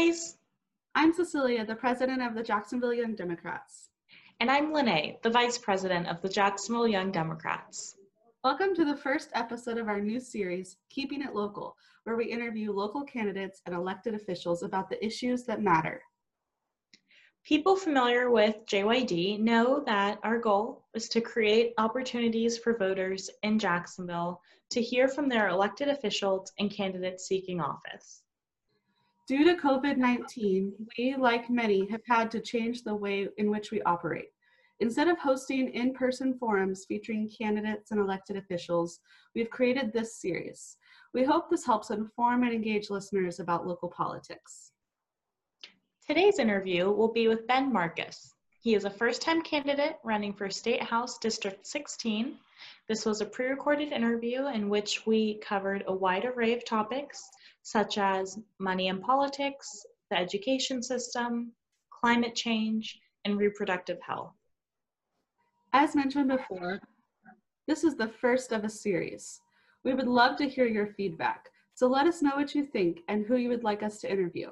guys. 0.00 0.38
I'm 0.94 1.12
Cecilia, 1.12 1.66
the 1.66 1.74
president 1.74 2.22
of 2.22 2.34
the 2.34 2.42
Jacksonville 2.42 2.94
Young 2.94 3.14
Democrats. 3.14 3.90
And 4.40 4.50
I'm 4.50 4.72
Lene, 4.72 5.18
the 5.22 5.28
vice 5.28 5.58
president 5.58 6.06
of 6.06 6.22
the 6.22 6.28
Jacksonville 6.28 6.88
Young 6.88 7.12
Democrats. 7.12 7.96
Welcome 8.42 8.74
to 8.76 8.86
the 8.86 8.96
first 8.96 9.28
episode 9.34 9.76
of 9.76 9.88
our 9.88 10.00
new 10.00 10.18
series, 10.18 10.78
Keeping 10.88 11.20
It 11.20 11.34
Local, 11.34 11.76
where 12.04 12.16
we 12.16 12.24
interview 12.24 12.72
local 12.72 13.04
candidates 13.04 13.60
and 13.66 13.74
elected 13.74 14.14
officials 14.14 14.62
about 14.62 14.88
the 14.88 15.04
issues 15.04 15.44
that 15.44 15.60
matter. 15.60 16.00
People 17.44 17.76
familiar 17.76 18.30
with 18.30 18.56
JYD 18.64 19.38
know 19.40 19.82
that 19.84 20.18
our 20.22 20.38
goal 20.38 20.86
is 20.94 21.10
to 21.10 21.20
create 21.20 21.74
opportunities 21.76 22.56
for 22.56 22.78
voters 22.78 23.28
in 23.42 23.58
Jacksonville 23.58 24.40
to 24.70 24.80
hear 24.80 25.08
from 25.08 25.28
their 25.28 25.48
elected 25.48 25.88
officials 25.88 26.50
and 26.58 26.70
candidates 26.70 27.26
seeking 27.26 27.60
office. 27.60 28.22
Due 29.30 29.44
to 29.44 29.54
COVID 29.54 29.96
19, 29.96 30.72
we, 30.98 31.14
like 31.14 31.48
many, 31.48 31.88
have 31.88 32.00
had 32.04 32.32
to 32.32 32.40
change 32.40 32.82
the 32.82 32.92
way 32.92 33.28
in 33.38 33.48
which 33.48 33.70
we 33.70 33.80
operate. 33.82 34.30
Instead 34.80 35.06
of 35.06 35.20
hosting 35.20 35.68
in 35.68 35.94
person 35.94 36.36
forums 36.36 36.84
featuring 36.84 37.30
candidates 37.30 37.92
and 37.92 38.00
elected 38.00 38.36
officials, 38.36 38.98
we've 39.36 39.48
created 39.48 39.92
this 39.92 40.16
series. 40.16 40.76
We 41.14 41.22
hope 41.22 41.48
this 41.48 41.64
helps 41.64 41.90
inform 41.90 42.42
and 42.42 42.52
engage 42.52 42.90
listeners 42.90 43.38
about 43.38 43.68
local 43.68 43.88
politics. 43.88 44.72
Today's 46.04 46.40
interview 46.40 46.90
will 46.90 47.12
be 47.12 47.28
with 47.28 47.46
Ben 47.46 47.72
Marcus. 47.72 48.34
He 48.62 48.74
is 48.74 48.84
a 48.84 48.90
first-time 48.90 49.40
candidate 49.40 49.96
running 50.04 50.34
for 50.34 50.50
State 50.50 50.82
House 50.82 51.16
District 51.16 51.66
16. 51.66 52.36
This 52.88 53.06
was 53.06 53.22
a 53.22 53.24
pre-recorded 53.24 53.90
interview 53.90 54.48
in 54.48 54.68
which 54.68 55.06
we 55.06 55.36
covered 55.38 55.82
a 55.86 55.94
wide 55.94 56.26
array 56.26 56.52
of 56.52 56.66
topics 56.66 57.30
such 57.62 57.96
as 57.96 58.38
money 58.58 58.88
and 58.88 59.00
politics, 59.00 59.86
the 60.10 60.18
education 60.18 60.82
system, 60.82 61.52
climate 61.88 62.34
change, 62.34 63.00
and 63.24 63.38
reproductive 63.38 63.98
health. 64.02 64.34
As 65.72 65.96
mentioned 65.96 66.28
before, 66.28 66.82
this 67.66 67.82
is 67.82 67.96
the 67.96 68.08
first 68.08 68.52
of 68.52 68.64
a 68.64 68.68
series. 68.68 69.40
We 69.84 69.94
would 69.94 70.06
love 70.06 70.36
to 70.36 70.46
hear 70.46 70.66
your 70.66 70.88
feedback, 70.88 71.48
so 71.72 71.86
let 71.86 72.06
us 72.06 72.20
know 72.20 72.36
what 72.36 72.54
you 72.54 72.66
think 72.66 73.00
and 73.08 73.24
who 73.24 73.36
you 73.36 73.48
would 73.48 73.64
like 73.64 73.82
us 73.82 74.02
to 74.02 74.12
interview. 74.12 74.50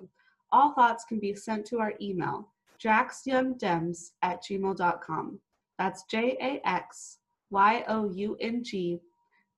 All 0.51 0.73
thoughts 0.73 1.05
can 1.05 1.21
be 1.21 1.35
sent 1.35 1.67
to 1.67 1.81
our 1.81 1.93
email, 2.01 2.49
jaxyoungdems 2.85 4.11
at 4.23 4.43
gmail.com. 4.43 5.41
That's 5.79 6.05
J 6.05 6.37
A 6.41 6.69
X 6.69 7.19
Y 7.51 7.85
O 7.89 8.11
U 8.11 8.37
N 8.41 8.63
G 8.65 9.01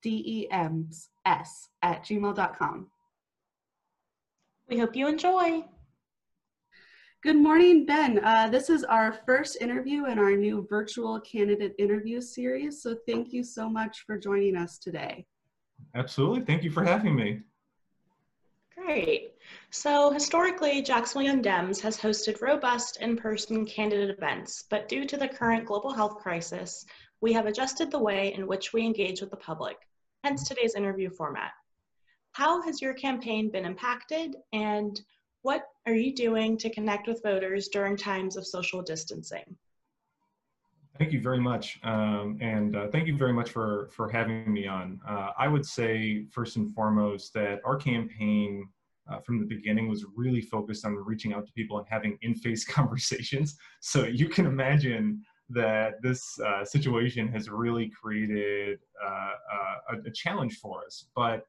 D 0.03 0.23
E 0.27 0.51
M 0.51 0.91
S 1.27 1.69
at 1.83 2.05
gmail.com. 2.05 2.89
We 4.69 4.79
hope 4.79 4.95
you 4.95 5.09
enjoy. 5.09 5.65
Good 7.23 7.37
morning, 7.37 7.85
Ben. 7.85 8.25
Uh, 8.25 8.49
this 8.49 8.71
is 8.71 8.83
our 8.85 9.13
first 9.27 9.59
interview 9.61 10.07
in 10.07 10.19
our 10.19 10.35
new 10.37 10.67
virtual 10.71 11.21
candidate 11.21 11.75
interview 11.79 12.21
series. 12.21 12.83
So 12.83 12.97
thank 13.07 13.33
you 13.33 13.45
so 13.45 13.69
much 13.69 14.05
for 14.07 14.17
joining 14.17 14.57
us 14.57 14.79
today. 14.79 15.27
Absolutely. 15.95 16.43
Thank 16.47 16.63
you 16.63 16.71
for 16.71 16.83
having 16.83 17.15
me. 17.15 17.41
Great. 18.75 19.30
So 19.73 20.11
historically, 20.11 20.83
Jacksonville 20.83 21.29
Young 21.29 21.43
Dems 21.43 21.81
has 21.81 21.97
hosted 21.97 22.41
robust 22.41 23.01
in-person 23.01 23.67
candidate 23.67 24.11
events, 24.11 24.65
but 24.69 24.89
due 24.89 25.05
to 25.07 25.17
the 25.17 25.29
current 25.29 25.65
global 25.65 25.93
health 25.93 26.17
crisis, 26.17 26.85
we 27.21 27.33
have 27.35 27.47
adjusted 27.47 27.89
the 27.91 27.99
way 27.99 28.35
in 28.35 28.49
which 28.49 28.73
we 28.73 28.83
engage 28.83 29.21
with 29.21 29.31
the 29.31 29.37
public, 29.37 29.77
hence 30.25 30.49
today's 30.49 30.75
interview 30.75 31.09
format. 31.09 31.53
How 32.33 32.61
has 32.63 32.83
your 32.83 32.95
campaign 32.95 33.49
been 33.49 33.65
impacted 33.65 34.35
and 34.53 35.01
what 35.43 35.67
are 35.87 35.95
you 35.95 36.15
doing 36.15 36.57
to 36.59 36.71
connect 36.71 37.07
with 37.07 37.23
voters 37.23 37.69
during 37.69 37.97
times 37.97 38.37
of 38.37 38.47
social 38.47 38.83
distancing? 38.83 39.57
Thank 40.99 41.13
you 41.13 41.23
very 41.23 41.41
much. 41.41 41.79
Um, 41.85 42.39
and 42.41 42.77
uh, 42.77 42.89
thank 42.89 43.07
you 43.07 43.17
very 43.17 43.33
much 43.33 43.51
for, 43.51 43.89
for 43.93 44.09
having 44.11 44.53
me 44.53 44.67
on. 44.67 45.01
Uh, 45.09 45.31
I 45.39 45.47
would 45.47 45.65
say, 45.65 46.27
first 46.33 46.57
and 46.57 46.75
foremost, 46.75 47.33
that 47.35 47.61
our 47.65 47.77
campaign 47.77 48.69
uh, 49.09 49.19
from 49.21 49.39
the 49.39 49.47
beginning 49.47 49.89
was 49.89 50.05
really 50.17 50.41
focused 50.41 50.85
on 50.85 50.95
reaching 50.95 51.33
out 51.33 51.47
to 51.47 51.53
people 51.53 51.79
and 51.79 51.87
having 51.89 52.19
in 52.23 52.35
face 52.35 52.65
conversations. 52.79 53.57
So 53.81 54.05
you 54.05 54.29
can 54.29 54.47
imagine 54.47 55.23
that 55.51 56.01
this 56.03 56.39
uh, 56.41 56.65
situation 56.65 57.29
has 57.29 57.49
really 57.49 57.91
created 57.91 58.79
uh, 59.05 59.09
uh, 59.09 59.95
a, 59.95 60.09
a, 60.09 60.13
challenge 60.13 60.59
for 60.59 60.85
us. 60.87 61.07
But 61.17 61.45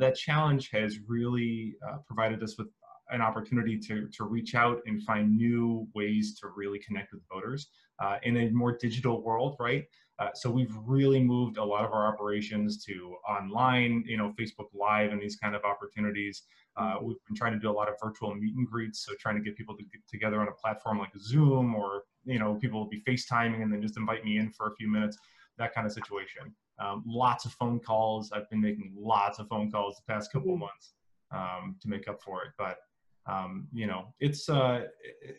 that 0.00 0.16
challenge 0.16 0.68
has 0.70 0.98
really 1.06 1.76
provided 2.08 2.42
us 2.42 2.58
with 2.58 2.66
an 3.10 3.20
opportunity 3.20 3.78
to, 3.78 4.08
to 4.08 4.24
reach 4.24 4.54
out 4.54 4.80
and 4.86 5.02
find 5.02 5.36
new 5.36 5.86
ways 5.94 6.38
to 6.40 6.48
really 6.56 6.78
connect 6.80 7.12
with 7.12 7.22
voters 7.32 7.68
uh, 8.00 8.16
in 8.24 8.36
a 8.36 8.50
more 8.50 8.76
digital 8.76 9.22
world, 9.22 9.56
right? 9.60 9.84
Uh, 10.18 10.30
so 10.34 10.50
we've 10.50 10.74
really 10.86 11.22
moved 11.22 11.58
a 11.58 11.64
lot 11.64 11.84
of 11.84 11.92
our 11.92 12.06
operations 12.06 12.82
to 12.84 13.16
online, 13.28 14.02
you 14.06 14.16
know, 14.16 14.32
Facebook 14.38 14.68
Live 14.72 15.12
and 15.12 15.20
these 15.20 15.36
kind 15.36 15.54
of 15.54 15.62
opportunities. 15.64 16.42
Uh, 16.76 16.96
mm-hmm. 16.96 17.06
we've 17.06 17.24
been 17.26 17.36
trying 17.36 17.52
to 17.52 17.58
do 17.58 17.70
a 17.70 17.72
lot 17.72 17.88
of 17.88 17.94
virtual 18.02 18.34
meet 18.34 18.54
and 18.56 18.66
greets, 18.66 19.04
so 19.04 19.12
trying 19.20 19.36
to 19.36 19.42
get 19.42 19.56
people 19.56 19.76
to 19.76 19.82
get 19.84 20.00
together 20.08 20.40
on 20.40 20.48
a 20.48 20.52
platform 20.52 20.98
like 20.98 21.10
Zoom, 21.18 21.74
or 21.74 22.04
you 22.24 22.38
know, 22.38 22.54
people 22.54 22.80
will 22.80 22.88
be 22.88 23.02
FaceTiming 23.02 23.62
and 23.62 23.72
then 23.72 23.82
just 23.82 23.96
invite 23.96 24.24
me 24.24 24.38
in 24.38 24.50
for 24.50 24.68
a 24.68 24.74
few 24.74 24.90
minutes, 24.90 25.18
that 25.58 25.74
kind 25.74 25.86
of 25.86 25.92
situation. 25.92 26.54
Um, 26.78 27.02
lots 27.06 27.44
of 27.44 27.52
phone 27.52 27.80
calls. 27.80 28.32
I've 28.32 28.48
been 28.50 28.60
making 28.60 28.92
lots 28.96 29.38
of 29.38 29.48
phone 29.48 29.70
calls 29.70 29.96
the 29.96 30.12
past 30.12 30.32
couple 30.32 30.50
of 30.50 30.56
mm-hmm. 30.56 30.64
months 30.64 30.94
um, 31.30 31.76
to 31.82 31.88
make 31.88 32.08
up 32.08 32.22
for 32.22 32.42
it, 32.42 32.50
but 32.56 32.78
um, 33.26 33.66
you 33.72 33.86
know, 33.86 34.14
it's 34.20 34.48
uh, 34.48 34.84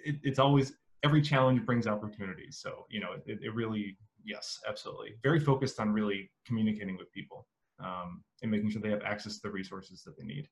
it, 0.06 0.18
it's 0.24 0.40
always 0.40 0.74
every 1.04 1.22
challenge 1.22 1.66
brings 1.66 1.88
opportunities. 1.88 2.60
So 2.62 2.86
you 2.90 3.00
know, 3.00 3.14
it, 3.26 3.40
it 3.42 3.54
really 3.56 3.98
yes, 4.28 4.60
absolutely, 4.68 5.16
very 5.24 5.40
focused 5.40 5.80
on 5.80 5.92
really 5.92 6.30
communicating 6.46 6.98
with 6.98 7.12
people 7.12 7.48
um, 7.84 8.24
and 8.42 8.52
making 8.52 8.70
sure 8.70 8.82
they 8.82 8.90
have 8.90 9.04
access 9.04 9.36
to 9.36 9.42
the 9.44 9.52
resources 9.52 10.04
that 10.04 10.18
they 10.18 10.26
need. 10.26 10.48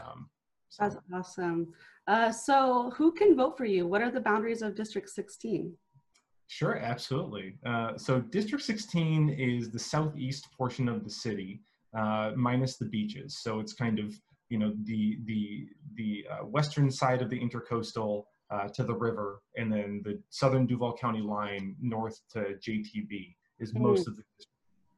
Um, 0.00 0.28
so. 0.70 0.84
That's 0.84 0.96
awesome. 1.14 1.72
Uh, 2.06 2.30
so, 2.30 2.92
who 2.96 3.12
can 3.12 3.36
vote 3.36 3.56
for 3.56 3.64
you? 3.64 3.86
What 3.86 4.02
are 4.02 4.10
the 4.10 4.20
boundaries 4.20 4.62
of 4.62 4.74
District 4.74 5.08
16? 5.08 5.72
Sure, 6.48 6.76
absolutely. 6.76 7.56
Uh, 7.64 7.96
so, 7.96 8.20
District 8.20 8.64
16 8.64 9.30
is 9.30 9.70
the 9.70 9.78
southeast 9.78 10.48
portion 10.56 10.88
of 10.88 11.04
the 11.04 11.10
city, 11.10 11.60
uh, 11.96 12.32
minus 12.36 12.76
the 12.76 12.86
beaches. 12.86 13.38
So, 13.38 13.60
it's 13.60 13.72
kind 13.72 13.98
of 13.98 14.18
you 14.50 14.58
know 14.58 14.72
the 14.84 15.18
the 15.24 15.68
the 15.94 16.24
uh, 16.30 16.46
western 16.46 16.90
side 16.90 17.22
of 17.22 17.30
the 17.30 17.38
intercoastal 17.38 18.24
uh, 18.50 18.68
to 18.68 18.84
the 18.84 18.94
river, 18.94 19.42
and 19.56 19.72
then 19.72 20.02
the 20.04 20.20
southern 20.30 20.66
Duval 20.66 20.96
County 20.96 21.20
line 21.20 21.76
north 21.80 22.20
to 22.32 22.56
JTB 22.66 23.34
is 23.58 23.72
mm. 23.72 23.80
most 23.80 24.08
of 24.08 24.16
the. 24.16 24.22
District. 24.22 24.54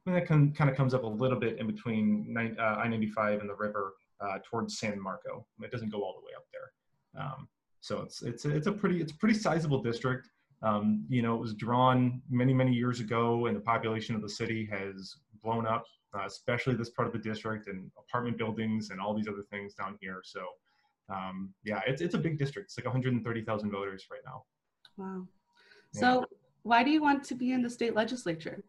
And 0.07 0.15
that 0.15 0.25
can, 0.25 0.51
kind 0.53 0.69
of 0.69 0.75
comes 0.75 0.95
up 0.95 1.03
a 1.03 1.07
little 1.07 1.39
bit 1.39 1.59
in 1.59 1.67
between 1.67 2.35
uh, 2.35 2.61
I-95 2.63 3.39
and 3.39 3.47
the 3.47 3.55
river 3.55 3.93
uh, 4.19 4.39
towards 4.43 4.79
San 4.79 4.99
Marco. 4.99 5.45
It 5.61 5.71
doesn't 5.71 5.89
go 5.89 6.01
all 6.01 6.15
the 6.19 6.25
way 6.25 6.31
up 6.35 6.45
there. 6.51 7.23
Um, 7.23 7.47
so 7.81 8.01
it's 8.01 8.21
it's 8.21 8.45
it's 8.45 8.67
a 8.67 8.71
pretty 8.71 9.01
it's 9.01 9.11
a 9.11 9.15
pretty 9.15 9.37
sizable 9.37 9.81
district. 9.81 10.29
Um, 10.63 11.05
you 11.09 11.21
know, 11.21 11.35
it 11.35 11.41
was 11.41 11.53
drawn 11.53 12.21
many 12.29 12.53
many 12.53 12.73
years 12.73 12.99
ago, 12.99 13.47
and 13.47 13.55
the 13.55 13.61
population 13.61 14.15
of 14.15 14.21
the 14.21 14.29
city 14.29 14.67
has 14.71 15.17
blown 15.43 15.67
up 15.67 15.85
uh, 16.13 16.25
especially 16.25 16.75
this 16.75 16.89
part 16.89 17.07
of 17.07 17.13
the 17.13 17.19
district 17.19 17.67
and 17.67 17.89
apartment 17.97 18.37
buildings 18.37 18.89
and 18.89 18.99
all 18.99 19.13
these 19.13 19.27
other 19.27 19.43
things 19.49 19.73
down 19.73 19.97
here. 20.01 20.21
So 20.23 20.41
um, 21.11 21.53
yeah, 21.63 21.81
it's, 21.87 22.01
it's 22.01 22.15
a 22.15 22.17
big 22.17 22.37
district. 22.37 22.67
It's 22.67 22.77
like 22.77 22.85
130,000 22.85 23.71
voters 23.71 24.07
right 24.11 24.21
now. 24.25 24.43
Wow. 24.97 25.27
So 25.93 26.19
yeah. 26.19 26.25
why 26.63 26.83
do 26.83 26.91
you 26.91 27.01
want 27.01 27.23
to 27.25 27.35
be 27.35 27.51
in 27.51 27.61
the 27.61 27.69
state 27.69 27.95
legislature? 27.95 28.63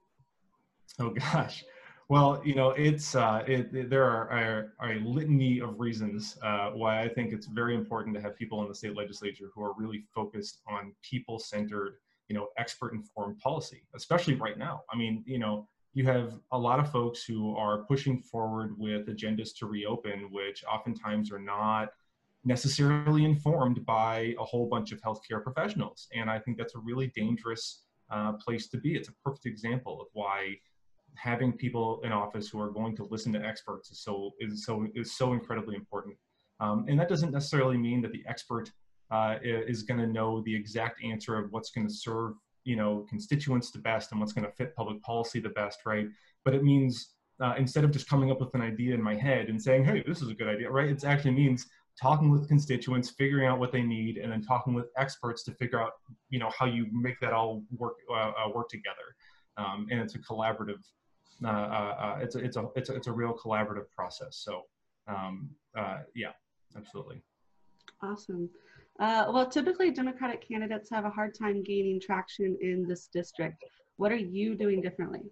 Oh 0.99 1.11
gosh. 1.33 1.65
Well, 2.09 2.43
you 2.45 2.55
know, 2.55 2.71
it's 2.71 3.15
uh, 3.15 3.43
it, 3.47 3.75
it, 3.75 3.89
there 3.89 4.05
are, 4.05 4.31
are, 4.31 4.73
are, 4.81 4.93
a 4.93 5.01
litany 5.01 5.61
of 5.61 5.81
reasons 5.81 6.37
uh, 6.43 6.71
why 6.71 7.03
I 7.03 7.09
think 7.09 7.33
it's 7.33 7.47
very 7.47 7.75
important 7.75 8.15
to 8.17 8.21
have 8.21 8.37
people 8.37 8.61
in 8.63 8.69
the 8.69 8.75
state 8.75 8.95
legislature 8.95 9.51
who 9.55 9.63
are 9.63 9.73
really 9.79 10.05
focused 10.15 10.61
on 10.69 10.93
people-centered, 11.03 11.95
you 12.29 12.37
know, 12.37 12.49
expert-informed 12.59 13.39
policy, 13.39 13.85
especially 13.95 14.35
right 14.35 14.59
now. 14.59 14.83
I 14.93 14.97
mean, 14.97 15.23
you 15.27 15.39
know, 15.39 15.69
you 15.95 16.05
have 16.05 16.35
a 16.51 16.59
lot 16.59 16.81
of 16.81 16.91
folks 16.91 17.25
who 17.25 17.57
are 17.57 17.85
pushing 17.85 18.21
forward 18.21 18.75
with 18.79 19.07
agendas 19.07 19.57
to 19.59 19.67
reopen, 19.67 20.29
which 20.31 20.65
oftentimes 20.65 21.31
are 21.31 21.39
not 21.39 21.91
necessarily 22.45 23.25
informed 23.25 23.85
by 23.87 24.35
a 24.39 24.45
whole 24.45 24.67
bunch 24.67 24.93
of 24.93 25.01
healthcare 25.01 25.43
professionals. 25.43 26.09
And 26.15 26.29
I 26.29 26.39
think 26.39 26.59
that's 26.59 26.75
a 26.75 26.79
really 26.79 27.13
dangerous 27.15 27.85
uh, 28.11 28.33
place 28.33 28.69
to 28.69 28.79
be. 28.79 28.95
It's 28.95 29.09
a 29.09 29.13
perfect 29.25 29.47
example 29.47 30.01
of 30.01 30.09
why 30.13 30.57
having 31.15 31.53
people 31.53 32.01
in 32.05 32.13
office 32.13 32.49
who 32.49 32.61
are 32.61 32.71
going 32.71 32.97
to 32.97 33.05
listen 33.05 33.33
to 33.35 33.45
experts 33.45 33.91
is 33.91 34.03
so 34.03 34.33
is 34.41 34.65
so 34.65 34.87
is 34.95 35.17
so 35.17 35.33
incredibly 35.33 35.77
important. 35.77 36.17
Um, 36.61 36.87
and 36.89 36.99
that 36.99 37.09
doesn't 37.09 37.33
necessarily 37.33 37.77
mean 37.77 38.01
that 38.03 38.13
the 38.13 38.25
expert 38.27 38.71
uh, 39.11 39.37
is 39.43 39.83
going 39.83 40.01
to 40.01 40.07
know 40.07 40.41
the 40.43 40.55
exact 40.55 41.05
answer 41.05 41.37
of 41.39 41.53
what's 41.53 41.71
going 41.71 41.87
to 41.87 41.93
serve 41.93 42.35
you 42.65 42.77
know 42.77 43.05
constituents 43.09 43.71
the 43.71 43.79
best 43.79 44.13
and 44.13 44.21
what's 44.21 44.33
going 44.33 44.47
to 44.47 44.53
fit 44.53 44.75
public 44.75 45.01
policy 45.03 45.41
the 45.41 45.49
best 45.51 45.81
right 45.85 46.07
but 46.45 46.55
it 46.55 46.63
means 46.63 47.15
uh, 47.41 47.55
instead 47.59 47.83
of 47.83 47.91
just 47.91 48.09
coming 48.09 48.31
up 48.31 48.41
with 48.41 48.55
an 48.55 48.63
idea 48.63 48.95
in 48.95 49.03
my 49.03 49.15
head 49.15 49.49
and 49.49 49.61
saying 49.61 49.85
hey 49.85 50.03
this 50.07 50.23
is 50.23 50.29
a 50.29 50.35
good 50.35 50.49
idea 50.49 50.71
right 50.71 50.89
it 50.89 51.05
actually 51.05 51.33
means 51.33 51.67
talking 52.01 52.31
with 52.31 52.49
constituents, 52.49 53.11
figuring 53.11 53.47
out 53.47 53.59
what 53.59 53.73
they 53.73 53.83
need, 53.83 54.17
and 54.19 54.33
then 54.33 54.43
talking 54.43 54.75
with 54.75 54.87
experts 54.97 55.43
to 55.45 55.53
figure 55.53 55.81
out, 55.81 55.93
you 56.31 56.39
know, 56.39 56.51
how 56.57 56.67
you 56.67 56.87
make 56.93 57.19
that 57.21 57.33
all 57.33 57.63
work 57.77 57.97
uh, 58.11 58.33
uh, 58.45 58.49
work 58.55 58.69
together. 58.69 59.17
Um, 59.57 59.87
and 59.91 60.01
it's 60.01 60.15
a 60.15 60.19
collaborative. 60.19 60.81
Uh, 61.45 61.49
uh, 61.49 61.51
uh, 61.51 62.19
it's 62.21 62.37
a, 62.37 62.39
it's 62.39 62.57
a 62.57 62.69
it's 62.77 62.91
a 62.91 62.95
it's 62.95 63.07
a 63.07 63.13
real 63.13 63.35
collaborative 63.35 63.91
process. 63.95 64.39
So 64.43 64.63
um, 65.09 65.51
uh, 65.77 65.99
yeah, 66.15 66.33
absolutely. 66.77 67.23
Awesome. 68.03 68.49
well, 68.99 69.49
typically 69.49 69.91
Democratic 69.91 70.47
candidates 70.47 70.91
have 70.91 71.05
a 71.05 71.11
hard 71.11 71.35
time 71.39 71.63
gaining 71.63 72.01
traction 72.01 72.57
in 72.61 72.87
this 72.89 73.09
district. 73.13 73.65
What 73.97 74.11
are 74.11 74.17
you 74.17 74.55
doing 74.57 74.81
differently? 74.81 75.23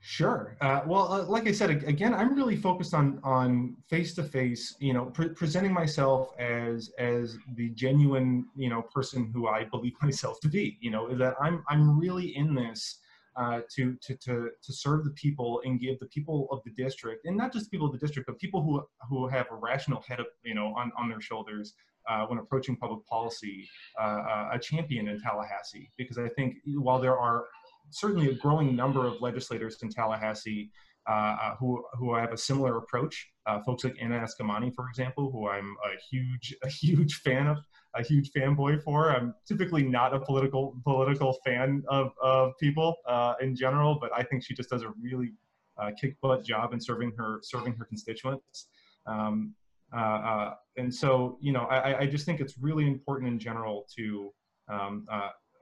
Sure. 0.00 0.56
Uh, 0.60 0.82
well, 0.86 1.12
uh, 1.12 1.24
like 1.24 1.48
I 1.48 1.52
said, 1.52 1.70
again, 1.70 2.14
I'm 2.14 2.34
really 2.34 2.56
focused 2.56 2.94
on 2.94 3.20
on 3.24 3.76
face 3.88 4.14
to 4.14 4.22
face. 4.22 4.76
You 4.78 4.92
know, 4.92 5.06
pre 5.06 5.30
presenting 5.30 5.72
myself 5.72 6.38
as 6.38 6.90
as 6.98 7.36
the 7.56 7.70
genuine, 7.70 8.46
you 8.56 8.70
know, 8.70 8.82
person 8.82 9.30
who 9.34 9.48
I 9.48 9.64
believe 9.64 9.94
myself 10.02 10.38
to 10.40 10.48
be. 10.48 10.78
You 10.80 10.92
know, 10.92 11.14
that 11.16 11.34
I'm 11.40 11.64
I'm 11.68 11.98
really 11.98 12.36
in 12.36 12.54
this 12.54 13.00
uh, 13.36 13.60
to 13.74 13.96
to 14.02 14.16
to 14.16 14.50
to 14.62 14.72
serve 14.72 15.04
the 15.04 15.10
people 15.10 15.60
and 15.64 15.80
give 15.80 15.98
the 15.98 16.06
people 16.06 16.48
of 16.52 16.60
the 16.64 16.70
district, 16.70 17.26
and 17.26 17.36
not 17.36 17.52
just 17.52 17.70
people 17.70 17.86
of 17.86 17.92
the 17.92 17.98
district, 17.98 18.26
but 18.28 18.38
people 18.38 18.62
who 18.62 18.82
who 19.08 19.26
have 19.26 19.46
a 19.50 19.54
rational 19.56 20.00
head 20.02 20.20
of 20.20 20.26
you 20.44 20.54
know 20.54 20.68
on 20.76 20.92
on 20.96 21.08
their 21.08 21.20
shoulders. 21.20 21.74
Uh, 22.08 22.24
when 22.24 22.38
approaching 22.38 22.74
public 22.74 23.04
policy, 23.04 23.68
uh, 24.00 24.02
uh, 24.02 24.48
a 24.54 24.58
champion 24.58 25.08
in 25.08 25.20
Tallahassee, 25.20 25.90
because 25.98 26.16
I 26.16 26.26
think 26.30 26.56
while 26.64 26.98
there 26.98 27.18
are 27.18 27.44
certainly 27.90 28.30
a 28.30 28.34
growing 28.34 28.74
number 28.76 29.06
of 29.06 29.20
legislators 29.20 29.78
in 29.82 29.90
Tallahassee 29.90 30.70
uh, 31.08 31.36
uh, 31.42 31.56
who 31.56 31.82
who 31.94 32.14
have 32.14 32.32
a 32.32 32.36
similar 32.36 32.76
approach. 32.76 33.30
Uh, 33.46 33.60
folks 33.62 33.82
like 33.82 33.96
Anna 33.98 34.18
Eskamani, 34.20 34.74
for 34.74 34.88
example, 34.88 35.30
who 35.30 35.48
I'm 35.48 35.74
a 35.84 35.96
huge 36.10 36.54
a 36.62 36.68
huge 36.68 37.14
fan 37.20 37.46
of, 37.46 37.58
a 37.94 38.02
huge 38.02 38.30
fanboy 38.32 38.82
for. 38.82 39.10
I'm 39.10 39.34
typically 39.46 39.82
not 39.84 40.14
a 40.14 40.20
political 40.20 40.76
political 40.84 41.38
fan 41.44 41.82
of 41.88 42.12
of 42.22 42.52
people 42.58 42.96
uh, 43.06 43.34
in 43.40 43.56
general, 43.56 43.98
but 43.98 44.10
I 44.14 44.22
think 44.22 44.44
she 44.44 44.54
just 44.54 44.68
does 44.68 44.82
a 44.82 44.92
really 45.00 45.32
uh, 45.78 45.92
kick 45.98 46.20
butt 46.20 46.44
job 46.44 46.74
in 46.74 46.80
serving 46.80 47.12
her 47.16 47.40
serving 47.42 47.74
her 47.76 47.86
constituents. 47.86 48.68
Um, 49.06 49.54
uh, 49.96 50.50
and 50.76 50.94
so, 50.94 51.38
you 51.40 51.52
know, 51.52 51.62
I, 51.62 52.00
I 52.00 52.06
just 52.06 52.26
think 52.26 52.40
it's 52.40 52.58
really 52.58 52.86
important 52.86 53.32
in 53.32 53.38
general 53.38 53.86
to 53.96 54.30
um, 54.68 55.06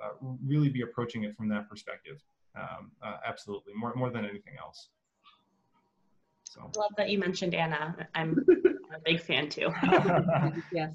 uh, 0.03 0.11
really 0.45 0.69
be 0.69 0.83
approaching 0.83 1.25
it 1.25 1.37
from 1.37 1.49
that 1.49 1.69
perspective. 1.69 2.23
Um, 2.57 2.91
uh, 3.03 3.17
absolutely, 3.27 3.75
more 3.75 3.95
more 3.95 4.11
than 4.11 4.25
anything 4.25 4.55
else. 4.59 4.89
So. 6.45 6.61
I 6.63 6.79
love 6.79 6.93
that 6.97 7.11
you 7.11 7.19
mentioned 7.19 7.55
Anna. 7.55 7.95
I'm 8.15 8.45
a 8.95 9.01
big 9.05 9.21
fan 9.21 9.49
too. 9.49 9.71
yes. 10.73 10.91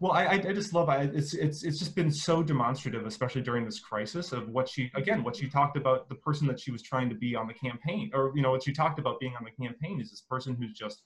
Well, 0.00 0.12
I, 0.12 0.26
I 0.26 0.52
just 0.52 0.74
love 0.74 0.88
it. 0.88 1.14
It's 1.14 1.34
it's 1.34 1.64
it's 1.64 1.78
just 1.78 1.94
been 1.94 2.10
so 2.10 2.42
demonstrative, 2.42 3.06
especially 3.06 3.42
during 3.42 3.64
this 3.64 3.80
crisis, 3.80 4.32
of 4.32 4.48
what 4.48 4.68
she 4.68 4.90
again 4.94 5.22
what 5.24 5.36
she 5.36 5.48
talked 5.48 5.76
about 5.76 6.08
the 6.08 6.16
person 6.16 6.46
that 6.48 6.60
she 6.60 6.70
was 6.70 6.82
trying 6.82 7.08
to 7.08 7.14
be 7.14 7.34
on 7.34 7.46
the 7.46 7.54
campaign, 7.54 8.10
or 8.12 8.32
you 8.34 8.42
know 8.42 8.50
what 8.50 8.62
she 8.62 8.72
talked 8.72 8.98
about 8.98 9.18
being 9.20 9.34
on 9.36 9.44
the 9.44 9.64
campaign 9.64 10.00
is 10.00 10.10
this 10.10 10.20
person 10.20 10.56
who's 10.56 10.72
just 10.72 11.02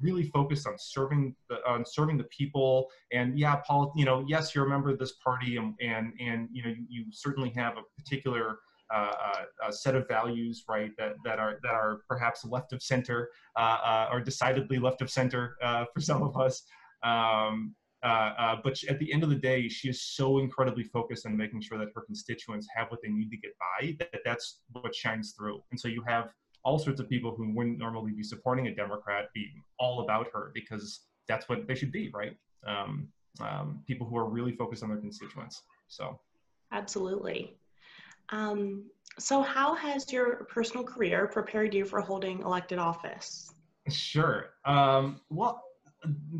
really 0.00 0.24
focused 0.24 0.66
on 0.66 0.74
serving 0.78 1.34
the 1.48 1.56
on 1.68 1.84
serving 1.84 2.16
the 2.16 2.24
people 2.24 2.88
and 3.12 3.38
yeah 3.38 3.56
paul 3.66 3.92
you 3.96 4.04
know 4.04 4.24
yes 4.26 4.54
you're 4.54 4.66
a 4.66 4.68
member 4.68 4.90
of 4.90 4.98
this 4.98 5.12
party 5.24 5.56
and 5.56 5.74
and, 5.80 6.12
and 6.20 6.48
you 6.52 6.62
know 6.62 6.70
you, 6.70 6.84
you 6.88 7.04
certainly 7.10 7.50
have 7.50 7.76
a 7.76 7.82
particular 8.00 8.58
uh, 8.92 9.44
uh, 9.64 9.70
set 9.70 9.94
of 9.94 10.06
values, 10.06 10.64
right, 10.68 10.90
that, 10.98 11.14
that 11.24 11.38
are 11.38 11.58
that 11.62 11.72
are 11.72 12.02
perhaps 12.08 12.44
left 12.44 12.74
of 12.74 12.82
center 12.82 13.30
uh, 13.56 13.78
uh 13.82 14.08
or 14.12 14.20
decidedly 14.20 14.78
left 14.78 15.00
of 15.00 15.10
center 15.10 15.56
uh, 15.62 15.86
for 15.94 16.00
some 16.00 16.22
of 16.22 16.36
us. 16.36 16.62
Um, 17.02 17.74
uh, 18.02 18.56
but 18.62 18.76
at 18.88 18.98
the 18.98 19.12
end 19.12 19.22
of 19.22 19.30
the 19.30 19.36
day, 19.36 19.68
she 19.68 19.88
is 19.88 20.02
so 20.02 20.38
incredibly 20.40 20.82
focused 20.82 21.24
on 21.24 21.36
making 21.36 21.60
sure 21.60 21.78
that 21.78 21.88
her 21.94 22.02
constituents 22.02 22.66
have 22.74 22.90
what 22.90 23.00
they 23.02 23.08
need 23.08 23.30
to 23.30 23.36
get 23.36 23.52
by 23.58 23.94
that 23.98 24.20
that's 24.24 24.58
what 24.72 24.94
shines 24.94 25.32
through. 25.38 25.62
And 25.70 25.78
so 25.78 25.86
you 25.88 26.02
have 26.06 26.28
all 26.64 26.78
sorts 26.78 27.00
of 27.00 27.08
people 27.08 27.34
who 27.34 27.52
wouldn't 27.54 27.78
normally 27.78 28.12
be 28.12 28.22
supporting 28.22 28.68
a 28.68 28.74
Democrat 28.74 29.32
be 29.34 29.50
all 29.78 30.00
about 30.00 30.28
her 30.32 30.50
because 30.54 31.00
that's 31.28 31.48
what 31.48 31.66
they 31.66 31.74
should 31.74 31.92
be, 31.92 32.10
right? 32.14 32.36
Um, 32.66 33.08
um, 33.40 33.82
people 33.86 34.06
who 34.06 34.16
are 34.16 34.28
really 34.28 34.52
focused 34.52 34.82
on 34.82 34.90
their 34.90 34.98
constituents. 34.98 35.62
So, 35.88 36.20
absolutely. 36.70 37.56
Um, 38.30 38.84
so, 39.18 39.42
how 39.42 39.74
has 39.74 40.12
your 40.12 40.44
personal 40.44 40.84
career 40.84 41.26
prepared 41.26 41.74
you 41.74 41.84
for 41.84 42.00
holding 42.00 42.40
elected 42.40 42.78
office? 42.78 43.52
Sure. 43.88 44.50
Um, 44.64 45.20
well, 45.30 45.62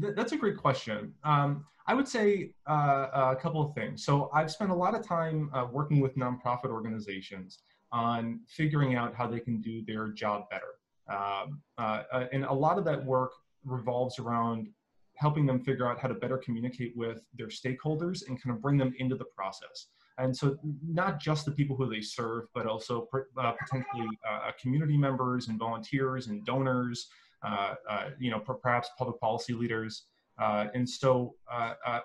th- 0.00 0.14
that's 0.16 0.32
a 0.32 0.36
great 0.36 0.56
question. 0.56 1.14
Um, 1.24 1.64
I 1.86 1.94
would 1.94 2.06
say 2.06 2.52
uh, 2.68 3.32
a 3.32 3.36
couple 3.40 3.60
of 3.60 3.74
things. 3.74 4.04
So, 4.04 4.30
I've 4.34 4.50
spent 4.50 4.70
a 4.70 4.74
lot 4.74 4.94
of 4.94 5.06
time 5.06 5.50
uh, 5.52 5.66
working 5.70 6.00
with 6.00 6.16
nonprofit 6.16 6.66
organizations 6.66 7.58
on 7.92 8.40
figuring 8.48 8.94
out 8.94 9.14
how 9.14 9.26
they 9.26 9.40
can 9.40 9.60
do 9.60 9.84
their 9.84 10.08
job 10.08 10.48
better. 10.50 10.74
Um, 11.08 11.60
uh, 11.78 12.02
uh, 12.12 12.26
and 12.32 12.44
a 12.44 12.52
lot 12.52 12.78
of 12.78 12.84
that 12.84 13.04
work 13.04 13.32
revolves 13.64 14.18
around 14.18 14.68
helping 15.14 15.46
them 15.46 15.60
figure 15.60 15.86
out 15.86 15.98
how 15.98 16.08
to 16.08 16.14
better 16.14 16.38
communicate 16.38 16.96
with 16.96 17.22
their 17.34 17.48
stakeholders 17.48 18.26
and 18.26 18.42
kind 18.42 18.56
of 18.56 18.62
bring 18.62 18.78
them 18.78 18.94
into 18.98 19.14
the 19.14 19.24
process. 19.24 19.88
And 20.18 20.36
so, 20.36 20.58
not 20.86 21.20
just 21.20 21.44
the 21.44 21.52
people 21.52 21.74
who 21.74 21.88
they 21.88 22.00
serve, 22.00 22.44
but 22.54 22.66
also 22.66 23.08
uh, 23.38 23.52
potentially 23.52 24.08
uh, 24.28 24.50
community 24.60 24.96
members 24.96 25.48
and 25.48 25.58
volunteers 25.58 26.26
and 26.28 26.44
donors, 26.44 27.08
uh, 27.42 27.74
uh, 27.88 28.10
you 28.18 28.30
know, 28.30 28.38
perhaps 28.38 28.90
public 28.98 29.18
policy 29.20 29.54
leaders. 29.54 30.04
and 30.38 30.88
so, 30.88 31.34
I, 31.50 32.00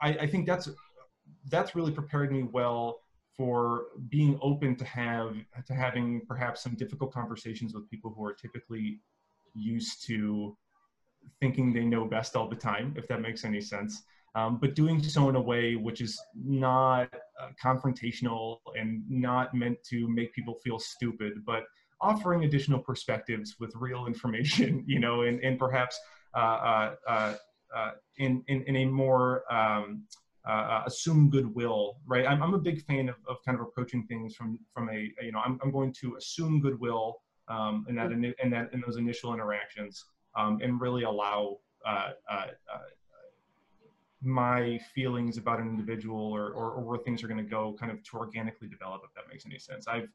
I 0.00 0.26
think 0.26 0.46
that's 0.46 0.68
that's 1.48 1.74
really 1.74 1.92
prepared 1.92 2.32
me 2.32 2.42
well 2.42 3.00
for 3.38 3.84
being 4.08 4.36
open 4.42 4.74
to 4.74 4.84
have 4.84 5.32
to 5.64 5.72
having 5.72 6.20
perhaps 6.26 6.60
some 6.60 6.74
difficult 6.74 7.12
conversations 7.12 7.72
with 7.72 7.88
people 7.88 8.12
who 8.14 8.24
are 8.24 8.34
typically 8.34 9.00
used 9.54 10.04
to 10.04 10.56
thinking 11.40 11.72
they 11.72 11.84
know 11.84 12.04
best 12.04 12.34
all 12.34 12.48
the 12.48 12.56
time 12.56 12.92
if 12.98 13.06
that 13.06 13.20
makes 13.20 13.44
any 13.44 13.60
sense. 13.60 14.02
Um, 14.34 14.58
but 14.60 14.74
doing 14.74 15.02
so 15.02 15.28
in 15.28 15.36
a 15.36 15.40
way 15.40 15.76
which 15.76 16.00
is 16.00 16.20
not 16.34 17.08
uh, 17.40 17.48
confrontational 17.62 18.58
and 18.78 19.02
not 19.08 19.54
meant 19.54 19.78
to 19.84 20.08
make 20.08 20.34
people 20.34 20.54
feel 20.64 20.78
stupid 20.78 21.44
but 21.46 21.64
offering 22.00 22.44
additional 22.44 22.80
perspectives 22.80 23.56
with 23.58 23.72
real 23.74 24.06
information 24.06 24.84
you 24.86 25.00
know 25.00 25.22
and, 25.22 25.40
and 25.40 25.58
perhaps 25.58 25.98
uh, 26.34 26.38
uh, 26.38 26.94
uh, 27.08 27.34
uh 27.74 27.90
in, 28.18 28.44
in, 28.48 28.62
in 28.64 28.76
a 28.76 28.84
more 28.84 29.50
um, 29.52 30.04
uh, 30.46 30.50
uh, 30.50 30.82
assume 30.86 31.30
goodwill, 31.30 31.96
right? 32.06 32.26
I'm, 32.26 32.42
I'm 32.42 32.54
a 32.54 32.58
big 32.58 32.84
fan 32.84 33.08
of, 33.08 33.16
of 33.28 33.36
kind 33.44 33.58
of 33.58 33.66
approaching 33.66 34.06
things 34.06 34.34
from 34.34 34.58
from 34.72 34.88
a 34.88 35.12
you 35.22 35.32
know 35.32 35.40
I'm, 35.44 35.58
I'm 35.62 35.70
going 35.70 35.92
to 36.00 36.16
assume 36.16 36.60
goodwill 36.60 37.22
um, 37.48 37.84
in 37.88 37.96
that 37.96 38.12
in, 38.12 38.24
in 38.42 38.50
that 38.50 38.70
in 38.72 38.82
those 38.86 38.96
initial 38.96 39.34
interactions 39.34 40.04
um, 40.36 40.58
and 40.62 40.80
really 40.80 41.02
allow 41.02 41.58
uh, 41.86 42.10
uh, 42.30 42.46
uh 42.72 42.78
my 44.20 44.80
feelings 44.94 45.38
about 45.38 45.60
an 45.60 45.68
individual 45.68 46.20
or, 46.20 46.50
or, 46.50 46.72
or 46.72 46.82
where 46.82 46.98
things 46.98 47.22
are 47.22 47.28
going 47.28 47.42
to 47.42 47.48
go 47.48 47.76
kind 47.78 47.92
of 47.92 48.02
to 48.02 48.16
organically 48.16 48.66
develop 48.66 49.02
if 49.04 49.14
that 49.14 49.24
makes 49.30 49.46
any 49.46 49.58
sense. 49.58 49.86
I've 49.86 50.08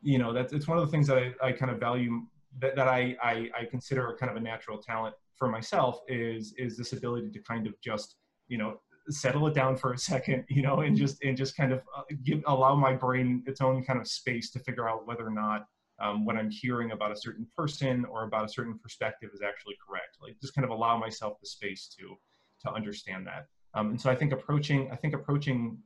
you 0.00 0.18
know 0.18 0.32
that's 0.32 0.52
it's 0.52 0.68
one 0.68 0.78
of 0.78 0.84
the 0.84 0.90
things 0.90 1.06
that 1.08 1.18
I, 1.18 1.48
I 1.48 1.52
kind 1.52 1.70
of 1.70 1.78
value 1.78 2.22
that, 2.60 2.76
that 2.76 2.88
I, 2.88 3.16
I 3.22 3.50
I 3.58 3.64
consider 3.70 4.16
kind 4.18 4.30
of 4.30 4.36
a 4.36 4.40
natural 4.40 4.78
talent 4.78 5.14
for 5.36 5.48
myself 5.48 6.00
is 6.08 6.54
is 6.56 6.76
this 6.76 6.92
ability 6.92 7.30
to 7.30 7.40
kind 7.40 7.66
of 7.66 7.80
just 7.80 8.16
you 8.48 8.58
know 8.58 8.80
settle 9.10 9.46
it 9.46 9.54
down 9.54 9.76
for 9.76 9.92
a 9.92 9.98
second, 9.98 10.44
you 10.48 10.62
know, 10.62 10.80
and 10.80 10.96
just 10.96 11.22
and 11.22 11.36
just 11.36 11.56
kind 11.56 11.72
of 11.72 11.80
uh, 11.96 12.02
give 12.24 12.42
allow 12.46 12.74
my 12.74 12.92
brain 12.92 13.42
its 13.46 13.60
own 13.60 13.84
kind 13.84 14.00
of 14.00 14.06
space 14.06 14.50
to 14.50 14.58
figure 14.58 14.88
out 14.88 15.06
whether 15.06 15.26
or 15.26 15.30
not 15.30 15.66
um, 16.00 16.24
what 16.24 16.36
I'm 16.36 16.50
hearing 16.50 16.92
about 16.92 17.12
a 17.12 17.16
certain 17.16 17.46
person 17.56 18.04
or 18.04 18.24
about 18.24 18.44
a 18.44 18.48
certain 18.48 18.78
perspective 18.78 19.30
is 19.34 19.42
actually 19.42 19.74
correct. 19.86 20.18
Like 20.22 20.36
just 20.40 20.54
kind 20.54 20.64
of 20.64 20.70
allow 20.70 20.96
myself 20.98 21.38
the 21.40 21.46
space 21.46 21.88
to 21.98 22.16
to 22.62 22.72
understand 22.72 23.26
that. 23.26 23.46
Um, 23.74 23.90
and 23.90 24.00
so 24.00 24.10
I 24.10 24.14
think 24.14 24.32
approaching 24.32 24.90
I 24.90 24.96
think 24.96 25.14
approaching 25.14 25.78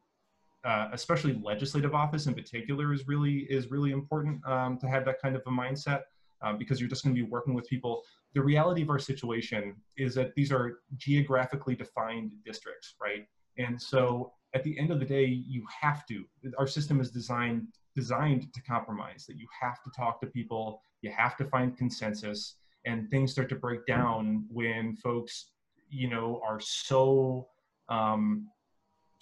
uh, 0.65 0.89
especially 0.93 1.41
legislative 1.43 1.95
office 1.95 2.27
in 2.27 2.35
particular 2.35 2.93
is 2.93 3.09
really 3.09 3.47
is 3.51 3.71
really 3.71 3.91
important 3.91 4.45
um, 4.47 4.79
to 4.79 4.89
have 4.89 5.05
that 5.05 5.21
kind 5.21 5.35
of 5.35 5.43
a 5.47 5.51
mindset 5.51 6.03
um, 6.43 6.59
because 6.59 6.81
you're 6.81 6.89
just 6.89 7.05
going 7.05 7.15
to 7.15 7.21
be 7.21 7.29
working 7.29 7.55
with 7.55 7.67
people 7.69 8.03
the 8.35 8.43
reality 8.43 8.83
of 8.83 8.91
our 8.91 8.99
situation 8.99 9.77
is 9.97 10.15
that 10.15 10.35
these 10.35 10.51
are 10.51 10.79
geographically 10.97 11.75
defined 11.75 12.33
districts, 12.45 12.95
right? 13.01 13.27
And 13.59 13.81
so 13.81 14.33
at 14.55 14.65
the 14.65 14.79
end 14.79 14.91
of 14.91 15.01
the 15.01 15.05
day, 15.05 15.25
you 15.25 15.65
have 15.81 16.07
to, 16.07 16.25
our 16.59 16.67
system 16.67 17.01
is 17.01 17.11
designed 17.11 17.67
designed 17.95 18.53
to 18.55 18.63
compromise, 18.63 19.27
that 19.27 19.37
you 19.37 19.47
have 19.61 19.83
to 19.85 19.91
talk 19.95 20.21
to 20.21 20.27
people, 20.27 20.81
you 21.03 21.13
have 21.15 21.37
to 21.37 21.45
find 21.45 21.77
consensus, 21.77 22.57
and 22.87 23.11
things 23.11 23.33
start 23.33 23.49
to 23.51 23.55
break 23.55 23.85
down 23.87 24.45
when 24.51 24.97
folks, 24.97 25.51
you 25.91 26.09
know, 26.09 26.41
are 26.45 26.59
so 26.59 27.47
um, 27.89 28.49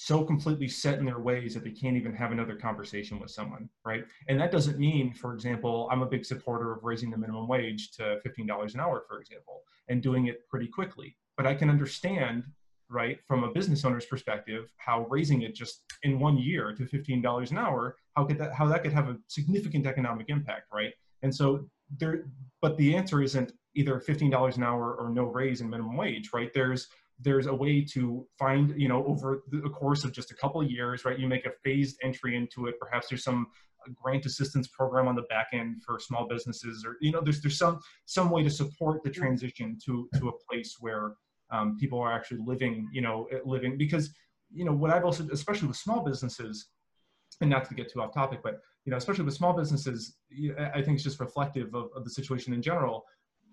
so 0.02 0.25
completely 0.25 0.66
set 0.66 0.99
in 0.99 1.04
their 1.04 1.19
ways 1.19 1.52
that 1.52 1.62
they 1.62 1.71
can't 1.71 1.95
even 1.95 2.14
have 2.14 2.33
another 2.33 2.57
conversation 2.57 3.21
with 3.21 3.30
someone, 3.30 3.69
right? 3.85 4.02
And 4.28 4.40
that 4.40 4.50
doesn't 4.50 4.78
mean, 4.78 5.12
for 5.12 5.35
example, 5.35 5.90
I'm 5.92 6.00
a 6.00 6.07
big 6.07 6.25
supporter 6.25 6.73
of 6.73 6.85
raising 6.85 7.11
the 7.11 7.19
minimum 7.19 7.47
wage 7.47 7.90
to 7.99 8.19
$15 8.26 8.73
an 8.73 8.80
hour, 8.80 9.04
for 9.07 9.21
example, 9.21 9.61
and 9.90 10.02
doing 10.02 10.28
it 10.28 10.49
pretty 10.49 10.69
quickly. 10.69 11.19
but 11.37 11.47
I 11.47 11.54
can 11.54 11.69
understand, 11.69 12.45
right, 12.88 13.19
from 13.26 13.45
a 13.45 13.52
business 13.52 13.85
owner's 13.85 14.07
perspective, 14.07 14.73
how 14.78 15.07
raising 15.11 15.42
it 15.42 15.54
just 15.54 15.83
in 16.02 16.19
one 16.19 16.38
year 16.38 16.75
to 16.76 16.85
$15 16.85 17.50
an 17.50 17.59
hour, 17.59 17.97
how 18.16 18.25
could 18.25 18.38
that, 18.38 18.54
how 18.54 18.66
that 18.69 18.83
could 18.83 18.95
have 18.95 19.09
a 19.11 19.19
significant 19.28 19.87
economic 19.87 20.30
impact, 20.30 20.69
right? 20.73 20.95
And 21.23 21.35
so 21.35 21.69
there, 21.99 22.25
but 22.62 22.75
the 22.78 22.97
answer 22.97 23.21
isn't 23.23 23.52
either 23.75 24.00
$15 24.00 24.57
an 24.57 24.62
hour 24.62 24.95
or 24.95 25.11
no 25.11 25.25
raise 25.25 25.61
in 25.61 25.69
minimum 25.69 25.99
wage, 25.99 26.30
right? 26.33 26.50
There's 26.54 26.88
there's 27.22 27.46
a 27.46 27.54
way 27.54 27.84
to 27.92 28.26
find, 28.38 28.74
you 28.80 28.88
know, 28.88 29.04
over 29.06 29.42
the 29.50 29.68
course 29.68 30.04
of 30.04 30.12
just 30.12 30.30
a 30.30 30.34
couple 30.34 30.60
of 30.60 30.70
years, 30.70 31.04
right? 31.04 31.18
You 31.18 31.28
make 31.28 31.46
a 31.46 31.52
phased 31.62 31.98
entry 32.02 32.36
into 32.36 32.66
it. 32.66 32.78
Perhaps 32.80 33.08
there's 33.08 33.24
some 33.24 33.46
grant 33.94 34.26
assistance 34.26 34.68
program 34.68 35.08
on 35.08 35.14
the 35.14 35.22
back 35.22 35.48
end 35.52 35.82
for 35.84 35.98
small 35.98 36.26
businesses, 36.26 36.84
or 36.86 36.96
you 37.00 37.12
know, 37.12 37.20
there's 37.22 37.40
there's 37.40 37.58
some 37.58 37.80
some 38.06 38.30
way 38.30 38.42
to 38.42 38.50
support 38.50 39.02
the 39.02 39.10
transition 39.10 39.78
to 39.84 40.08
to 40.18 40.28
a 40.28 40.32
place 40.48 40.76
where 40.80 41.14
um, 41.50 41.76
people 41.78 42.00
are 42.00 42.12
actually 42.12 42.40
living, 42.44 42.88
you 42.92 43.02
know, 43.02 43.28
living 43.44 43.76
because 43.76 44.12
you 44.52 44.64
know 44.64 44.72
what 44.72 44.90
I've 44.90 45.04
also, 45.04 45.26
especially 45.32 45.68
with 45.68 45.76
small 45.76 46.02
businesses, 46.02 46.68
and 47.40 47.50
not 47.50 47.68
to 47.68 47.74
get 47.74 47.90
too 47.90 48.00
off 48.00 48.14
topic, 48.14 48.40
but 48.42 48.60
you 48.84 48.90
know, 48.90 48.96
especially 48.96 49.24
with 49.24 49.34
small 49.34 49.52
businesses, 49.52 50.16
I 50.74 50.80
think 50.82 50.94
it's 50.94 51.04
just 51.04 51.20
reflective 51.20 51.74
of, 51.74 51.90
of 51.94 52.04
the 52.04 52.10
situation 52.10 52.54
in 52.54 52.62
general 52.62 53.04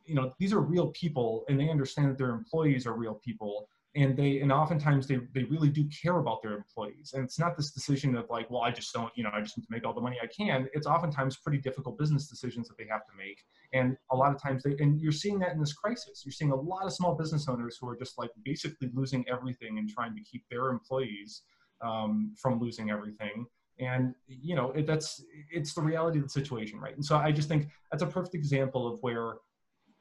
you 0.08 0.16
know 0.16 0.34
these 0.40 0.54
are 0.54 0.62
real 0.62 0.88
people 0.88 1.44
and 1.50 1.60
they 1.60 1.70
understand 1.70 2.10
that 2.10 2.18
their 2.18 2.32
employees 2.32 2.88
are 2.88 2.94
real 2.94 3.16
people. 3.16 3.70
And 3.96 4.16
they 4.16 4.42
and 4.42 4.52
oftentimes 4.52 5.08
they, 5.08 5.18
they 5.34 5.44
really 5.46 5.70
do 5.70 5.88
care 6.04 6.18
about 6.18 6.44
their 6.44 6.54
employees. 6.54 7.14
And 7.14 7.24
it's 7.24 7.40
not 7.40 7.58
this 7.58 7.72
decision 7.72 8.16
of 8.16 8.30
like 8.30 8.50
well 8.52 8.62
i 8.62 8.70
just 8.70 8.94
don't 8.94 9.12
you 9.16 9.24
know 9.24 9.32
i 9.34 9.42
just 9.42 9.58
need 9.58 9.64
to 9.64 9.72
make 9.72 9.86
all 9.86 9.94
the 9.94 10.02
money 10.02 10.18
i 10.22 10.28
can. 10.28 10.68
It's 10.74 10.86
oftentimes 10.86 11.38
pretty 11.38 11.58
difficult 11.58 11.98
business 11.98 12.28
decisions 12.28 12.68
that 12.68 12.78
they 12.78 12.86
have 12.86 13.06
to 13.08 13.14
make. 13.18 13.44
And 13.74 13.98
a 14.12 14.16
lot 14.16 14.34
of 14.34 14.42
times 14.42 14.64
they 14.64 14.76
and 14.80 15.02
you're 15.02 15.12
seeing 15.12 15.40
that 15.40 15.54
in 15.54 15.60
this 15.60 15.74
crisis. 15.74 16.24
You're 16.26 16.34
seeing 16.34 16.52
a 16.52 16.56
lot 16.56 16.86
of 16.86 16.94
small 16.94 17.16
business 17.16 17.48
owners 17.48 17.78
who 17.80 17.90
are 17.90 17.96
just 17.96 18.18
like 18.18 18.32
basically 18.44 18.90
losing 18.94 19.26
everything 19.28 19.80
and 19.80 19.90
trying 19.90 20.16
to 20.16 20.22
keep 20.22 20.44
their 20.50 20.70
employees 20.70 21.42
um, 21.82 22.36
from 22.38 22.60
losing 22.60 22.92
everything. 22.92 23.46
And 23.80 24.14
you 24.28 24.56
know 24.56 24.72
it, 24.72 24.86
that's 24.86 25.24
it's 25.52 25.74
the 25.74 25.82
reality 25.82 26.20
of 26.20 26.26
the 26.26 26.30
situation 26.30 26.80
right? 26.80 26.96
And 26.96 27.06
so 27.06 27.16
i 27.18 27.32
just 27.32 27.48
think 27.48 27.70
that's 27.92 28.04
a 28.04 28.08
perfect 28.08 28.36
example 28.36 28.92
of 28.92 29.00
where 29.02 29.36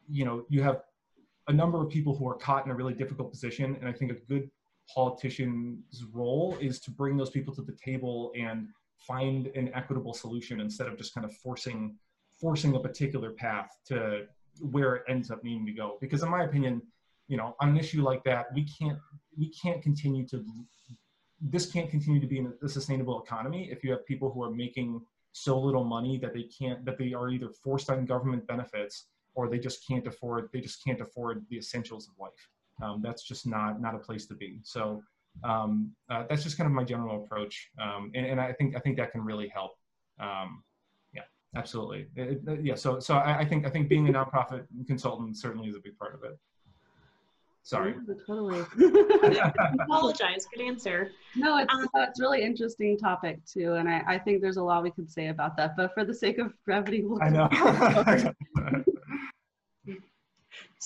you 0.09 0.25
know, 0.25 0.45
you 0.49 0.63
have 0.63 0.83
a 1.49 1.53
number 1.53 1.81
of 1.81 1.89
people 1.89 2.17
who 2.17 2.29
are 2.29 2.35
caught 2.35 2.65
in 2.65 2.73
a 2.73 2.75
really 2.75 2.95
difficult 2.95 3.31
position. 3.31 3.77
And 3.81 3.89
I 3.89 3.93
think 3.93 4.11
a 4.11 4.15
good 4.15 4.51
politician's 4.93 6.05
role 6.13 6.57
is 6.61 6.81
to 6.81 6.91
bring 6.91 7.17
those 7.17 7.31
people 7.31 7.55
to 7.55 7.63
the 7.63 7.77
table 7.85 8.33
and 8.39 8.69
find 8.99 9.49
an 9.49 9.71
equitable 9.75 10.15
solution 10.15 10.61
instead 10.61 10.89
of 10.89 10.97
just 10.97 11.15
kind 11.15 11.25
of 11.25 11.33
forcing 11.37 11.97
forcing 12.41 12.75
a 12.77 12.81
particular 12.81 13.31
path 13.31 13.71
to 13.87 14.27
where 14.61 14.97
it 14.97 15.05
ends 15.09 15.31
up 15.31 15.43
needing 15.43 15.65
to 15.65 15.73
go. 15.73 15.97
Because 16.01 16.23
in 16.23 16.29
my 16.29 16.45
opinion, 16.45 16.83
you 17.29 17.37
know, 17.37 17.57
on 17.61 17.71
an 17.71 17.79
issue 17.79 18.03
like 18.03 18.23
that, 18.25 18.47
we 18.55 18.65
can't 18.65 18.99
we 19.37 19.51
can't 19.51 19.83
continue 19.83 20.27
to 20.29 20.45
this 21.41 21.71
can't 21.71 21.91
continue 21.91 22.21
to 22.21 22.27
be 22.27 22.39
in 22.39 22.53
a 22.63 22.69
sustainable 22.69 23.23
economy 23.23 23.69
if 23.71 23.85
you 23.85 23.91
have 23.91 24.07
people 24.07 24.31
who 24.31 24.43
are 24.43 24.51
making 24.51 25.01
so 25.33 25.59
little 25.59 25.85
money 25.85 26.19
that 26.19 26.33
they 26.33 26.45
can't 26.45 26.85
that 26.85 26.97
they 26.97 27.13
are 27.13 27.29
either 27.29 27.51
forced 27.51 27.91
on 27.91 28.07
government 28.07 28.47
benefits 28.47 29.05
or 29.37 29.49
they 29.49 29.59
just 29.59 29.87
can't 29.87 30.07
afford 30.07 30.49
they 30.53 30.61
just 30.61 30.83
can't 30.85 31.01
afford 31.01 31.45
the 31.51 31.59
essentials 31.59 32.09
of 32.09 32.15
life. 32.19 32.49
Um, 32.83 33.01
that's 33.03 33.23
just 33.23 33.47
not 33.47 33.81
not 33.81 33.95
a 33.95 33.99
place 33.99 34.27
to 34.27 34.35
be. 34.35 34.61
So 34.65 35.03
um, 35.45 35.93
uh, 36.11 36.25
that's 36.29 36.43
just 36.43 36.57
kind 36.57 36.67
of 36.67 36.73
my 36.73 36.85
general 36.85 37.23
approach, 37.23 37.71
um, 37.81 38.11
and, 38.15 38.27
and, 38.27 38.41
I 38.41 38.53
think 38.53 38.75
I 38.75 38.81
think 38.81 38.97
that 38.97 39.13
can 39.13 39.23
really 39.23 39.49
help. 39.49 39.73
Um, 40.19 40.63
yeah, 41.15 41.23
absolutely. 41.55 42.07
It, 42.17 42.41
it, 42.47 42.65
yeah. 42.65 42.75
So 42.75 42.99
so 42.99 43.17
I, 43.17 43.41
I, 43.41 43.45
think 43.45 43.67
I 43.67 43.71
think 43.71 43.89
being 43.89 44.09
a 44.09 44.13
nonprofit 44.13 44.65
consultant 44.87 45.37
certainly 45.37 45.69
is 45.69 45.77
a 45.77 45.81
big 45.81 45.97
part 45.99 46.15
of 46.15 46.25
it. 46.25 46.39
Sorry. 47.63 47.97
Yeah, 48.09 48.15
totally. 48.27 48.65
apologize. 49.81 50.47
Good 50.55 50.65
answer. 50.65 51.11
No, 51.35 51.59
it's 51.59 51.75
um, 51.75 51.89
it's 51.97 52.21
really 52.21 52.43
interesting 52.43 52.97
topic 52.97 53.45
too, 53.45 53.75
and 53.75 53.89
I, 53.89 54.05
I 54.07 54.19
think 54.19 54.41
there's 54.41 54.57
a 54.57 54.63
lot 54.63 54.85
we 54.85 54.93
could 54.93 55.11
say 55.11 55.29
about 55.29 55.57
that. 55.57 55.77
But 55.77 55.93
for 55.93 56.05
the 56.05 56.15
sake 56.15 56.39
of 56.39 56.53
brevity, 56.65 57.03
we'll 57.03 57.21
I 57.21 57.29
know. 57.29 57.49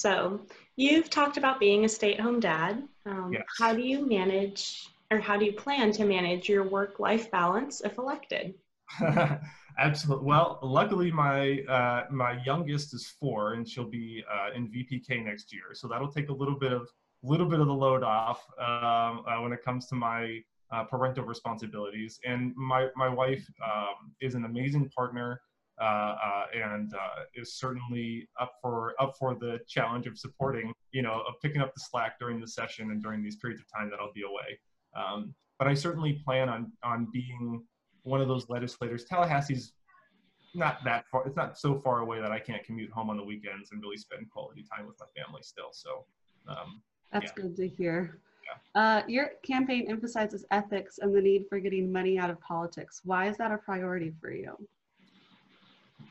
So 0.01 0.41
you've 0.77 1.11
talked 1.11 1.37
about 1.37 1.61
being 1.61 1.85
a 1.85 1.89
stay-at-home 1.89 2.41
dad. 2.41 2.83
Um, 3.05 3.35
yes. 3.35 3.43
How 3.59 3.75
do 3.75 3.83
you 3.83 4.09
manage, 4.09 4.89
or 5.11 5.19
how 5.19 5.37
do 5.37 5.45
you 5.45 5.53
plan 5.53 5.93
to 5.93 6.07
manage 6.07 6.49
your 6.49 6.67
work-life 6.67 7.31
balance 7.31 7.83
if 7.83 7.99
elected? 7.99 8.55
Absolutely. 9.79 10.27
Well, 10.27 10.59
luckily 10.63 11.13
my 11.13 11.61
uh, 11.69 12.05
my 12.11 12.43
youngest 12.47 12.95
is 12.95 13.09
four, 13.21 13.53
and 13.53 13.69
she'll 13.69 13.91
be 13.91 14.25
uh, 14.33 14.57
in 14.57 14.69
VPK 14.69 15.23
next 15.23 15.53
year, 15.53 15.75
so 15.75 15.87
that'll 15.87 16.11
take 16.11 16.31
a 16.31 16.33
little 16.33 16.59
bit 16.59 16.73
of 16.73 16.89
little 17.23 17.47
bit 17.47 17.61
of 17.61 17.67
the 17.67 17.75
load 17.75 18.03
off 18.03 18.43
um, 18.59 19.23
uh, 19.29 19.43
when 19.43 19.53
it 19.53 19.63
comes 19.63 19.87
to 19.89 19.95
my 19.95 20.41
uh, 20.73 20.85
parental 20.85 21.25
responsibilities. 21.25 22.19
And 22.25 22.57
my 22.57 22.89
my 22.97 23.09
wife 23.09 23.47
um, 23.63 24.13
is 24.23 24.35
an 24.35 24.47
amazing 24.47 24.89
partner. 24.97 25.43
Uh, 25.81 26.15
uh, 26.23 26.45
and 26.55 26.93
uh, 26.93 27.25
is 27.35 27.55
certainly 27.55 28.29
up 28.39 28.53
for 28.61 28.95
up 29.01 29.15
for 29.19 29.35
the 29.35 29.59
challenge 29.67 30.07
of 30.07 30.19
supporting, 30.19 30.75
you 30.93 31.01
know, 31.01 31.23
of 31.27 31.41
picking 31.41 31.63
up 31.63 31.73
the 31.73 31.81
slack 31.81 32.19
during 32.19 32.39
the 32.39 32.47
session 32.47 32.91
and 32.91 33.03
during 33.03 33.23
these 33.23 33.37
periods 33.37 33.63
of 33.63 33.67
time 33.75 33.89
that 33.89 33.99
I'll 33.99 34.13
be 34.13 34.21
away. 34.23 34.61
Um, 34.95 35.35
but 35.59 35.69
I 35.69 35.73
certainly 35.73 36.21
plan 36.23 36.51
on 36.51 36.71
on 36.83 37.09
being 37.11 37.65
one 38.03 38.21
of 38.21 38.29
those 38.29 38.51
legislators. 38.51 39.07
Tallahassee's 39.07 39.73
not 40.55 40.85
that 40.85 41.07
far. 41.11 41.27
It's 41.27 41.37
not 41.37 41.59
so 41.59 41.79
far 41.79 42.01
away 42.01 42.21
that 42.21 42.31
I 42.31 42.41
can't 42.41 42.63
commute 42.63 42.91
home 42.91 43.09
on 43.09 43.17
the 43.17 43.25
weekends 43.25 43.73
and 43.73 43.81
really 43.81 43.97
spend 43.97 44.31
quality 44.31 44.63
time 44.63 44.87
with 44.87 44.97
my 45.01 45.07
family 45.17 45.41
still. 45.43 45.71
So 45.73 46.05
um, 46.47 46.83
that's 47.11 47.33
yeah. 47.37 47.43
good 47.43 47.57
to 47.57 47.69
hear. 47.69 48.19
Yeah. 48.45 48.83
Uh, 48.83 49.03
your 49.07 49.31
campaign 49.43 49.87
emphasizes 49.89 50.45
ethics 50.51 50.99
and 51.01 51.15
the 51.15 51.23
need 51.23 51.47
for 51.49 51.59
getting 51.59 51.91
money 51.91 52.19
out 52.19 52.29
of 52.29 52.39
politics. 52.41 53.01
Why 53.05 53.29
is 53.29 53.39
that 53.39 53.51
a 53.51 53.57
priority 53.57 54.13
for 54.21 54.31
you? 54.31 54.57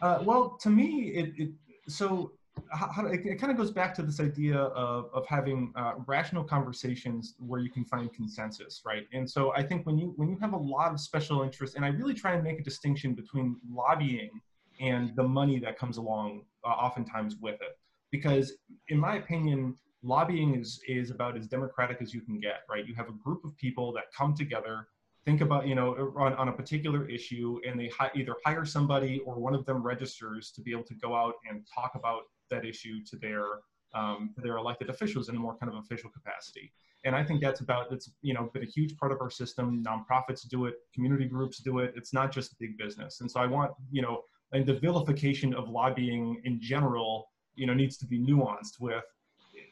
Uh, 0.02 0.20
well, 0.24 0.58
to 0.62 0.70
me, 0.70 1.10
it, 1.10 1.34
it 1.38 1.50
so 1.88 2.32
how, 2.72 3.06
it, 3.06 3.26
it 3.26 3.40
kind 3.40 3.52
of 3.52 3.58
goes 3.58 3.72
back 3.72 3.94
to 3.96 4.02
this 4.02 4.20
idea 4.20 4.58
of, 4.58 5.10
of 5.14 5.26
having 5.28 5.72
uh, 5.76 5.94
rational 6.06 6.44
conversations 6.44 7.36
where 7.40 7.60
you 7.60 7.70
can 7.70 7.86
find 7.86 8.14
consensus, 8.14 8.82
right? 8.86 9.08
And 9.14 9.30
so 9.30 9.54
I 9.56 9.64
think 9.64 9.86
when 9.86 9.98
you 9.98 10.14
when 10.18 10.30
you 10.30 10.38
have 10.40 10.54
a 10.54 10.58
lot 10.58 10.92
of 10.92 11.00
special 11.00 11.44
interest, 11.44 11.76
and 11.76 11.86
I 11.86 11.90
really 11.90 12.14
try 12.14 12.34
and 12.34 12.44
make 12.44 12.60
a 12.60 12.64
distinction 12.64 13.14
between 13.14 13.58
lobbying 13.72 14.30
and 14.80 15.16
the 15.16 15.24
money 15.24 15.60
that 15.60 15.78
comes 15.78 15.98
along 15.98 16.44
uh, 16.64 16.70
oftentimes 16.70 17.38
with 17.42 17.56
it, 17.56 17.78
because 18.12 18.54
in 18.90 18.98
my 18.98 19.16
opinion, 19.18 19.76
lobbying 20.04 20.56
is 20.56 20.82
is 20.88 21.12
about 21.12 21.38
as 21.38 21.48
democratic 21.48 22.02
as 22.02 22.14
you 22.14 22.22
can 22.22 22.40
get, 22.40 22.62
right? 22.70 22.86
You 22.86 22.96
have 22.96 23.10
a 23.10 23.18
group 23.24 23.44
of 23.44 23.56
people 23.58 23.92
that 23.94 24.06
come 24.16 24.34
together 24.36 24.88
think 25.30 25.42
about 25.42 25.68
you 25.68 25.76
know 25.76 25.90
on, 26.18 26.34
on 26.34 26.48
a 26.50 26.52
particular 26.52 27.08
issue 27.08 27.60
and 27.66 27.80
they 27.80 27.88
hi- 27.90 28.10
either 28.16 28.36
hire 28.44 28.66
somebody 28.66 29.22
or 29.28 29.36
one 29.40 29.54
of 29.54 29.64
them 29.68 29.84
registers 29.84 30.52
to 30.56 30.60
be 30.62 30.72
able 30.72 30.84
to 30.84 30.96
go 30.96 31.16
out 31.16 31.36
and 31.48 31.68
talk 31.74 31.92
about 31.94 32.24
that 32.50 32.66
issue 32.66 33.04
to 33.10 33.16
their 33.18 33.44
um, 33.94 34.32
to 34.34 34.42
their 34.42 34.58
elected 34.58 34.90
officials 34.90 35.30
in 35.30 35.36
a 35.36 35.40
more 35.40 35.56
kind 35.58 35.72
of 35.72 35.78
official 35.84 36.10
capacity. 36.10 36.74
And 37.06 37.16
i 37.16 37.24
think 37.24 37.42
that's 37.42 37.62
about 37.62 37.92
it's 37.92 38.10
you 38.24 38.34
know 38.34 38.50
been 38.54 38.64
a 38.64 38.72
huge 38.78 38.98
part 38.98 39.12
of 39.12 39.20
our 39.22 39.30
system. 39.30 39.84
Nonprofits 39.90 40.48
do 40.48 40.66
it 40.66 40.76
community 40.96 41.26
groups 41.26 41.60
do 41.60 41.78
it. 41.84 41.94
It's 41.96 42.14
not 42.20 42.32
just 42.32 42.58
big 42.60 42.76
business. 42.84 43.22
And 43.22 43.30
so 43.30 43.40
i 43.40 43.46
want 43.46 43.72
you 43.92 44.02
know 44.02 44.16
and 44.52 44.66
the 44.66 44.78
vilification 44.88 45.54
of 45.54 45.70
lobbying 45.70 46.42
in 46.44 46.60
general 46.60 47.12
you 47.60 47.68
know 47.68 47.76
needs 47.76 47.98
to 47.98 48.08
be 48.14 48.18
nuanced 48.30 48.78
with 48.80 49.08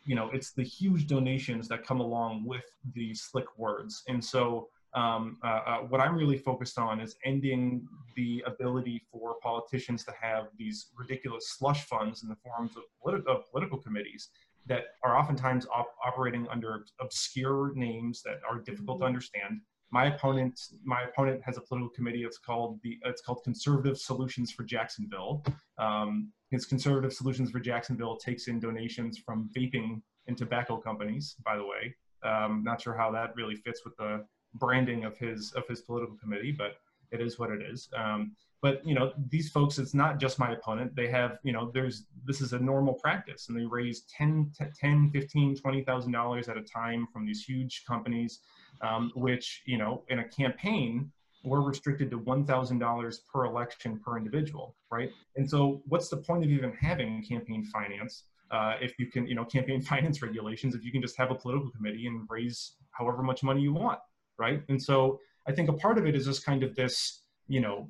you 0.10 0.16
know 0.18 0.30
it's 0.38 0.52
the 0.60 0.68
huge 0.78 1.08
donations 1.16 1.68
that 1.72 1.80
come 1.90 2.00
along 2.08 2.46
with 2.46 2.68
the 2.94 3.08
slick 3.16 3.50
words. 3.58 4.04
And 4.08 4.24
so 4.24 4.70
um, 4.94 5.38
uh, 5.44 5.48
uh, 5.48 5.78
what 5.90 6.02
I'm 6.02 6.16
really 6.16 6.38
focused 6.38 6.78
on 6.78 7.00
is 7.00 7.16
ending 7.26 7.88
the 8.16 8.44
ability 8.48 9.02
for 9.12 9.36
politicians 9.42 10.04
to 10.06 10.14
have 10.20 10.48
these 10.58 10.88
ridiculous 10.98 11.50
slush 11.58 11.86
funds 11.86 12.24
in 12.24 12.30
the 12.30 12.36
forms 12.36 12.72
of, 12.78 12.84
politi- 13.04 13.26
of 13.28 13.50
political 13.52 13.78
committees 13.78 14.30
that 14.66 14.86
are 15.04 15.18
oftentimes 15.18 15.66
op- 15.74 15.96
operating 16.06 16.48
under 16.50 16.86
obscure 17.00 17.74
names 17.76 18.22
that 18.24 18.40
are 18.50 18.60
difficult 18.60 19.00
to 19.00 19.04
mm-hmm. 19.04 19.08
understand. 19.08 19.62
My 19.90 20.14
opponent, 20.14 20.60
my 20.84 21.04
opponent 21.04 21.42
has 21.44 21.58
a 21.58 21.62
political 21.62 21.90
committee. 21.90 22.24
It's 22.24 22.38
called 22.38 22.80
the 22.84 22.98
it's 23.06 23.22
called 23.22 23.42
Conservative 23.46 23.98
Solutions 23.98 24.52
for 24.52 24.64
Jacksonville. 24.64 25.46
Um, 25.78 26.34
his 26.50 26.66
Conservative 26.66 27.14
Solutions 27.14 27.52
for 27.52 27.60
Jacksonville 27.60 28.18
takes 28.18 28.48
in 28.48 28.60
donations 28.60 29.18
from 29.18 29.50
vaping 29.56 30.02
and 30.28 30.38
tobacco 30.38 30.76
companies. 30.76 31.36
By 31.46 31.56
the 31.56 31.64
way, 31.64 31.96
um, 32.24 32.64
not 32.66 32.82
sure 32.82 32.96
how 32.96 33.12
that 33.12 33.34
really 33.38 33.56
fits 33.56 33.82
with 33.86 33.96
the 33.96 34.26
branding 34.56 35.06
of 35.06 35.18
his 35.18 35.52
of 35.54 35.68
his 35.68 35.82
political 35.82 36.16
committee, 36.18 36.52
but 36.52 36.78
it 37.12 37.22
is 37.22 37.40
what 37.40 37.52
it 37.52 37.62
is. 37.62 37.90
Um, 37.96 38.36
but 38.62 38.86
you 38.86 38.96
know, 38.96 39.14
these 39.30 39.50
folks, 39.50 39.78
it's 39.78 39.94
not 39.94 40.20
just 40.20 40.40
my 40.40 40.52
opponent. 40.52 40.96
They 40.96 41.08
have, 41.10 41.38
you 41.44 41.54
know, 41.54 41.72
there's 41.74 42.06
this 42.26 42.42
is 42.42 42.54
a 42.54 42.60
normal 42.60 42.96
practice, 42.96 43.50
and 43.50 43.58
they 43.58 43.66
raise 43.66 44.02
10, 44.18 44.52
10 44.80 45.12
15, 45.12 45.56
20,000 45.56 46.12
dollars 46.12 46.50
at 46.50 46.58
a 46.58 46.64
time 46.64 47.08
from 47.14 47.26
these 47.26 47.44
huge 47.44 47.84
companies, 47.88 48.40
um, 48.82 49.12
which 49.16 49.62
you 49.66 49.78
know, 49.78 50.04
in 50.10 50.20
a 50.20 50.28
campaign, 50.28 51.12
we're 51.44 51.62
restricted 51.62 52.10
to 52.12 52.20
$1,000 52.20 53.20
per 53.32 53.46
election 53.46 54.00
per 54.04 54.18
individual, 54.18 54.76
right? 54.92 55.12
And 55.36 55.50
so, 55.50 55.82
what's 55.86 56.10
the 56.10 56.18
point 56.18 56.44
of 56.44 56.50
even 56.50 56.74
having 56.74 57.24
campaign 57.24 57.64
finance 57.66 58.24
uh, 58.52 58.76
if 58.82 58.98
you 58.98 59.08
can, 59.08 59.28
you 59.28 59.36
know, 59.36 59.46
campaign 59.46 59.82
finance 59.94 60.22
regulations, 60.22 60.76
if 60.76 60.84
you 60.84 60.92
can 60.92 61.02
just 61.02 61.18
have 61.18 61.32
a 61.32 61.36
political 61.36 61.70
committee 61.72 62.08
and 62.08 62.28
raise 62.30 62.74
however 62.92 63.22
much 63.22 63.44
money 63.44 63.62
you 63.62 63.74
want, 63.74 64.00
right? 64.38 64.62
And 64.70 64.82
so 64.82 65.20
I 65.48 65.52
think 65.52 65.70
a 65.70 65.74
part 65.74 65.98
of 65.98 66.06
it 66.06 66.16
is 66.16 66.26
just 66.26 66.46
kind 66.46 66.64
of 66.64 66.76
this, 66.76 67.22
you 67.48 67.62
know, 67.62 67.90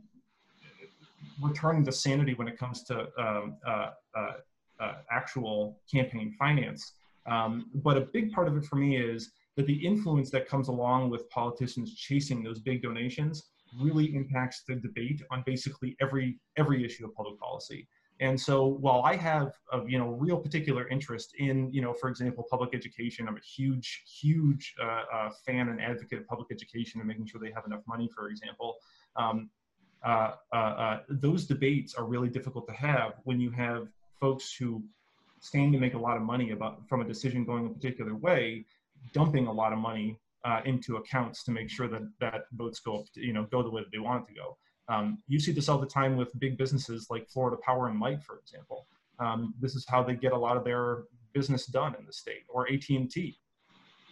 returning 1.42 1.84
to 1.86 1.92
sanity 1.92 2.34
when 2.34 2.48
it 2.48 2.58
comes 2.58 2.84
to 2.84 3.08
um, 3.18 3.58
uh, 3.66 3.90
uh, 4.16 4.34
uh, 4.80 4.94
actual 5.12 5.80
campaign 5.92 6.34
finance. 6.38 6.94
Um, 7.26 7.70
but 7.76 7.98
a 7.98 8.02
big 8.02 8.32
part 8.32 8.48
of 8.48 8.56
it 8.58 8.66
for 8.66 8.78
me 8.78 8.98
is 8.98 9.32
that 9.56 9.66
the 9.66 9.86
influence 9.86 10.30
that 10.32 10.48
comes 10.48 10.68
along 10.68 11.10
with 11.10 11.30
politicians 11.30 11.96
chasing 11.96 12.44
those 12.44 12.60
big 12.60 12.82
donations 12.82 13.50
really 13.82 14.16
impacts 14.16 14.64
the 14.68 14.76
debate 14.76 15.22
on 15.32 15.44
basically 15.46 15.96
every 16.00 16.40
every 16.58 16.86
issue 16.86 17.06
of 17.06 17.14
public 17.16 17.40
policy. 17.40 17.88
And 18.20 18.40
so 18.40 18.66
while 18.66 19.04
I 19.04 19.16
have 19.16 19.54
a 19.72 19.82
you 19.88 20.00
know 20.00 20.10
real 20.10 20.38
particular 20.38 20.88
interest 20.88 21.36
in 21.38 21.72
you 21.72 21.82
know 21.82 21.94
for 21.94 22.10
example 22.10 22.46
public 22.50 22.74
education, 22.74 23.28
I'm 23.28 23.38
a 23.38 23.42
huge 23.42 24.04
huge 24.20 24.76
uh, 24.82 25.04
uh, 25.14 25.30
fan 25.46 25.70
and 25.70 25.82
advocate 25.82 26.20
of 26.20 26.28
public 26.28 26.48
education 26.52 27.00
and 27.00 27.08
making 27.08 27.28
sure 27.28 27.40
they 27.40 27.52
have 27.52 27.66
enough 27.66 27.82
money, 27.88 28.10
for 28.16 28.30
example. 28.30 28.76
Um, 29.16 29.50
uh, 30.04 30.32
uh, 30.54 30.56
uh, 30.56 31.00
those 31.10 31.46
debates 31.46 31.96
are 31.96 32.06
really 32.06 32.30
difficult 32.30 32.68
to 32.68 32.74
have 32.74 33.14
when 33.24 33.40
you 33.40 33.52
have 33.52 33.88
folks 34.20 34.54
who 34.54 34.84
stand 35.40 35.74
to 35.74 35.80
make 35.80 35.94
a 35.94 35.98
lot 35.98 36.18
of 36.18 36.24
money 36.24 36.52
about 36.52 36.88
from 36.88 37.02
a 37.02 37.06
decision 37.06 37.46
going 37.46 37.66
a 37.66 37.70
particular 37.70 38.16
way, 38.16 38.66
dumping 39.14 39.48
a 39.48 39.52
lot 39.52 39.74
of 39.74 39.80
money 39.80 40.18
uh, 40.46 40.62
into 40.66 40.98
accounts 40.98 41.44
to 41.44 41.52
make 41.52 41.70
sure 41.70 41.88
that 41.88 42.02
that 42.20 42.46
votes 42.54 42.80
go 42.80 43.06
you 43.16 43.34
know 43.34 43.44
go 43.52 43.62
the 43.62 43.70
way 43.70 43.82
that 43.82 43.92
they 43.92 44.00
want 44.00 44.24
it 44.24 44.34
to 44.34 44.40
go. 44.40 44.58
Um, 44.90 45.22
you 45.28 45.40
see 45.40 45.52
this 45.52 45.70
all 45.70 45.78
the 45.78 45.88
time 45.88 46.16
with 46.16 46.38
big 46.40 46.58
businesses 46.58 47.08
like 47.10 47.30
Florida 47.30 47.58
Power 47.64 47.88
and 47.88 48.00
Light, 48.00 48.24
for 48.24 48.40
example. 48.40 48.88
Um, 49.20 49.54
this 49.60 49.76
is 49.76 49.86
how 49.88 50.04
they 50.04 50.16
get 50.16 50.32
a 50.32 50.38
lot 50.38 50.58
of 50.58 50.64
their 50.64 51.04
business 51.34 51.66
done 51.66 51.96
in 52.00 52.06
the 52.06 52.14
state. 52.14 52.44
Or 52.48 52.72
AT&T 52.72 53.38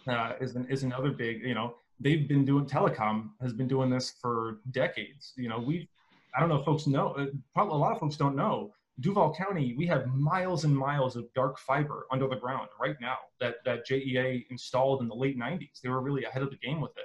uh, 0.08 0.32
is 0.40 0.54
an, 0.54 0.66
is 0.68 0.82
another 0.82 1.10
big 1.10 1.42
you 1.42 1.54
know 1.54 1.76
they've 2.00 2.28
been 2.28 2.44
doing 2.44 2.66
telecom 2.66 3.30
has 3.40 3.52
been 3.52 3.68
doing 3.68 3.90
this 3.90 4.14
for 4.20 4.58
decades. 4.70 5.32
You 5.36 5.48
know, 5.48 5.58
we, 5.58 5.88
I 6.36 6.40
don't 6.40 6.48
know 6.48 6.56
if 6.56 6.64
folks 6.64 6.86
know, 6.86 7.08
uh, 7.12 7.26
probably 7.54 7.74
a 7.74 7.78
lot 7.78 7.92
of 7.92 8.00
folks 8.00 8.16
don't 8.16 8.36
know. 8.36 8.72
Duval 9.00 9.34
County, 9.34 9.74
we 9.76 9.86
have 9.86 10.06
miles 10.06 10.64
and 10.64 10.76
miles 10.76 11.16
of 11.16 11.32
dark 11.34 11.58
fiber 11.58 12.06
under 12.10 12.26
the 12.26 12.36
ground 12.36 12.68
right 12.80 12.96
now 13.00 13.16
that, 13.40 13.56
that 13.64 13.86
JEA 13.86 14.46
installed 14.50 15.02
in 15.02 15.08
the 15.08 15.14
late 15.14 15.38
90s. 15.38 15.80
They 15.82 15.90
were 15.90 16.00
really 16.00 16.24
ahead 16.24 16.42
of 16.42 16.50
the 16.50 16.56
game 16.56 16.80
with 16.80 16.96
it. 16.96 17.04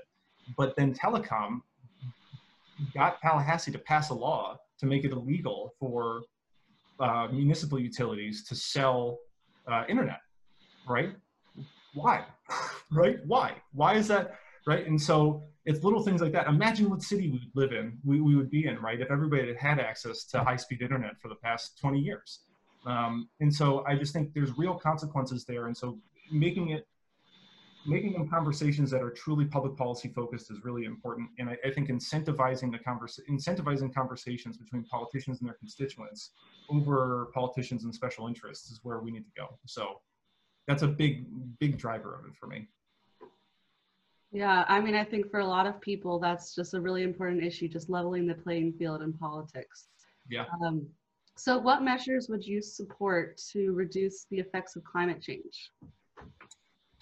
But 0.57 0.75
then 0.75 0.93
telecom 0.93 1.59
got 2.93 3.21
Tallahassee 3.21 3.71
to 3.71 3.79
pass 3.79 4.09
a 4.09 4.13
law 4.13 4.57
to 4.79 4.85
make 4.85 5.05
it 5.05 5.11
illegal 5.11 5.73
for 5.79 6.23
uh, 6.99 7.27
municipal 7.31 7.79
utilities 7.79 8.43
to 8.45 8.55
sell 8.55 9.19
uh, 9.67 9.83
internet, 9.87 10.21
right? 10.87 11.15
Why? 11.93 12.25
right? 12.91 13.19
Why? 13.25 13.55
Why 13.73 13.95
is 13.95 14.07
that? 14.07 14.35
right? 14.65 14.85
And 14.85 15.01
so 15.01 15.43
it's 15.65 15.83
little 15.83 16.03
things 16.03 16.21
like 16.21 16.31
that. 16.33 16.47
Imagine 16.47 16.89
what 16.89 17.01
city 17.01 17.29
we 17.29 17.39
would 17.39 17.55
live 17.55 17.71
in, 17.71 17.97
we, 18.03 18.21
we 18.21 18.35
would 18.35 18.49
be 18.49 18.67
in, 18.67 18.79
right? 18.79 18.99
If 18.99 19.11
everybody 19.11 19.47
had 19.47 19.57
had 19.57 19.79
access 19.79 20.23
to 20.25 20.43
high 20.43 20.55
speed 20.55 20.81
internet 20.81 21.19
for 21.21 21.27
the 21.27 21.35
past 21.35 21.79
20 21.79 21.99
years. 21.99 22.41
Um, 22.85 23.29
and 23.39 23.53
so 23.53 23.83
I 23.87 23.95
just 23.95 24.13
think 24.13 24.33
there's 24.33 24.57
real 24.57 24.75
consequences 24.75 25.45
there. 25.45 25.67
And 25.67 25.77
so 25.77 25.99
making 26.31 26.69
it, 26.69 26.87
making 27.85 28.13
them 28.13 28.29
conversations 28.29 28.91
that 28.91 29.01
are 29.01 29.09
truly 29.09 29.45
public 29.45 29.75
policy 29.75 30.09
focused 30.09 30.51
is 30.51 30.63
really 30.63 30.85
important. 30.85 31.29
And 31.39 31.49
I, 31.49 31.57
I 31.65 31.71
think 31.71 31.89
incentivizing 31.89 32.71
the 32.71 32.79
converse, 32.79 33.19
incentivizing 33.29 33.93
conversations 33.93 34.57
between 34.57 34.83
politicians 34.83 35.39
and 35.39 35.47
their 35.47 35.55
constituents 35.55 36.31
over 36.69 37.29
politicians 37.33 37.83
and 37.83 37.93
special 37.93 38.27
interests 38.27 38.71
is 38.71 38.79
where 38.83 38.99
we 38.99 39.11
need 39.11 39.25
to 39.25 39.31
go. 39.35 39.57
So 39.65 40.01
that's 40.67 40.83
a 40.83 40.87
big, 40.87 41.25
big 41.59 41.77
driver 41.77 42.15
of 42.15 42.25
it 42.25 42.35
for 42.35 42.47
me. 42.47 42.67
Yeah, 44.31 44.63
I 44.69 44.79
mean, 44.79 44.95
I 44.95 45.03
think 45.03 45.29
for 45.29 45.41
a 45.41 45.45
lot 45.45 45.67
of 45.67 45.81
people, 45.81 46.17
that's 46.17 46.55
just 46.55 46.73
a 46.73 46.79
really 46.79 47.03
important 47.03 47.43
issue, 47.43 47.67
just 47.67 47.89
leveling 47.89 48.25
the 48.25 48.35
playing 48.35 48.73
field 48.73 49.01
in 49.01 49.11
politics. 49.11 49.87
Yeah. 50.29 50.45
Um, 50.65 50.87
so, 51.35 51.57
what 51.57 51.83
measures 51.83 52.29
would 52.29 52.45
you 52.45 52.61
support 52.61 53.41
to 53.51 53.73
reduce 53.73 54.25
the 54.31 54.39
effects 54.39 54.77
of 54.77 54.85
climate 54.85 55.21
change? 55.21 55.71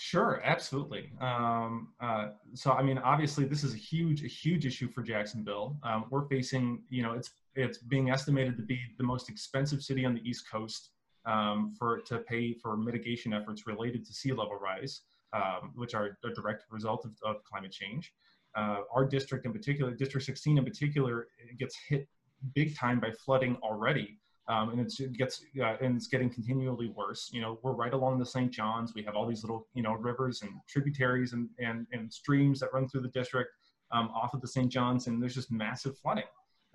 Sure, 0.01 0.41
absolutely. 0.45 1.11
Um, 1.19 1.89
uh, 1.99 2.29
so, 2.53 2.71
I 2.71 2.81
mean, 2.81 2.97
obviously, 2.99 3.43
this 3.43 3.65
is 3.65 3.73
a 3.73 3.77
huge, 3.77 4.23
a 4.23 4.27
huge 4.27 4.65
issue 4.65 4.87
for 4.87 5.01
Jacksonville. 5.03 5.77
Um, 5.83 6.05
we're 6.09 6.25
facing, 6.27 6.83
you 6.89 7.03
know, 7.03 7.13
it's 7.13 7.31
it's 7.55 7.79
being 7.79 8.09
estimated 8.09 8.55
to 8.57 8.63
be 8.63 8.79
the 8.97 9.03
most 9.03 9.29
expensive 9.29 9.83
city 9.83 10.05
on 10.05 10.13
the 10.13 10.21
East 10.21 10.49
Coast 10.49 10.91
um, 11.25 11.73
for 11.77 11.99
to 12.07 12.19
pay 12.19 12.53
for 12.53 12.77
mitigation 12.77 13.33
efforts 13.33 13.67
related 13.67 14.05
to 14.05 14.13
sea 14.13 14.31
level 14.31 14.55
rise 14.55 15.01
um, 15.33 15.71
which 15.75 15.93
are 15.93 16.17
a 16.23 16.33
direct 16.33 16.63
result 16.69 17.05
of, 17.05 17.11
of 17.23 17.43
climate 17.43 17.71
change. 17.71 18.13
Uh, 18.55 18.77
our 18.93 19.05
district 19.05 19.45
in 19.45 19.53
particular, 19.53 19.91
District 19.91 20.25
16 20.25 20.57
in 20.57 20.65
particular, 20.65 21.27
gets 21.57 21.77
hit 21.87 22.07
big 22.55 22.75
time 22.75 22.99
by 22.99 23.11
flooding 23.11 23.55
already. 23.57 24.17
Um, 24.49 24.71
and 24.71 24.79
it 24.79 25.13
gets 25.13 25.43
uh, 25.61 25.75
and 25.79 25.95
it's 25.95 26.07
getting 26.07 26.29
continually 26.29 26.89
worse. 26.89 27.29
You 27.31 27.41
know, 27.41 27.59
we're 27.61 27.73
right 27.73 27.93
along 27.93 28.17
the 28.17 28.25
St. 28.25 28.51
Johns. 28.51 28.93
We 28.95 29.03
have 29.03 29.15
all 29.15 29.27
these 29.27 29.43
little 29.43 29.67
you 29.75 29.83
know 29.83 29.93
rivers 29.93 30.41
and 30.41 30.51
tributaries 30.67 31.33
and 31.33 31.49
and, 31.59 31.85
and 31.93 32.11
streams 32.11 32.59
that 32.61 32.73
run 32.73 32.87
through 32.87 33.01
the 33.01 33.09
district 33.09 33.51
um, 33.91 34.09
off 34.09 34.33
of 34.33 34.41
the 34.41 34.47
St. 34.47 34.71
Johns, 34.71 35.07
and 35.07 35.21
there's 35.21 35.35
just 35.35 35.51
massive 35.51 35.97
flooding. 35.99 36.25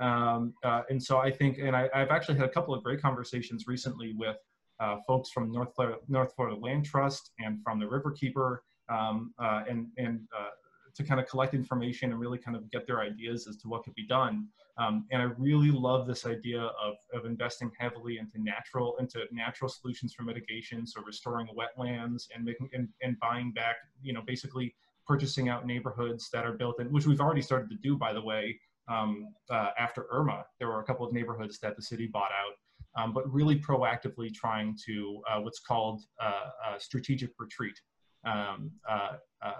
Um, 0.00 0.54
uh, 0.64 0.82
and 0.90 1.02
so 1.02 1.18
I 1.18 1.30
think, 1.30 1.58
and 1.58 1.76
I, 1.76 1.88
have 1.94 2.10
actually 2.10 2.36
had 2.36 2.46
a 2.46 2.52
couple 2.52 2.74
of 2.74 2.82
great 2.82 3.00
conversations 3.00 3.66
recently 3.66 4.14
with 4.16 4.36
uh, 4.80 4.96
folks 5.06 5.30
from 5.30 5.52
North 5.52 5.74
Florida, 5.74 5.98
North 6.08 6.32
Florida 6.34 6.56
Land 6.56 6.84
Trust 6.84 7.30
and 7.38 7.62
from 7.62 7.78
the 7.78 7.86
Riverkeeper, 7.86 8.58
um, 8.88 9.32
uh, 9.38 9.62
and, 9.68 9.88
and 9.96 10.20
uh, 10.36 10.50
to 10.96 11.04
kind 11.04 11.20
of 11.20 11.26
collect 11.26 11.54
information 11.54 12.10
and 12.10 12.20
really 12.20 12.38
kind 12.38 12.56
of 12.56 12.70
get 12.70 12.86
their 12.86 13.00
ideas 13.00 13.46
as 13.46 13.56
to 13.58 13.68
what 13.68 13.82
could 13.84 13.94
be 13.94 14.06
done. 14.06 14.48
Um, 14.78 15.06
and 15.12 15.22
I 15.22 15.26
really 15.38 15.70
love 15.70 16.06
this 16.06 16.26
idea 16.26 16.60
of, 16.60 16.94
of 17.12 17.24
investing 17.26 17.70
heavily 17.78 18.18
into 18.18 18.42
natural 18.42 18.96
into 18.98 19.24
natural 19.30 19.68
solutions 19.68 20.14
for 20.14 20.22
mitigation, 20.22 20.86
so 20.86 21.00
restoring 21.02 21.48
wetlands 21.56 22.24
and 22.34 22.44
making 22.44 22.68
and, 22.72 22.88
and 23.02 23.18
buying 23.20 23.52
back, 23.52 23.76
you 24.02 24.12
know, 24.12 24.22
basically 24.26 24.74
purchasing 25.06 25.48
out 25.48 25.66
neighborhoods 25.66 26.30
that 26.32 26.44
are 26.44 26.54
built 26.54 26.80
in, 26.80 26.90
which 26.90 27.06
we've 27.06 27.20
already 27.20 27.42
started 27.42 27.68
to 27.70 27.76
do, 27.76 27.96
by 27.96 28.12
the 28.12 28.22
way. 28.22 28.58
Um, 28.86 29.28
uh, 29.48 29.70
after 29.78 30.06
Irma, 30.10 30.44
there 30.58 30.68
were 30.68 30.80
a 30.80 30.84
couple 30.84 31.06
of 31.06 31.12
neighborhoods 31.12 31.58
that 31.60 31.74
the 31.74 31.82
city 31.82 32.06
bought 32.06 32.32
out 32.32 32.52
um, 32.96 33.12
but 33.12 33.30
really 33.32 33.58
proactively 33.58 34.32
trying 34.32 34.76
to 34.86 35.22
uh, 35.28 35.40
what's 35.40 35.60
called 35.60 36.02
uh, 36.20 36.78
strategic 36.78 37.30
retreat. 37.38 37.78
Um, 38.24 38.72
uh, 38.88 39.12
uh, 39.42 39.52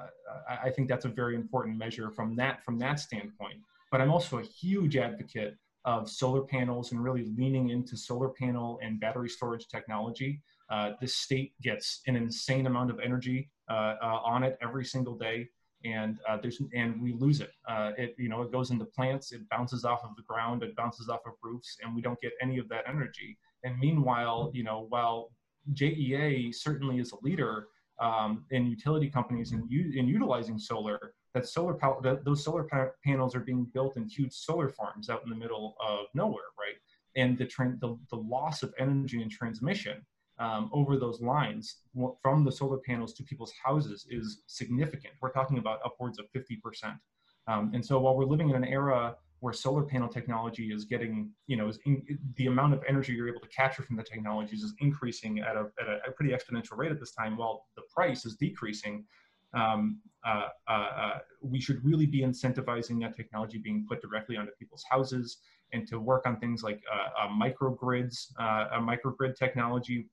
I 0.49 0.71
think 0.71 0.89
that's 0.89 1.05
a 1.05 1.09
very 1.09 1.35
important 1.35 1.77
measure 1.77 2.11
from 2.11 2.37
that 2.37 2.65
from 2.65 2.79
that 2.79 3.01
standpoint. 3.01 3.59
But 3.91 4.01
I'm 4.01 4.11
also 4.11 4.39
a 4.39 4.43
huge 4.43 4.97
advocate 4.97 5.57
of 5.85 6.09
solar 6.09 6.43
panels 6.43 6.93
and 6.93 7.03
really 7.03 7.27
leaning 7.37 7.71
into 7.71 7.97
solar 7.97 8.31
panel 8.31 8.79
and 8.83 8.99
battery 8.99 9.29
storage 9.29 9.69
technology. 9.69 10.41
Uh, 10.71 10.93
this 11.01 11.17
state 11.17 11.53
gets 11.63 12.01
an 12.07 12.17
insane 12.17 12.67
amount 12.67 12.91
of 12.91 12.99
energy 13.01 13.51
uh, 13.69 13.95
uh, 14.03 14.21
on 14.25 14.43
it 14.43 14.59
every 14.63 14.85
single 14.85 15.15
day 15.15 15.49
and 15.85 16.19
uh, 16.27 16.39
there's 16.41 16.59
and 16.75 17.01
we 17.03 17.13
lose 17.13 17.43
it. 17.43 17.53
It 17.99 18.15
you 18.17 18.31
know 18.31 18.41
it 18.41 18.51
goes 18.51 18.71
into 18.71 18.87
plants, 18.87 19.33
it 19.33 19.47
bounces 19.51 19.85
off 19.85 20.03
of 20.03 20.17
the 20.17 20.23
ground, 20.23 20.63
it 20.63 20.75
bounces 20.75 21.11
off 21.11 21.21
of 21.27 21.35
roofs, 21.43 21.77
and 21.83 21.95
we 21.95 22.01
don't 22.01 22.19
get 22.23 22.33
any 22.41 22.59
of 22.59 22.71
that 22.71 22.85
energy. 22.89 23.37
And 23.65 23.79
meanwhile, 23.79 24.51
you 24.55 24.65
know, 24.65 24.87
while 24.89 25.31
JEA 25.75 26.55
certainly 26.55 27.01
is 27.01 27.13
a 27.13 27.17
leader 27.23 27.69
um, 28.01 28.45
in 28.51 28.67
utility 28.67 29.09
companies 29.09 29.53
in, 29.53 29.69
in 29.71 30.07
utilizing 30.09 30.59
solar, 30.59 31.15
that 31.33 31.47
solar 31.47 31.75
power, 31.75 32.01
that 32.03 32.25
those 32.25 32.45
solar 32.45 32.65
pa 32.65 32.87
panels 33.05 33.35
are 33.35 33.41
being 33.41 33.65
built 33.73 33.97
in 33.97 34.09
huge 34.09 34.33
solar 34.33 34.69
farms 34.69 35.09
out 35.09 35.23
in 35.25 35.31
the 35.31 35.37
middle 35.37 35.77
of 35.81 36.07
nowhere, 36.15 36.51
right? 36.59 36.77
And 37.17 37.39
the, 37.39 37.47
the, 37.81 37.99
the 38.11 38.17
loss 38.17 38.63
of 38.63 38.75
energy 38.79 39.23
and 39.23 39.31
transmission 39.31 40.05
um, 40.39 40.71
over 40.73 40.97
those 40.97 41.21
lines 41.21 41.77
from 42.23 42.45
the 42.45 42.51
solar 42.51 42.79
panels 42.79 43.15
to 43.15 43.23
people's 43.23 43.53
houses 43.63 44.07
is 44.11 44.43
significant. 44.47 45.15
We're 45.21 45.31
talking 45.31 45.59
about 45.59 45.79
upwards 45.85 46.19
of 46.19 46.27
50%. 46.35 46.99
Um, 47.47 47.71
and 47.75 47.85
so 47.85 48.01
while 48.01 48.17
we're 48.17 48.25
living 48.25 48.51
in 48.51 48.57
an 48.57 48.65
era 48.65 49.17
where 49.45 49.53
solar 49.53 49.83
panel 49.83 50.09
technology 50.09 50.73
is 50.73 50.87
getting, 50.87 51.31
you 51.49 51.55
know, 51.55 51.71
in, 51.85 52.03
the 52.39 52.47
amount 52.47 52.73
of 52.73 52.83
energy 52.89 53.13
you're 53.13 53.29
able 53.29 53.41
to 53.41 53.49
capture 53.49 53.83
from 53.83 53.95
the 53.95 54.03
technologies 54.03 54.63
is 54.63 54.73
increasing 54.81 55.41
at 55.41 55.55
a, 55.55 55.67
at 55.79 55.87
a, 56.09 56.13
pretty 56.13 56.33
exponential 56.33 56.79
rate 56.79 56.91
at 56.91 56.99
this 56.99 57.13
time, 57.13 57.37
while 57.37 57.67
the 57.77 57.83
price 57.95 58.25
is 58.25 58.37
decreasing. 58.37 59.05
Um, 59.53 60.01
uh, 60.27 60.47
uh, 60.67 60.73
uh, 60.73 61.19
we 61.43 61.61
should 61.61 61.85
really 61.85 62.07
be 62.07 62.23
incentivizing 62.23 62.99
that 63.03 63.15
technology 63.15 63.59
being 63.59 63.85
put 63.87 64.01
directly 64.01 64.39
onto 64.39 64.51
people's 64.59 64.83
houses 64.89 65.37
and 65.75 65.87
to 65.89 66.01
work 66.01 66.25
on 66.25 66.41
things 66.41 66.63
like 66.63 66.81
uh, 66.91 67.27
uh, 67.27 67.29
microgrids, 67.29 68.29
uh, 68.41 68.81
microgrid 68.81 69.37
technology, 69.37 70.07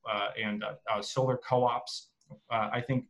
and 0.44 0.62
solar 1.00 1.38
co-ops. 1.38 2.10
I 2.50 2.82
think 2.82 3.06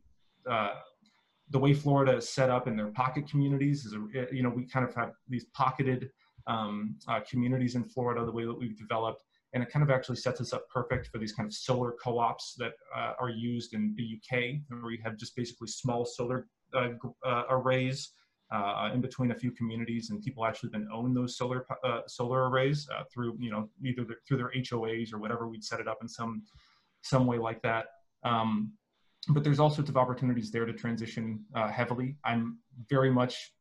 the 1.49 1.59
way 1.59 1.73
Florida 1.73 2.17
is 2.17 2.29
set 2.29 2.49
up 2.49 2.67
in 2.67 2.75
their 2.75 2.87
pocket 2.87 3.29
communities 3.29 3.85
is, 3.85 3.93
a, 3.93 4.35
you 4.35 4.43
know, 4.43 4.49
we 4.49 4.65
kind 4.65 4.87
of 4.87 4.95
have 4.95 5.13
these 5.27 5.45
pocketed 5.53 6.09
um, 6.47 6.95
uh, 7.07 7.19
communities 7.29 7.75
in 7.75 7.83
Florida, 7.83 8.25
the 8.25 8.31
way 8.31 8.45
that 8.45 8.57
we've 8.57 8.77
developed. 8.77 9.23
and 9.53 9.61
it 9.61 9.69
kind 9.69 9.83
of 9.83 9.91
actually 9.91 10.15
sets 10.15 10.41
us 10.41 10.51
up 10.51 10.67
perfect 10.69 11.07
for 11.07 11.19
these 11.19 11.31
kind 11.31 11.45
of 11.45 11.53
solar 11.53 11.93
co-ops 12.03 12.55
that 12.57 12.73
uh, 12.95 13.13
are 13.19 13.29
used 13.29 13.73
in 13.73 13.93
the 13.95 14.17
UK, 14.17 14.55
where 14.81 14.91
you 14.91 14.97
have 15.03 15.15
just 15.15 15.35
basically 15.35 15.67
small 15.67 16.05
solar 16.05 16.47
uh, 16.73 16.89
uh, 17.23 17.43
arrays 17.49 18.13
uh, 18.51 18.91
in 18.93 19.01
between 19.01 19.31
a 19.31 19.35
few 19.35 19.51
communities, 19.51 20.09
and 20.09 20.21
people 20.21 20.45
actually 20.45 20.69
then 20.71 20.87
own 20.93 21.13
those 21.13 21.37
solar 21.37 21.65
uh, 21.83 22.01
solar 22.07 22.49
arrays 22.49 22.87
uh, 22.95 23.03
through 23.11 23.35
you 23.39 23.51
know 23.51 23.69
either 23.83 24.05
through 24.27 24.37
their 24.37 24.51
HOAs 24.55 25.13
or 25.13 25.17
whatever 25.17 25.47
we'd 25.47 25.63
set 25.63 25.79
it 25.79 25.87
up 25.87 25.99
in 26.01 26.07
some 26.07 26.43
some 27.01 27.25
way 27.25 27.37
like 27.37 27.61
that. 27.63 27.87
Um, 28.23 28.73
but 29.29 29.43
there's 29.43 29.59
all 29.59 29.69
sorts 29.69 29.89
of 29.89 29.97
opportunities 29.97 30.51
there 30.51 30.65
to 30.65 30.73
transition 30.73 31.45
heavily. 31.71 32.17
I'm 32.25 32.59
very 32.89 33.11
much 33.11 33.53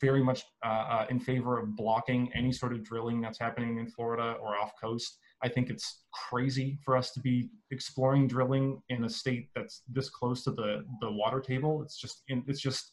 very 0.00 0.22
much 0.22 0.44
uh, 0.64 0.68
uh, 0.68 1.06
in 1.10 1.20
favor 1.20 1.58
of 1.58 1.76
blocking 1.76 2.30
any 2.34 2.52
sort 2.52 2.72
of 2.72 2.82
drilling 2.84 3.20
that's 3.20 3.38
happening 3.38 3.78
in 3.78 3.86
Florida 3.86 4.36
or 4.40 4.56
off 4.56 4.72
coast. 4.80 5.18
I 5.42 5.48
think 5.48 5.70
it's 5.70 6.04
crazy 6.12 6.78
for 6.84 6.96
us 6.96 7.12
to 7.12 7.20
be 7.20 7.50
exploring 7.70 8.26
drilling 8.28 8.80
in 8.88 9.04
a 9.04 9.10
state 9.10 9.50
that's 9.54 9.82
this 9.88 10.08
close 10.08 10.42
to 10.44 10.52
the 10.52 10.84
the 11.00 11.10
water 11.10 11.40
table. 11.40 11.82
It's 11.82 11.98
just 11.98 12.22
it's 12.28 12.60
just 12.60 12.92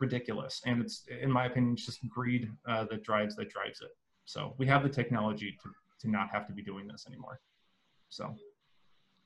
ridiculous, 0.00 0.60
and 0.64 0.80
it's 0.80 1.04
in 1.20 1.30
my 1.30 1.46
opinion 1.46 1.74
it's 1.74 1.86
just 1.86 2.06
greed 2.08 2.50
uh, 2.68 2.84
that 2.90 3.02
drives 3.02 3.36
that 3.36 3.50
drives 3.50 3.80
it. 3.82 3.90
So 4.24 4.54
we 4.58 4.66
have 4.66 4.82
the 4.82 4.88
technology 4.88 5.56
to 5.62 5.70
to 6.00 6.10
not 6.10 6.30
have 6.30 6.46
to 6.46 6.52
be 6.52 6.62
doing 6.62 6.86
this 6.86 7.04
anymore. 7.06 7.40
So. 8.08 8.34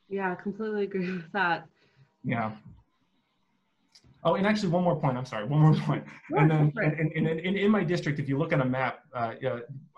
Yeah, 0.09 0.31
I 0.31 0.35
completely 0.37 0.85
agree 0.85 1.11
with 1.17 1.33
that. 1.33 1.67
Yeah. 2.27 2.53
Oh, 4.25 4.35
and 4.35 4.45
actually, 4.45 4.71
one 4.71 4.83
more 4.83 4.99
point. 4.99 5.17
I'm 5.17 5.25
sorry, 5.25 5.47
one 5.47 5.61
more 5.61 5.75
point. 5.87 6.05
and 6.31 6.51
then, 6.51 6.73
and, 6.77 7.13
and, 7.13 7.27
and, 7.29 7.57
in 7.57 7.71
my 7.71 7.85
district, 7.85 8.19
if 8.19 8.29
you 8.29 8.37
look 8.37 8.53
at 8.53 8.61
a 8.61 8.65
map, 8.65 9.01
uh, 9.15 9.35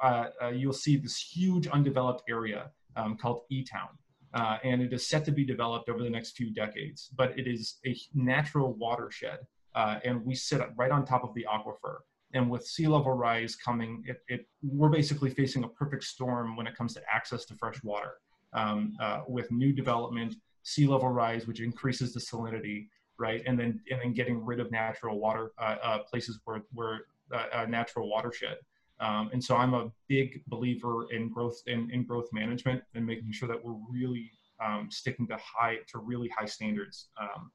uh, 0.03 0.27
uh, 0.43 0.49
you'll 0.49 0.75
see 0.75 0.99
this 0.99 1.17
huge 1.17 1.67
undeveloped 1.67 2.23
area 2.29 2.71
um, 2.95 3.17
called 3.17 3.43
E-Town. 3.51 3.89
Uh, 4.35 4.59
and 4.63 4.83
it 4.83 4.93
is 4.93 5.09
set 5.09 5.25
to 5.25 5.33
be 5.33 5.47
developed 5.47 5.89
over 5.89 6.03
the 6.03 6.11
next 6.11 6.37
few 6.37 6.53
decades. 6.53 7.09
But 7.17 7.39
it 7.39 7.47
is 7.47 7.77
a 7.87 7.97
natural 8.13 8.75
watershed, 8.75 9.39
uh, 9.75 10.01
and 10.05 10.23
we 10.23 10.35
sit 10.35 10.61
right 10.77 10.91
on 10.91 11.07
top 11.07 11.25
of 11.25 11.33
the 11.35 11.47
aquifer. 11.51 12.01
And 12.35 12.51
with 12.51 12.67
sea 12.67 12.87
level 12.87 13.13
rise 13.13 13.57
coming, 13.57 14.05
it, 14.07 14.19
it, 14.29 14.47
we're 14.63 14.91
basically 14.91 15.31
facing 15.31 15.65
a 15.65 15.69
perfect 15.69 16.05
storm 16.05 16.55
when 16.55 16.67
it 16.67 16.77
comes 16.77 16.93
to 16.93 17.01
access 17.11 17.47
to 17.47 17.55
fresh 17.55 17.83
water. 17.83 18.17
Um, 18.53 18.97
uh, 19.01 19.21
with 19.27 19.51
new 19.51 19.73
development, 19.73 20.35
sea 20.69 20.87
level 20.87 21.09
rise, 21.09 21.47
which 21.47 21.61
increases 21.61 22.13
the 22.13 22.21
salinity, 22.21 22.89
right? 23.19 23.43
And 23.47 23.59
then 23.59 23.81
and 23.91 24.01
then 24.01 24.13
getting 24.13 24.45
rid 24.45 24.61
of 24.61 24.71
natural 24.71 25.19
water 25.19 25.53
uh, 25.59 25.77
uh, 25.83 25.99
places 26.01 26.39
where 26.45 26.63
where 26.73 27.01
uh, 27.33 27.67
natural 27.67 28.09
watershed. 28.09 28.59
Um, 29.01 29.31
and 29.33 29.43
so 29.43 29.57
I'm 29.57 29.75
a 29.75 29.91
big 30.09 30.43
believer 30.49 31.07
in 31.13 31.31
growth 31.31 31.63
in, 31.67 31.91
in 31.91 32.05
growth 32.05 32.29
management 32.33 32.83
and 32.95 33.07
making 33.07 33.33
sure 33.33 33.49
that 33.49 33.65
we're 33.65 33.79
really 33.91 34.31
um, 34.65 34.89
sticking 34.91 35.27
to 35.29 35.37
high 35.37 35.77
to 35.91 35.99
really 35.99 36.29
high 36.37 36.47
standards 36.47 37.09
um, 37.21 37.51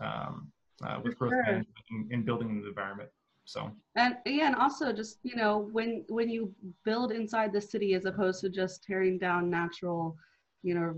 um 0.00 0.52
uh, 0.84 1.00
with 1.02 1.18
growth 1.18 1.32
sure. 1.32 1.42
management 1.44 1.84
and, 1.90 2.12
and 2.12 2.26
building 2.26 2.60
the 2.60 2.68
environment. 2.68 3.10
So 3.44 3.70
and 3.94 4.16
yeah, 4.26 4.48
and 4.48 4.56
also 4.56 4.92
just 4.92 5.18
you 5.22 5.36
know 5.36 5.68
when 5.70 6.04
when 6.08 6.28
you 6.28 6.52
build 6.84 7.12
inside 7.12 7.52
the 7.52 7.60
city 7.60 7.94
as 7.94 8.06
opposed 8.06 8.40
to 8.40 8.48
just 8.48 8.82
tearing 8.82 9.18
down 9.18 9.48
natural, 9.48 10.16
you 10.62 10.74
know, 10.74 10.96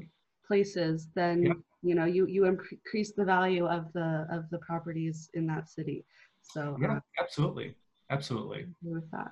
places, 0.49 1.09
then 1.15 1.43
yeah. 1.43 1.53
you 1.83 1.95
know 1.95 2.07
you 2.07 2.27
you 2.27 2.47
increase 2.47 3.13
the 3.13 3.25
value 3.25 3.67
of 3.67 3.93
the 3.93 4.27
of 4.31 4.51
the 4.51 4.59
properties 4.59 5.31
in 5.35 5.47
that 5.47 5.69
city. 5.69 6.05
So 6.43 6.77
yeah 6.81 6.97
uh, 6.97 7.01
absolutely. 7.21 7.75
Absolutely 8.11 8.67
with 8.83 9.09
that. 9.11 9.31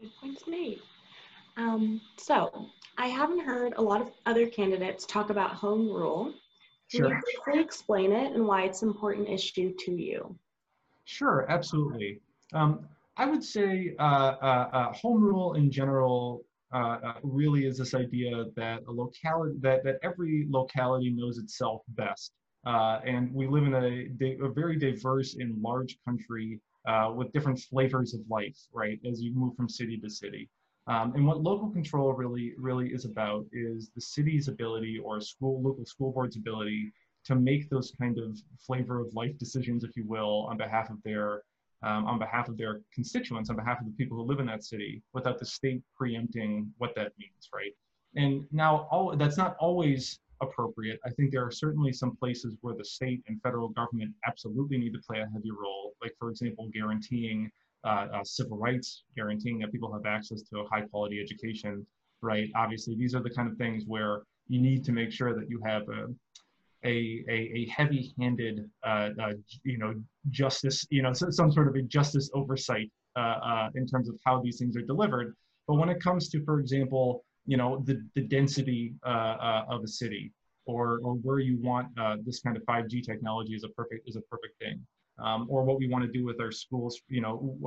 Good 0.00 0.10
points 0.20 0.44
made 0.46 0.80
um, 1.58 2.00
so 2.16 2.66
i 2.96 3.08
haven't 3.08 3.40
heard 3.40 3.74
a 3.76 3.82
lot 3.82 4.00
of 4.00 4.10
other 4.24 4.46
candidates 4.46 5.04
talk 5.04 5.30
about 5.30 5.50
home 5.50 5.88
rule. 5.88 6.32
Can 6.90 7.00
sure. 7.00 7.08
you 7.08 7.20
briefly 7.44 7.62
explain 7.62 8.12
it 8.12 8.32
and 8.32 8.46
why 8.46 8.62
it's 8.62 8.80
an 8.80 8.88
important 8.88 9.28
issue 9.28 9.74
to 9.80 9.92
you? 9.92 10.34
Sure 11.04 11.44
absolutely. 11.50 12.20
Um, 12.54 12.86
i 13.16 13.26
would 13.26 13.44
say 13.44 13.94
uh, 13.98 14.02
uh, 14.02 14.68
uh 14.72 14.92
home 14.92 15.22
rule 15.22 15.54
in 15.54 15.70
general 15.70 16.44
uh, 16.72 16.98
uh, 17.02 17.14
really 17.22 17.66
is 17.66 17.78
this 17.78 17.94
idea 17.94 18.44
that 18.56 18.80
a 18.88 18.92
locality 18.92 19.54
that, 19.60 19.82
that 19.84 19.98
every 20.02 20.46
locality 20.50 21.10
knows 21.10 21.38
itself 21.38 21.82
best. 21.88 22.32
Uh, 22.66 23.00
and 23.04 23.32
we 23.32 23.46
live 23.46 23.64
in 23.64 23.74
a, 23.74 24.44
a, 24.44 24.52
very 24.52 24.76
diverse 24.76 25.36
and 25.36 25.62
large 25.62 25.96
country 26.04 26.60
uh, 26.86 27.10
with 27.14 27.32
different 27.32 27.58
flavors 27.58 28.12
of 28.14 28.20
life, 28.28 28.58
right? 28.72 28.98
As 29.08 29.22
you 29.22 29.34
move 29.34 29.54
from 29.56 29.68
city 29.68 29.96
to 29.98 30.10
city. 30.10 30.48
Um, 30.88 31.14
and 31.14 31.26
what 31.26 31.42
local 31.42 31.70
control 31.70 32.12
really, 32.12 32.54
really 32.58 32.88
is 32.88 33.04
about 33.04 33.46
is 33.52 33.90
the 33.94 34.00
city's 34.00 34.48
ability 34.48 34.98
or 35.02 35.20
school, 35.20 35.62
local 35.62 35.84
school 35.86 36.12
board's 36.12 36.36
ability 36.36 36.92
to 37.24 37.34
make 37.34 37.68
those 37.68 37.92
kind 38.00 38.18
of 38.18 38.38
flavor 38.58 39.00
of 39.00 39.14
life 39.14 39.36
decisions, 39.38 39.84
if 39.84 39.96
you 39.96 40.04
will, 40.06 40.46
on 40.50 40.56
behalf 40.56 40.90
of 40.90 40.96
their 41.04 41.42
um, 41.82 42.06
on 42.06 42.18
behalf 42.18 42.48
of 42.48 42.56
their 42.56 42.80
constituents, 42.92 43.50
on 43.50 43.56
behalf 43.56 43.80
of 43.80 43.86
the 43.86 43.92
people 43.92 44.16
who 44.16 44.24
live 44.24 44.40
in 44.40 44.46
that 44.46 44.64
city, 44.64 45.02
without 45.12 45.38
the 45.38 45.46
state 45.46 45.82
preempting 45.96 46.72
what 46.78 46.94
that 46.94 47.12
means, 47.18 47.48
right? 47.54 47.72
And 48.16 48.46
now, 48.52 48.88
all, 48.90 49.16
that's 49.16 49.36
not 49.36 49.56
always 49.60 50.18
appropriate. 50.40 50.98
I 51.04 51.10
think 51.10 51.30
there 51.30 51.44
are 51.44 51.50
certainly 51.50 51.92
some 51.92 52.16
places 52.16 52.56
where 52.60 52.74
the 52.74 52.84
state 52.84 53.22
and 53.28 53.40
federal 53.42 53.68
government 53.68 54.14
absolutely 54.26 54.78
need 54.78 54.92
to 54.92 55.00
play 55.06 55.20
a 55.20 55.26
heavy 55.32 55.50
role, 55.50 55.94
like, 56.02 56.14
for 56.18 56.30
example, 56.30 56.68
guaranteeing 56.72 57.50
uh, 57.84 58.06
uh, 58.14 58.24
civil 58.24 58.56
rights, 58.56 59.04
guaranteeing 59.16 59.58
that 59.58 59.72
people 59.72 59.92
have 59.92 60.06
access 60.06 60.42
to 60.42 60.60
a 60.60 60.68
high 60.68 60.82
quality 60.82 61.20
education, 61.20 61.86
right? 62.22 62.50
Obviously, 62.56 62.96
these 62.96 63.14
are 63.14 63.22
the 63.22 63.30
kind 63.30 63.48
of 63.50 63.56
things 63.56 63.84
where 63.86 64.22
you 64.48 64.60
need 64.60 64.84
to 64.84 64.92
make 64.92 65.12
sure 65.12 65.34
that 65.34 65.48
you 65.48 65.60
have 65.64 65.82
a, 65.88 66.06
a, 66.84 67.24
a, 67.28 67.32
a 67.32 67.66
heavy-handed, 67.68 68.68
uh, 68.86 69.10
uh, 69.20 69.32
you 69.64 69.78
know, 69.78 69.94
justice, 70.30 70.86
you 70.90 71.02
know, 71.02 71.12
some 71.12 71.50
sort 71.50 71.68
of 71.68 71.74
a 71.74 71.82
justice 71.82 72.30
oversight 72.34 72.90
uh, 73.16 73.20
uh, 73.20 73.68
in 73.74 73.86
terms 73.86 74.08
of 74.08 74.16
how 74.24 74.40
these 74.40 74.58
things 74.58 74.76
are 74.76 74.82
delivered. 74.82 75.34
But 75.66 75.74
when 75.74 75.88
it 75.88 76.00
comes 76.00 76.28
to, 76.30 76.44
for 76.44 76.60
example, 76.60 77.24
you 77.46 77.56
know, 77.56 77.82
the, 77.84 78.00
the 78.14 78.22
density 78.22 78.94
uh, 79.04 79.08
uh, 79.08 79.64
of 79.68 79.82
a 79.82 79.88
city 79.88 80.32
or, 80.66 81.00
or 81.02 81.14
where 81.14 81.40
you 81.40 81.58
want 81.60 81.88
this 82.24 82.40
kind 82.40 82.56
of 82.56 82.62
5G 82.64 83.04
technology 83.04 83.54
is 83.54 83.64
a 83.64 83.68
perfect, 83.70 84.08
is 84.08 84.16
a 84.16 84.20
perfect 84.22 84.58
thing. 84.60 84.86
Um, 85.20 85.48
or 85.50 85.64
what 85.64 85.78
we 85.78 85.88
want 85.88 86.04
to 86.04 86.12
do 86.12 86.24
with 86.24 86.40
our 86.40 86.52
schools, 86.52 87.00
you 87.08 87.20
know, 87.20 87.58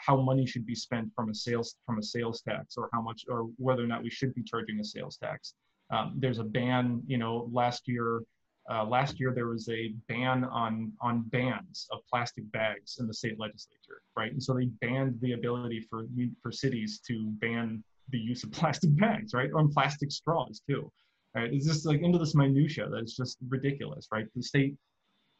how 0.00 0.16
money 0.22 0.46
should 0.46 0.64
be 0.64 0.74
spent 0.74 1.10
from 1.14 1.28
a 1.28 1.34
sales 1.34 1.76
from 1.84 1.98
a 1.98 2.02
sales 2.02 2.40
tax, 2.40 2.78
or 2.78 2.88
how 2.94 3.02
much, 3.02 3.24
or 3.28 3.50
whether 3.58 3.84
or 3.84 3.86
not 3.86 4.02
we 4.02 4.08
should 4.08 4.34
be 4.34 4.42
charging 4.42 4.80
a 4.80 4.84
sales 4.84 5.18
tax. 5.18 5.52
Um, 5.94 6.14
there's 6.16 6.38
a 6.38 6.44
ban, 6.44 7.02
you 7.06 7.18
know, 7.18 7.48
last 7.52 7.86
year, 7.86 8.22
uh, 8.70 8.84
last 8.84 9.20
year 9.20 9.32
there 9.34 9.46
was 9.46 9.68
a 9.68 9.92
ban 10.08 10.44
on 10.44 10.92
on 11.00 11.22
bans 11.28 11.86
of 11.92 12.00
plastic 12.10 12.50
bags 12.50 12.96
in 12.98 13.06
the 13.06 13.14
state 13.14 13.38
legislature, 13.38 14.00
right? 14.16 14.32
And 14.32 14.42
so 14.42 14.54
they 14.54 14.66
banned 14.80 15.20
the 15.20 15.32
ability 15.32 15.86
for 15.88 16.06
for 16.42 16.50
cities 16.50 17.00
to 17.06 17.30
ban 17.40 17.84
the 18.10 18.18
use 18.18 18.42
of 18.42 18.50
plastic 18.60 18.96
bags, 18.96 19.34
right, 19.34 19.50
or 19.54 19.68
plastic 19.68 20.10
straws 20.10 20.62
too. 20.68 20.90
Right? 21.34 21.52
It's 21.52 21.66
just 21.66 21.84
like 21.84 22.00
into 22.00 22.18
this 22.18 22.34
minutia 22.34 22.88
that 22.88 23.02
is 23.02 23.16
just 23.16 23.38
ridiculous, 23.48 24.06
right? 24.12 24.26
The 24.34 24.42
state 24.42 24.76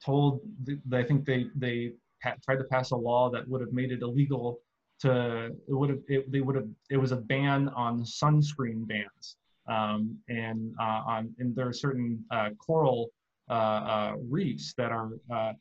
told, 0.04 0.40
I 0.92 1.02
think 1.04 1.24
they 1.24 1.46
they 1.54 1.92
tried 2.44 2.58
to 2.58 2.64
pass 2.64 2.90
a 2.90 2.96
law 2.96 3.30
that 3.30 3.46
would 3.48 3.60
have 3.60 3.72
made 3.72 3.90
it 3.92 4.02
illegal 4.02 4.60
to 5.00 5.46
it 5.68 5.74
would 5.74 5.90
have 5.90 5.98
it, 6.08 6.30
they 6.30 6.40
would 6.40 6.56
have 6.56 6.68
it 6.90 6.96
was 6.96 7.12
a 7.12 7.16
ban 7.16 7.68
on 7.70 8.02
sunscreen 8.02 8.86
bans 8.86 9.36
um, 9.66 10.18
and 10.28 10.74
uh, 10.80 11.02
on 11.06 11.34
and 11.38 11.54
there 11.56 11.68
are 11.68 11.72
certain 11.72 12.24
uh, 12.30 12.50
coral 12.58 13.10
uh, 13.48 14.14
reefs 14.28 14.74
that 14.76 14.90
are 14.90 15.10
uh, 15.32 15.52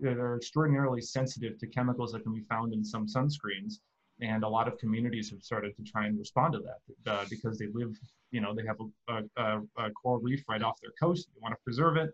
that 0.00 0.18
are 0.18 0.36
extraordinarily 0.36 1.00
sensitive 1.00 1.58
to 1.58 1.66
chemicals 1.66 2.12
that 2.12 2.22
can 2.22 2.32
be 2.32 2.42
found 2.50 2.72
in 2.72 2.84
some 2.84 3.06
sunscreens. 3.06 3.74
And 4.20 4.44
a 4.44 4.48
lot 4.48 4.68
of 4.68 4.78
communities 4.78 5.30
have 5.30 5.42
started 5.42 5.76
to 5.76 5.82
try 5.82 6.06
and 6.06 6.16
respond 6.16 6.52
to 6.54 6.60
that 7.04 7.28
because 7.28 7.58
they 7.58 7.66
live, 7.74 7.96
you 8.30 8.40
know, 8.40 8.54
they 8.54 8.62
have 8.64 8.76
a, 9.08 9.22
a, 9.36 9.60
a, 9.76 9.90
coral 9.90 10.20
reef 10.20 10.44
right 10.48 10.62
off 10.62 10.80
their 10.80 10.92
coast. 11.00 11.28
They 11.34 11.40
want 11.42 11.52
to 11.52 11.58
preserve 11.64 11.96
it, 11.96 12.10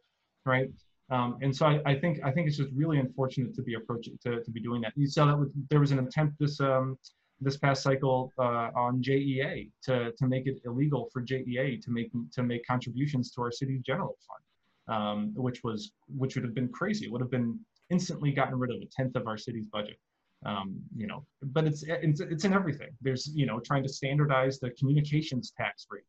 right? 0.47 0.71
Um, 1.11 1.37
and 1.43 1.55
so 1.55 1.67
I, 1.67 1.83
I, 1.85 1.99
think 1.99 2.21
I 2.25 2.31
think 2.31 2.49
it's 2.49 2.57
just 2.57 2.71
really 2.75 2.99
unfortunate 2.99 3.55
to 3.55 3.63
be 3.63 3.75
approaching 3.75 4.19
to, 4.23 4.43
to 4.43 4.51
be 4.51 4.61
doing 4.61 4.81
that. 4.83 4.93
You 4.97 5.09
saw 5.09 5.27
that 5.27 5.39
with, 5.39 5.53
there 5.69 5.81
was 5.81 5.91
an 5.91 5.99
attempt 5.99 6.39
this 6.39 6.59
um, 6.61 6.97
this 7.41 7.57
past 7.57 7.83
cycle 7.83 8.33
uh, 8.39 8.71
on 8.75 9.03
JEA 9.03 9.71
to, 9.85 10.13
to 10.13 10.27
make 10.27 10.47
it 10.47 10.61
illegal 10.65 11.09
for 11.13 11.23
JEA 11.23 11.83
to 11.83 11.91
make 11.91 12.11
to 12.33 12.43
make 12.43 12.67
contributions 12.67 13.31
to 13.33 13.43
our 13.43 13.51
city's 13.51 13.81
general 13.83 14.17
fund, 14.27 14.97
um, 14.97 15.33
which 15.35 15.63
was 15.65 15.93
which 16.09 16.35
would 16.35 16.45
have 16.45 16.55
been 16.55 16.69
crazy. 16.69 17.07
It 17.07 17.13
would 17.13 17.21
have 17.21 17.31
been 17.31 17.59
instantly 17.89 18.33
gotten 18.33 18.59
rid 18.59 18.71
of 18.71 18.77
a 18.83 18.87
tenth 18.87 19.17
of 19.17 19.27
our 19.27 19.39
city's 19.39 19.67
budget. 19.67 19.97
Um, 20.47 20.81
you 20.97 21.07
know, 21.07 21.27
but 21.43 21.67
it's, 21.67 21.85
it's 21.87 22.21
it's 22.21 22.45
in 22.45 22.53
everything. 22.53 22.91
There's 23.01 23.31
you 23.35 23.47
know 23.47 23.61
trying 23.61 23.83
to 23.83 23.89
standardize 23.89 24.59
the 24.59 24.71
communications 24.71 25.53
tax 25.57 25.87
rate. 25.91 26.05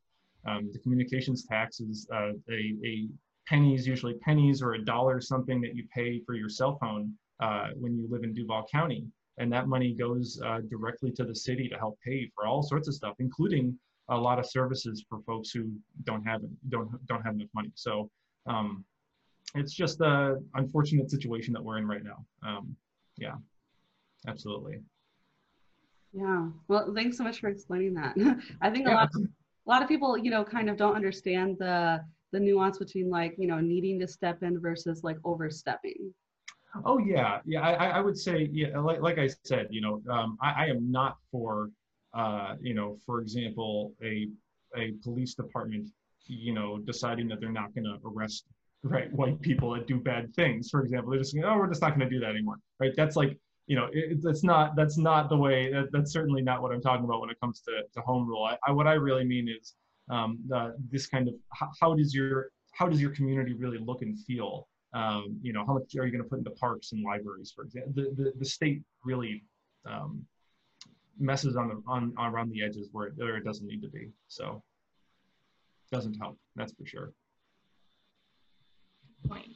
Um, 0.47 0.69
the 0.73 0.79
communications 0.79 1.45
tax 1.45 1.79
is 1.79 2.07
uh, 2.13 2.31
a, 2.49 2.75
a 2.85 3.07
pennies, 3.47 3.85
usually 3.85 4.15
pennies 4.15 4.61
or 4.61 4.73
a 4.73 4.83
dollar 4.83 5.21
something 5.21 5.61
that 5.61 5.75
you 5.75 5.85
pay 5.93 6.21
for 6.25 6.33
your 6.33 6.49
cell 6.49 6.77
phone 6.79 7.13
uh, 7.41 7.67
when 7.79 7.95
you 7.95 8.07
live 8.09 8.23
in 8.23 8.33
Duval 8.33 8.65
County 8.71 9.05
and 9.37 9.51
that 9.51 9.67
money 9.67 9.93
goes 9.93 10.41
uh, 10.45 10.59
directly 10.69 11.11
to 11.11 11.23
the 11.23 11.35
city 11.35 11.67
to 11.69 11.77
help 11.77 11.97
pay 12.05 12.29
for 12.35 12.45
all 12.45 12.61
sorts 12.61 12.87
of 12.87 12.93
stuff, 12.93 13.15
including 13.19 13.77
a 14.09 14.17
lot 14.17 14.39
of 14.39 14.45
services 14.45 15.05
for 15.07 15.19
folks 15.21 15.51
who 15.51 15.71
don't 16.03 16.23
have 16.23 16.41
don't 16.69 17.05
don't 17.07 17.21
have 17.21 17.35
enough 17.35 17.49
money. 17.53 17.71
So 17.75 18.09
um, 18.45 18.83
it's 19.55 19.73
just 19.73 20.01
a 20.01 20.37
unfortunate 20.55 21.09
situation 21.09 21.53
that 21.53 21.63
we're 21.63 21.77
in 21.77 21.87
right 21.87 22.03
now. 22.03 22.25
Um, 22.43 22.75
yeah, 23.17 23.35
absolutely. 24.27 24.79
Yeah. 26.13 26.49
Well, 26.67 26.93
thanks 26.93 27.17
so 27.17 27.23
much 27.23 27.39
for 27.39 27.47
explaining 27.49 27.93
that. 27.95 28.15
I 28.61 28.69
think 28.69 28.87
yeah. 28.87 28.93
a 28.93 28.95
lot 28.95 29.09
of, 29.15 29.21
a 29.21 29.69
lot 29.69 29.81
of 29.81 29.87
people, 29.87 30.17
you 30.17 30.29
know, 30.29 30.43
kind 30.43 30.69
of 30.69 30.77
don't 30.77 30.95
understand 30.95 31.57
the 31.59 32.01
the 32.31 32.39
nuance 32.39 32.77
between 32.77 33.09
like, 33.09 33.35
you 33.37 33.47
know, 33.47 33.59
needing 33.59 33.99
to 33.99 34.07
step 34.07 34.41
in 34.43 34.59
versus 34.59 35.03
like 35.03 35.17
overstepping. 35.25 36.13
Oh 36.85 36.99
yeah, 36.99 37.39
yeah. 37.45 37.61
I, 37.61 37.87
I 37.87 37.99
would 37.99 38.17
say 38.17 38.49
yeah. 38.51 38.79
Like, 38.79 39.01
like 39.01 39.17
I 39.17 39.29
said, 39.43 39.67
you 39.71 39.81
know, 39.81 40.01
um, 40.09 40.37
I, 40.41 40.65
I 40.65 40.65
am 40.67 40.91
not 40.91 41.17
for, 41.31 41.69
uh, 42.13 42.55
you 42.61 42.73
know, 42.73 42.97
for 43.05 43.21
example, 43.21 43.93
a 44.03 44.29
a 44.77 44.93
police 45.03 45.33
department, 45.35 45.89
you 46.27 46.53
know, 46.53 46.79
deciding 46.79 47.27
that 47.27 47.41
they're 47.41 47.51
not 47.51 47.73
going 47.75 47.83
to 47.83 47.97
arrest 48.05 48.45
right 48.83 49.11
white 49.13 49.41
people 49.41 49.73
that 49.73 49.85
do 49.85 49.99
bad 49.99 50.33
things. 50.33 50.69
For 50.69 50.81
example, 50.81 51.11
they're 51.11 51.19
just 51.19 51.35
going, 51.35 51.45
oh, 51.45 51.57
we're 51.57 51.67
just 51.67 51.81
not 51.81 51.89
going 51.89 52.09
to 52.09 52.09
do 52.09 52.19
that 52.21 52.29
anymore. 52.29 52.57
Right? 52.79 52.93
That's 52.95 53.15
like 53.15 53.37
you 53.67 53.75
know, 53.75 53.87
it, 53.93 54.21
that's 54.21 54.43
not 54.43 54.75
that's 54.75 54.97
not 54.97 55.29
the 55.29 55.37
way. 55.37 55.71
That, 55.71 55.91
that's 55.91 56.11
certainly 56.11 56.41
not 56.41 56.61
what 56.61 56.71
I'm 56.71 56.81
talking 56.81 57.05
about 57.05 57.21
when 57.21 57.29
it 57.29 57.39
comes 57.39 57.61
to, 57.61 57.83
to 57.93 58.01
home 58.01 58.27
rule. 58.27 58.43
I, 58.43 58.57
I 58.67 58.71
what 58.71 58.87
I 58.87 58.93
really 58.93 59.23
mean 59.23 59.47
is 59.47 59.75
um, 60.09 60.39
the, 60.47 60.75
this 60.89 61.07
kind 61.07 61.27
of 61.27 61.35
how, 61.53 61.69
how, 61.79 61.95
does 61.95 62.13
your 62.13 62.49
how 62.73 62.87
does 62.87 63.01
your 63.01 63.11
community 63.11 63.53
really 63.53 63.77
look 63.77 64.01
and 64.01 64.19
feel? 64.25 64.67
Um, 64.93 65.39
you 65.41 65.53
know, 65.53 65.65
how 65.65 65.73
much 65.73 65.95
are 65.95 66.05
you 66.05 66.11
going 66.11 66.23
to 66.23 66.29
put 66.29 66.39
into 66.39 66.51
parks 66.51 66.91
and 66.91 67.03
libraries, 67.03 67.51
for 67.55 67.63
example? 67.63 67.93
The 67.95 68.13
the, 68.15 68.33
the 68.37 68.45
state 68.45 68.81
really 69.05 69.43
um, 69.85 70.25
messes 71.17 71.55
on 71.55 71.69
the 71.69 71.81
on, 71.87 72.13
on 72.17 72.33
around 72.33 72.51
the 72.51 72.63
edges 72.63 72.89
where 72.91 73.07
it, 73.07 73.13
where 73.15 73.37
it 73.37 73.45
doesn't 73.45 73.67
need 73.67 73.81
to 73.81 73.89
be. 73.89 74.09
So 74.27 74.63
doesn't 75.91 76.15
help. 76.15 76.37
That's 76.55 76.73
for 76.73 76.85
sure. 76.85 77.13
Point. 79.27 79.51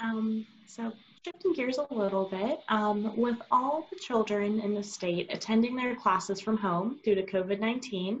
Um, 0.00 0.46
so 0.66 0.92
shifting 1.24 1.52
gears 1.52 1.78
a 1.78 1.94
little 1.94 2.26
bit, 2.26 2.60
um, 2.68 3.16
with 3.16 3.36
all 3.50 3.86
the 3.90 3.98
children 3.98 4.60
in 4.60 4.74
the 4.74 4.82
state 4.82 5.28
attending 5.32 5.74
their 5.74 5.96
classes 5.96 6.40
from 6.40 6.56
home 6.56 7.00
due 7.02 7.14
to 7.14 7.22
COVID-19 7.22 8.20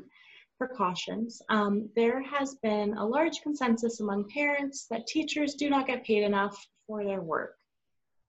precautions, 0.58 1.42
um, 1.48 1.88
there 1.96 2.22
has 2.22 2.54
been 2.62 2.94
a 2.94 3.04
large 3.04 3.40
consensus 3.42 4.00
among 4.00 4.28
parents 4.28 4.86
that 4.90 5.06
teachers 5.06 5.54
do 5.54 5.70
not 5.70 5.86
get 5.86 6.04
paid 6.04 6.22
enough 6.22 6.66
for 6.86 7.04
their 7.04 7.20
work. 7.20 7.56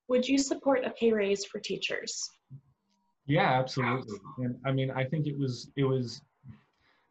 Would 0.09 0.27
you 0.27 0.37
support 0.37 0.85
a 0.85 0.91
pay 0.91 1.11
raise 1.11 1.45
for 1.45 1.59
teachers? 1.59 2.29
Yeah, 3.25 3.59
absolutely. 3.59 4.17
And 4.37 4.55
I 4.65 4.71
mean, 4.71 4.91
I 4.91 5.03
think 5.03 5.27
it 5.27 5.37
was, 5.37 5.69
it 5.75 5.83
was, 5.83 6.21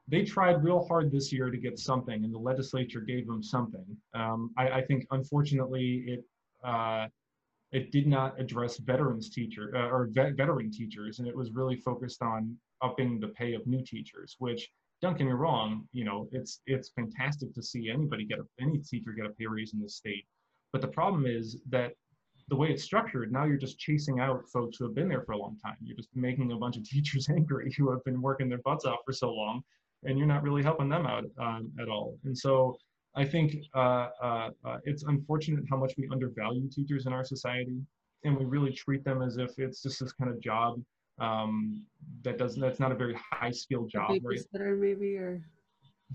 they 0.08 0.24
tried 0.24 0.64
real 0.64 0.86
hard 0.86 1.10
this 1.10 1.32
year 1.32 1.50
to 1.50 1.58
get 1.58 1.78
something 1.78 2.24
and 2.24 2.32
the 2.32 2.38
legislature 2.38 3.00
gave 3.00 3.26
them 3.26 3.42
something. 3.42 3.84
Um, 4.14 4.50
I, 4.56 4.68
I, 4.70 4.82
think 4.82 5.06
unfortunately 5.10 6.04
it, 6.06 6.24
uh, 6.64 7.08
it 7.72 7.90
did 7.90 8.06
not 8.06 8.40
address 8.40 8.78
veterans 8.78 9.28
teacher 9.28 9.72
uh, 9.74 9.88
or 9.88 10.08
vet, 10.10 10.34
veteran 10.34 10.70
teachers, 10.70 11.18
and 11.18 11.28
it 11.28 11.36
was 11.36 11.50
really 11.52 11.76
focused 11.76 12.22
on 12.22 12.56
upping 12.82 13.20
the 13.20 13.28
pay 13.28 13.54
of 13.54 13.66
new 13.66 13.82
teachers. 13.82 14.36
Which, 14.38 14.70
don't 15.02 15.18
get 15.18 15.26
me 15.26 15.32
wrong, 15.32 15.86
you 15.92 16.04
know, 16.04 16.28
it's 16.32 16.60
it's 16.66 16.90
fantastic 16.90 17.52
to 17.54 17.62
see 17.62 17.90
anybody 17.90 18.24
get 18.24 18.38
a, 18.38 18.44
any 18.60 18.78
teacher 18.78 19.12
get 19.12 19.26
a 19.26 19.30
pay 19.30 19.46
raise 19.46 19.74
in 19.74 19.80
this 19.80 19.96
state. 19.96 20.24
But 20.72 20.80
the 20.80 20.88
problem 20.88 21.26
is 21.26 21.58
that 21.68 21.92
the 22.48 22.56
way 22.56 22.68
it's 22.68 22.84
structured, 22.84 23.32
now 23.32 23.44
you're 23.44 23.56
just 23.56 23.78
chasing 23.78 24.20
out 24.20 24.44
folks 24.52 24.76
who 24.76 24.84
have 24.84 24.94
been 24.94 25.08
there 25.08 25.22
for 25.22 25.32
a 25.32 25.38
long 25.38 25.58
time. 25.64 25.76
You're 25.80 25.96
just 25.96 26.08
making 26.14 26.52
a 26.52 26.56
bunch 26.56 26.76
of 26.76 26.84
teachers 26.88 27.28
angry 27.28 27.72
who 27.76 27.90
have 27.90 28.02
been 28.04 28.22
working 28.22 28.48
their 28.48 28.62
butts 28.64 28.84
off 28.84 29.00
for 29.04 29.12
so 29.12 29.32
long, 29.32 29.62
and 30.04 30.18
you're 30.18 30.26
not 30.26 30.42
really 30.42 30.62
helping 30.62 30.88
them 30.88 31.06
out 31.06 31.24
um, 31.38 31.70
at 31.80 31.88
all. 31.88 32.18
And 32.24 32.36
so 32.36 32.76
I 33.14 33.24
think 33.24 33.56
uh, 33.74 34.08
uh, 34.22 34.50
uh, 34.64 34.78
it's 34.84 35.02
unfortunate 35.04 35.64
how 35.68 35.76
much 35.76 35.94
we 35.98 36.08
undervalue 36.12 36.68
teachers 36.70 37.06
in 37.06 37.12
our 37.12 37.24
society, 37.24 37.80
and 38.24 38.36
we 38.36 38.44
really 38.44 38.72
treat 38.72 39.04
them 39.04 39.22
as 39.22 39.36
if 39.36 39.58
it's 39.58 39.82
just 39.82 40.00
this 40.00 40.12
kind 40.12 40.30
of 40.30 40.40
job 40.40 40.80
um, 41.18 41.84
that 42.22 42.38
doesn't. 42.38 42.60
That's 42.60 42.80
not 42.80 42.92
a 42.92 42.94
very 42.94 43.16
high 43.32 43.50
skilled 43.50 43.90
job, 43.90 44.10
right? 44.22 44.38
maybe, 44.52 45.16
or 45.16 45.42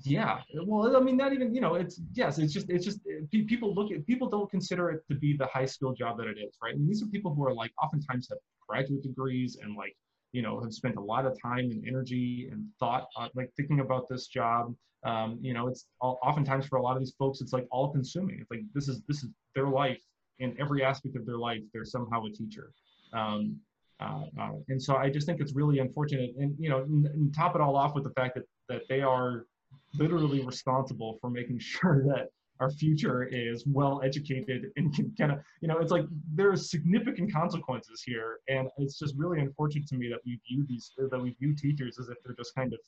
yeah. 0.04 0.42
Well, 0.66 0.96
I 0.96 1.00
mean, 1.00 1.18
not 1.18 1.34
even 1.34 1.54
you 1.54 1.62
know. 1.62 1.76
It's 1.76 2.00
yes. 2.14 2.38
It's 2.38 2.54
just 2.54 2.70
it's 2.70 2.86
just 2.86 3.00
people 3.30 3.74
look 3.74 3.92
at 3.92 4.06
people 4.06 4.30
don't 4.30 4.50
consider 4.50 4.90
it 4.92 5.02
to 5.10 5.16
be 5.16 5.36
the 5.36 5.48
high 5.48 5.66
skilled 5.66 5.98
job 5.98 6.18
that 6.18 6.28
it 6.28 6.38
is, 6.38 6.56
right? 6.62 6.76
And 6.76 6.88
these 6.88 7.02
are 7.04 7.08
people 7.08 7.34
who 7.34 7.46
are 7.46 7.54
like 7.54 7.72
oftentimes 7.82 8.28
have 8.30 8.40
graduate 8.68 9.04
degrees 9.04 9.58
and 9.62 9.76
like 9.76 9.96
you 10.32 10.42
know 10.42 10.62
have 10.62 10.74
spent 10.74 10.96
a 10.96 11.02
lot 11.02 11.26
of 11.26 11.38
time 11.42 11.70
and 11.72 11.86
energy 11.88 12.50
and 12.52 12.66
thought 12.80 13.08
uh, 13.18 13.28
like 13.36 13.50
thinking 13.58 13.80
about 13.80 14.08
this 14.10 14.28
job 14.28 14.74
um, 15.04 15.38
you 15.42 15.54
know 15.54 15.68
it's 15.68 15.88
all, 16.00 16.20
oftentimes 16.24 16.66
for 16.66 16.78
a 16.78 16.82
lot 16.82 16.96
of 16.96 17.00
these 17.00 17.14
folks 17.18 17.42
it's 17.42 17.54
like 17.54 17.68
all 17.72 17.92
consuming 17.92 18.40
it's 18.40 18.52
like 18.52 18.62
this 18.74 18.88
is 18.88 19.02
this 19.08 19.24
is 19.24 19.30
their 19.56 19.68
life 19.68 20.02
in 20.40 20.56
every 20.60 20.84
aspect 20.84 21.16
of 21.16 21.26
their 21.26 21.38
life 21.38 21.62
they're 21.74 21.86
somehow 21.86 22.24
a 22.26 22.32
teacher 22.32 22.72
um, 23.14 23.58
uh, 24.02 24.52
and 24.70 24.82
so 24.82 24.96
i 24.96 25.10
just 25.10 25.26
think 25.28 25.40
it's 25.40 25.54
really 25.54 25.80
unfortunate. 25.80 26.32
And 26.38 26.56
you 26.60 26.70
know 26.70 26.80
and 26.84 27.34
top 27.34 27.56
it 27.56 27.62
all 27.62 27.76
off 27.76 27.94
with 27.96 28.04
the 28.04 28.12
fact 28.12 28.36
that 28.36 28.44
that 28.70 28.82
they 28.90 29.02
are 29.02 29.46
literally 29.96 30.44
responsible 30.46 31.18
for 31.22 31.30
making 31.30 31.60
sure 31.74 32.04
that 32.08 32.30
our 32.62 32.70
future 32.70 33.24
is 33.24 33.66
well 33.66 34.02
educated 34.04 34.68
and 34.76 34.94
can 34.94 35.12
kind 35.20 35.32
of 35.32 35.40
you 35.62 35.68
know 35.68 35.80
it's 35.80 35.92
like 35.92 36.06
there 36.34 36.52
are 36.52 36.56
significant 36.56 37.34
consequences 37.34 38.04
here. 38.06 38.40
And 38.48 38.70
it's 38.78 38.98
just 39.00 39.16
really 39.18 39.40
unfortunate 39.40 39.88
to 39.88 39.96
me 39.96 40.08
that 40.10 40.20
we 40.26 40.40
view 40.48 40.66
these 40.70 40.92
that 40.98 41.20
we 41.20 41.32
view 41.40 41.56
teachers 41.56 41.98
as 42.00 42.10
if 42.10 42.18
they're 42.24 42.36
just 42.36 42.56
kind 42.56 42.74
of 42.74 42.80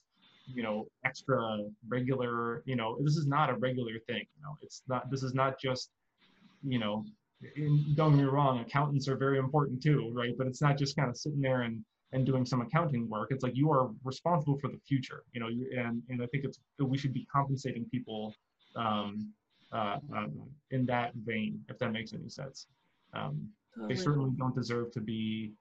you 0.46 0.62
know 0.62 0.88
extra 1.06 1.60
regular 1.88 2.64
you 2.66 2.76
know 2.76 2.98
this 3.02 3.16
is 3.16 3.26
not 3.26 3.50
a 3.50 3.56
regular 3.56 3.94
thing 4.08 4.24
you 4.36 4.44
know. 4.44 4.56
It's 4.62 4.84
not 4.88 5.10
this 5.10 5.24
is 5.24 5.34
not 5.34 5.60
just 5.60 5.90
you 6.64 6.80
know 6.80 7.04
in, 7.56 7.94
don't 7.96 8.12
get 8.12 8.24
me 8.24 8.24
wrong 8.24 8.60
accountants 8.60 9.08
are 9.08 9.18
very 9.18 9.38
important 9.38 9.82
too 9.82 10.12
right 10.14 10.36
but 10.38 10.48
it's 10.48 10.62
not 10.62 10.78
just 10.78 10.96
kind 10.96 11.10
of 11.10 11.18
sitting 11.18 11.42
there 11.42 11.62
and 11.62 11.84
and 12.12 12.26
doing 12.26 12.46
some 12.46 12.62
accounting 12.62 13.10
work 13.10 13.30
it's 13.32 13.44
like 13.44 13.56
you 13.56 13.72
are 13.72 13.90
responsible 14.04 14.58
for 14.60 14.68
the 14.70 14.80
future 14.88 15.24
you 15.34 15.40
know 15.40 15.48
and 15.48 16.02
and 16.10 16.22
i 16.22 16.26
think 16.28 16.44
it's 16.44 16.60
we 16.80 16.98
should 16.98 17.14
be 17.14 17.26
compensating 17.32 17.86
people 17.92 18.34
um, 18.76 19.34
uh, 19.74 19.98
um, 20.16 20.32
in 20.72 20.86
that 20.86 21.14
vein, 21.16 21.60
if 21.70 21.80
that 21.80 21.92
makes 21.92 22.14
any 22.14 22.30
sense. 22.30 22.68
Um, 23.14 23.50
totally. 23.76 23.96
They 23.96 24.02
certainly 24.02 24.32
don't 24.38 24.56
deserve 24.56 24.92
to 24.92 25.02
be 25.02 25.54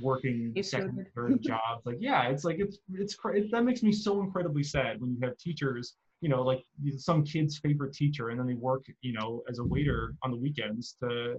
working 0.00 0.52
it's 0.54 0.70
second, 0.70 1.06
third 1.14 1.42
jobs. 1.42 1.84
Like, 1.84 1.96
yeah, 2.00 2.28
it's 2.28 2.44
like 2.44 2.56
it's 2.58 2.78
it's 2.92 3.16
it, 3.34 3.50
that 3.50 3.64
makes 3.64 3.82
me 3.82 3.92
so 3.92 4.20
incredibly 4.20 4.62
sad 4.62 5.00
when 5.00 5.10
you 5.10 5.18
have 5.22 5.36
teachers, 5.38 5.94
you 6.24 6.30
know, 6.30 6.42
like 6.42 6.64
some 6.96 7.22
kid's 7.22 7.58
favorite 7.58 7.92
teacher, 7.92 8.30
and 8.30 8.40
then 8.40 8.46
they 8.46 8.54
work, 8.54 8.86
you 9.02 9.12
know, 9.12 9.42
as 9.50 9.58
a 9.58 9.64
waiter 9.64 10.14
on 10.22 10.30
the 10.30 10.36
weekends 10.38 10.96
to 11.02 11.36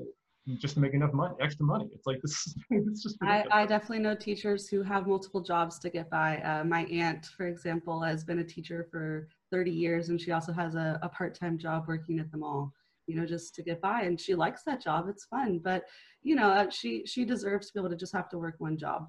just 0.62 0.76
to 0.76 0.80
make 0.80 0.94
enough 0.94 1.12
money, 1.12 1.34
extra 1.42 1.66
money. 1.66 1.90
It's 1.92 2.06
like 2.06 2.20
this. 2.22 2.56
it's 2.70 3.02
just. 3.02 3.18
I, 3.24 3.46
I, 3.50 3.66
definitely 3.66 3.98
know 3.98 4.14
teachers 4.14 4.68
who 4.68 4.84
have 4.84 5.08
multiple 5.08 5.42
jobs 5.42 5.80
to 5.80 5.90
get 5.90 6.08
by. 6.12 6.38
Uh, 6.38 6.64
my 6.66 6.84
aunt, 6.86 7.26
for 7.36 7.48
example, 7.48 8.00
has 8.04 8.24
been 8.24 8.38
a 8.38 8.44
teacher 8.44 8.88
for 8.92 9.28
30 9.50 9.72
years, 9.72 10.10
and 10.10 10.22
she 10.22 10.32
also 10.32 10.54
has 10.54 10.76
a, 10.76 11.00
a 11.02 11.10
part-time 11.10 11.58
job 11.58 11.86
working 11.88 12.20
at 12.20 12.30
the 12.30 12.38
mall. 12.38 12.72
You 13.08 13.16
know, 13.16 13.26
just 13.26 13.56
to 13.56 13.64
get 13.64 13.82
by, 13.82 14.04
and 14.04 14.22
she 14.22 14.36
likes 14.36 14.62
that 14.68 14.84
job. 14.84 15.08
It's 15.10 15.26
fun, 15.26 15.62
but 15.64 15.86
you 16.22 16.36
know, 16.36 16.50
uh, 16.50 16.70
she 16.70 17.08
she 17.08 17.26
deserves 17.26 17.68
to 17.68 17.74
be 17.74 17.80
able 17.80 17.90
to 17.90 17.96
just 17.96 18.14
have 18.14 18.30
to 18.30 18.38
work 18.38 18.56
one 18.60 18.78
job. 18.78 19.08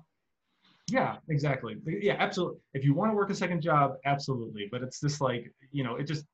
Yeah, 0.89 1.17
exactly. 1.29 1.77
Yeah, 1.85 2.17
absolutely. 2.19 2.61
If 2.75 2.85
you 2.85 2.95
want 2.95 3.11
to 3.11 3.17
work 3.17 3.31
a 3.31 3.35
second 3.35 3.61
job, 3.61 3.95
absolutely. 4.05 4.69
But 4.71 4.83
it's 4.83 5.01
just 5.01 5.21
like 5.21 5.53
you 5.73 5.83
know, 5.85 5.97
it 5.97 6.05
just 6.05 6.25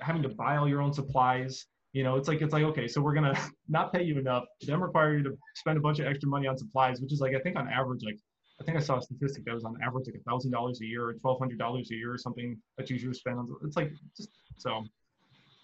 having 0.00 0.22
to 0.22 0.28
buy 0.28 0.56
all 0.56 0.68
your 0.68 0.82
own 0.82 0.92
supplies 0.92 1.66
you 1.92 2.02
know, 2.02 2.16
it's 2.16 2.26
like 2.26 2.40
it's 2.40 2.52
like 2.52 2.64
okay, 2.64 2.88
so 2.88 3.00
we're 3.00 3.14
gonna 3.14 3.38
not 3.68 3.92
pay 3.92 4.02
you 4.02 4.18
enough, 4.18 4.44
then 4.66 4.80
require 4.80 5.16
you 5.16 5.22
to 5.24 5.36
spend 5.54 5.76
a 5.76 5.80
bunch 5.80 5.98
of 5.98 6.06
extra 6.06 6.28
money 6.28 6.46
on 6.46 6.56
supplies, 6.56 7.00
which 7.00 7.12
is 7.12 7.20
like 7.20 7.34
I 7.34 7.40
think 7.40 7.56
on 7.56 7.68
average, 7.68 8.02
like 8.02 8.18
I 8.60 8.64
think 8.64 8.78
I 8.78 8.80
saw 8.80 8.98
a 8.98 9.02
statistic 9.02 9.44
that 9.44 9.54
was 9.54 9.64
on 9.64 9.76
average 9.84 10.06
like 10.06 10.16
a 10.16 10.30
thousand 10.30 10.52
dollars 10.52 10.80
a 10.80 10.86
year 10.86 11.06
or 11.06 11.14
twelve 11.14 11.38
hundred 11.38 11.58
dollars 11.58 11.90
a 11.90 11.94
year 11.94 12.12
or 12.12 12.18
something 12.18 12.56
that 12.78 12.88
you 12.88 12.94
usually 12.94 13.14
spend 13.14 13.38
on. 13.38 13.54
It's 13.64 13.76
like 13.76 13.92
just 14.16 14.30
so, 14.56 14.84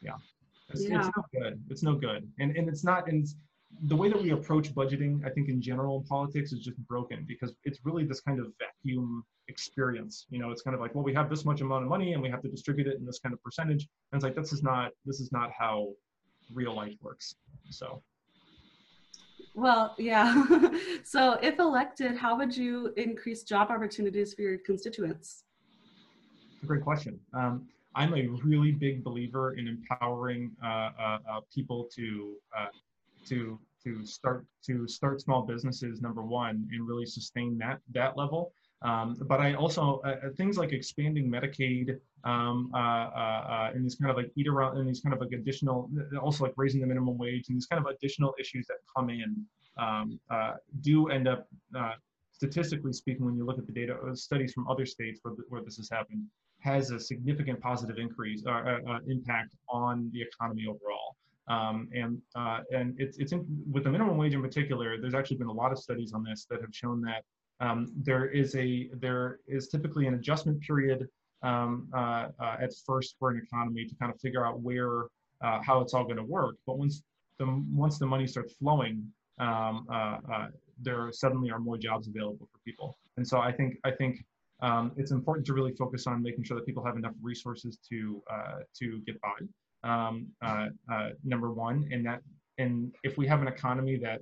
yeah, 0.02 0.12
it's, 0.68 0.84
yeah. 0.84 0.98
it's 0.98 1.08
no 1.16 1.40
good. 1.40 1.64
It's 1.70 1.82
no 1.82 1.94
good, 1.94 2.30
and 2.38 2.54
and 2.56 2.68
it's 2.68 2.84
not. 2.84 3.08
And 3.08 3.26
the 3.82 3.96
way 3.96 4.08
that 4.08 4.20
we 4.20 4.30
approach 4.30 4.74
budgeting, 4.74 5.24
I 5.24 5.30
think 5.30 5.48
in 5.48 5.60
general 5.60 5.98
in 5.98 6.04
politics 6.04 6.52
is 6.52 6.60
just 6.60 6.78
broken 6.86 7.24
because 7.28 7.54
it's 7.64 7.78
really 7.84 8.04
this 8.04 8.20
kind 8.20 8.40
of 8.40 8.52
vacuum 8.58 9.24
experience. 9.48 10.26
You 10.30 10.38
know, 10.38 10.50
it's 10.50 10.62
kind 10.62 10.74
of 10.74 10.80
like, 10.80 10.94
well, 10.94 11.04
we 11.04 11.14
have 11.14 11.30
this 11.30 11.44
much 11.44 11.60
amount 11.60 11.84
of 11.84 11.88
money 11.88 12.12
and 12.12 12.22
we 12.22 12.30
have 12.30 12.42
to 12.42 12.48
distribute 12.48 12.86
it 12.86 12.98
in 12.98 13.04
this 13.04 13.18
kind 13.18 13.32
of 13.32 13.42
percentage. 13.42 13.88
And 14.12 14.18
it's 14.18 14.24
like 14.24 14.34
this 14.34 14.52
is 14.52 14.62
not 14.62 14.92
this 15.04 15.20
is 15.20 15.30
not 15.32 15.50
how 15.56 15.88
real 16.52 16.74
life 16.74 16.94
works. 17.02 17.34
So. 17.70 18.02
Well, 19.54 19.94
yeah. 19.98 20.44
so 21.04 21.32
if 21.42 21.58
elected, 21.58 22.16
how 22.16 22.36
would 22.36 22.56
you 22.56 22.92
increase 22.96 23.42
job 23.42 23.70
opportunities 23.70 24.34
for 24.34 24.42
your 24.42 24.58
constituents? 24.58 25.44
a 26.62 26.66
great 26.66 26.82
question. 26.82 27.18
Um, 27.34 27.68
I'm 27.94 28.14
a 28.14 28.28
really 28.44 28.72
big 28.72 29.02
believer 29.02 29.54
in 29.54 29.66
empowering 29.66 30.52
uh, 30.62 30.66
uh, 30.66 31.18
uh, 31.30 31.40
people 31.52 31.88
to 31.94 32.34
uh, 32.56 32.66
to 33.28 33.58
to 33.84 34.04
start 34.04 34.46
to 34.66 34.88
start 34.88 35.20
small 35.20 35.42
businesses 35.42 36.00
number 36.00 36.22
one 36.22 36.68
and 36.72 36.88
really 36.88 37.06
sustain 37.06 37.56
that 37.58 37.78
that 37.92 38.16
level 38.16 38.52
um, 38.82 39.16
but 39.26 39.40
I 39.40 39.54
also 39.54 40.00
uh, 40.04 40.08
uh, 40.08 40.30
things 40.36 40.56
like 40.56 40.72
expanding 40.72 41.28
Medicaid 41.28 41.98
um, 42.24 42.70
uh, 42.74 42.78
uh, 42.78 42.80
uh, 42.80 43.70
and 43.74 43.84
these 43.84 43.96
kind 43.96 44.10
of 44.10 44.16
like 44.16 44.30
eat 44.36 44.46
around 44.46 44.78
and 44.78 44.88
these 44.88 45.00
kind 45.00 45.12
of 45.14 45.20
like 45.20 45.32
additional, 45.32 45.90
also 46.20 46.44
like 46.44 46.54
raising 46.56 46.80
the 46.80 46.86
minimum 46.86 47.18
wage 47.18 47.48
and 47.48 47.56
these 47.56 47.66
kind 47.66 47.84
of 47.84 47.92
additional 47.92 48.34
issues 48.38 48.66
that 48.66 48.76
come 48.94 49.10
in 49.10 49.44
um, 49.78 50.20
uh, 50.30 50.54
do 50.80 51.08
end 51.08 51.26
up 51.26 51.48
statistically 52.32 52.92
speaking, 52.92 53.26
when 53.26 53.36
you 53.36 53.44
look 53.44 53.58
at 53.58 53.66
the 53.66 53.72
data 53.72 53.96
studies 54.14 54.52
from 54.52 54.68
other 54.68 54.86
states 54.86 55.18
where, 55.22 55.34
where 55.48 55.62
this 55.62 55.76
has 55.76 55.90
happened, 55.90 56.24
has 56.60 56.92
a 56.92 57.00
significant 57.00 57.60
positive 57.60 57.98
increase 57.98 58.44
or 58.46 58.80
impact 59.08 59.54
on 59.68 60.08
the 60.12 60.22
economy 60.22 60.64
overall. 60.68 61.16
Um, 61.48 61.88
and 61.94 62.20
uh, 62.34 62.60
and 62.72 62.94
it's 62.98 63.18
it's 63.18 63.32
in, 63.32 63.46
with 63.70 63.84
the 63.84 63.90
minimum 63.90 64.16
wage 64.16 64.34
in 64.34 64.42
particular. 64.42 65.00
There's 65.00 65.14
actually 65.14 65.38
been 65.38 65.48
a 65.48 65.52
lot 65.52 65.72
of 65.72 65.78
studies 65.78 66.12
on 66.12 66.22
this 66.22 66.46
that 66.50 66.60
have 66.60 66.74
shown 66.74 67.00
that 67.02 67.24
um, 67.60 67.92
there 67.96 68.26
is 68.26 68.54
a 68.54 68.88
there 68.94 69.40
is 69.46 69.68
typically 69.68 70.06
an 70.06 70.14
adjustment 70.14 70.60
period 70.60 71.08
um, 71.42 71.88
uh, 71.94 72.28
uh, 72.40 72.56
at 72.60 72.72
first 72.86 73.16
for 73.18 73.30
an 73.30 73.40
economy 73.44 73.84
to 73.86 73.94
kind 73.96 74.12
of 74.12 74.20
figure 74.20 74.44
out 74.44 74.60
where 74.60 75.04
uh, 75.42 75.60
how 75.62 75.80
it's 75.80 75.94
all 75.94 76.04
going 76.04 76.16
to 76.16 76.24
work. 76.24 76.56
But 76.66 76.78
once 76.78 77.02
the 77.38 77.64
once 77.72 77.98
the 77.98 78.06
money 78.06 78.26
starts 78.26 78.54
flowing, 78.54 79.06
um, 79.38 79.86
uh, 79.92 80.18
uh, 80.32 80.48
there 80.80 81.10
suddenly 81.12 81.50
are 81.50 81.58
more 81.58 81.78
jobs 81.78 82.08
available 82.08 82.48
for 82.52 82.58
people. 82.64 82.98
And 83.16 83.26
so 83.26 83.38
I 83.38 83.52
think 83.52 83.78
I 83.84 83.90
think 83.90 84.24
um, 84.60 84.92
it's 84.96 85.12
important 85.12 85.46
to 85.46 85.54
really 85.54 85.72
focus 85.72 86.06
on 86.06 86.22
making 86.22 86.44
sure 86.44 86.56
that 86.56 86.66
people 86.66 86.84
have 86.84 86.96
enough 86.96 87.14
resources 87.22 87.78
to 87.88 88.22
to 88.78 89.00
get 89.06 89.20
by. 89.20 89.34
Um, 89.84 90.28
number 91.24 91.52
one, 91.52 91.88
and 91.92 92.04
that 92.06 92.20
and 92.58 92.92
if 93.04 93.16
we 93.16 93.26
have 93.26 93.40
an 93.40 93.48
economy 93.48 93.96
that 93.98 94.20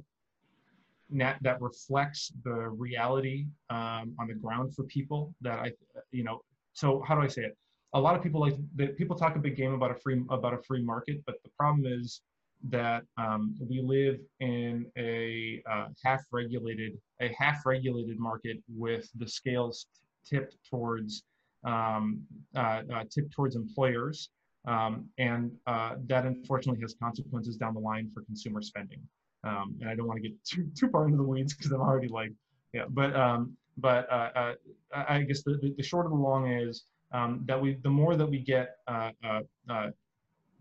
that, 1.10 1.38
that 1.42 1.60
reflects 1.60 2.32
the 2.44 2.68
reality 2.70 3.46
um, 3.70 4.14
on 4.18 4.26
the 4.28 4.34
ground 4.34 4.74
for 4.74 4.84
people 4.84 5.32
that 5.40 5.58
I, 5.58 5.72
you 6.10 6.24
know, 6.24 6.40
so 6.72 7.02
how 7.06 7.14
do 7.14 7.20
I 7.20 7.28
say 7.28 7.42
it? 7.42 7.56
A 7.94 8.00
lot 8.00 8.16
of 8.16 8.22
people 8.22 8.40
like 8.40 8.56
that 8.74 8.96
people 8.98 9.16
talk 9.16 9.36
a 9.36 9.38
big 9.38 9.56
game 9.56 9.72
about 9.72 9.90
a 9.90 9.94
free 9.94 10.22
about 10.28 10.52
a 10.52 10.58
free 10.58 10.82
market, 10.82 11.22
but 11.24 11.36
the 11.44 11.50
problem 11.58 11.86
is 11.86 12.20
that 12.68 13.04
um, 13.16 13.54
we 13.70 13.80
live 13.80 14.18
in 14.40 14.86
a 14.98 15.62
uh, 15.70 15.86
half 16.04 16.20
regulated 16.32 16.92
a 17.22 17.32
half 17.38 17.64
regulated 17.64 18.18
market 18.18 18.58
with 18.68 19.08
the 19.14 19.26
scales 19.26 19.86
tipped 20.28 20.56
towards 20.68 21.22
um, 21.64 22.20
uh, 22.54 22.82
uh, 22.92 23.04
tipped 23.10 23.32
towards 23.32 23.56
employers, 23.56 24.28
um, 24.66 25.08
and 25.18 25.52
uh, 25.66 25.94
that 26.06 26.24
unfortunately 26.24 26.80
has 26.82 26.94
consequences 27.00 27.56
down 27.56 27.74
the 27.74 27.80
line 27.80 28.10
for 28.12 28.22
consumer 28.22 28.62
spending. 28.62 29.00
Um, 29.44 29.76
and 29.80 29.88
I 29.88 29.94
don't 29.94 30.06
want 30.06 30.22
to 30.22 30.28
get 30.28 30.44
too 30.44 30.68
too 30.74 30.88
far 30.88 31.06
into 31.06 31.16
the 31.16 31.22
weeds 31.22 31.54
because 31.54 31.72
I'm 31.72 31.80
already 31.80 32.08
like, 32.08 32.32
yeah. 32.72 32.84
But 32.88 33.14
um, 33.14 33.56
but 33.78 34.10
uh, 34.10 34.30
uh, 34.34 34.54
I 34.92 35.22
guess 35.22 35.42
the, 35.42 35.74
the, 35.76 35.82
short 35.82 36.06
of 36.06 36.12
the 36.12 36.18
long 36.18 36.50
is 36.50 36.84
um, 37.12 37.42
that 37.46 37.60
we 37.60 37.74
the 37.82 37.90
more 37.90 38.16
that 38.16 38.26
we 38.26 38.38
get 38.38 38.76
uh, 38.88 39.10
uh, 39.24 39.40
uh 39.68 39.90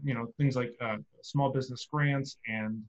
you 0.04 0.14
know 0.14 0.28
things 0.38 0.56
like 0.56 0.78
small 1.22 1.52
business 1.52 1.88
grants 1.90 2.38
and 2.48 2.84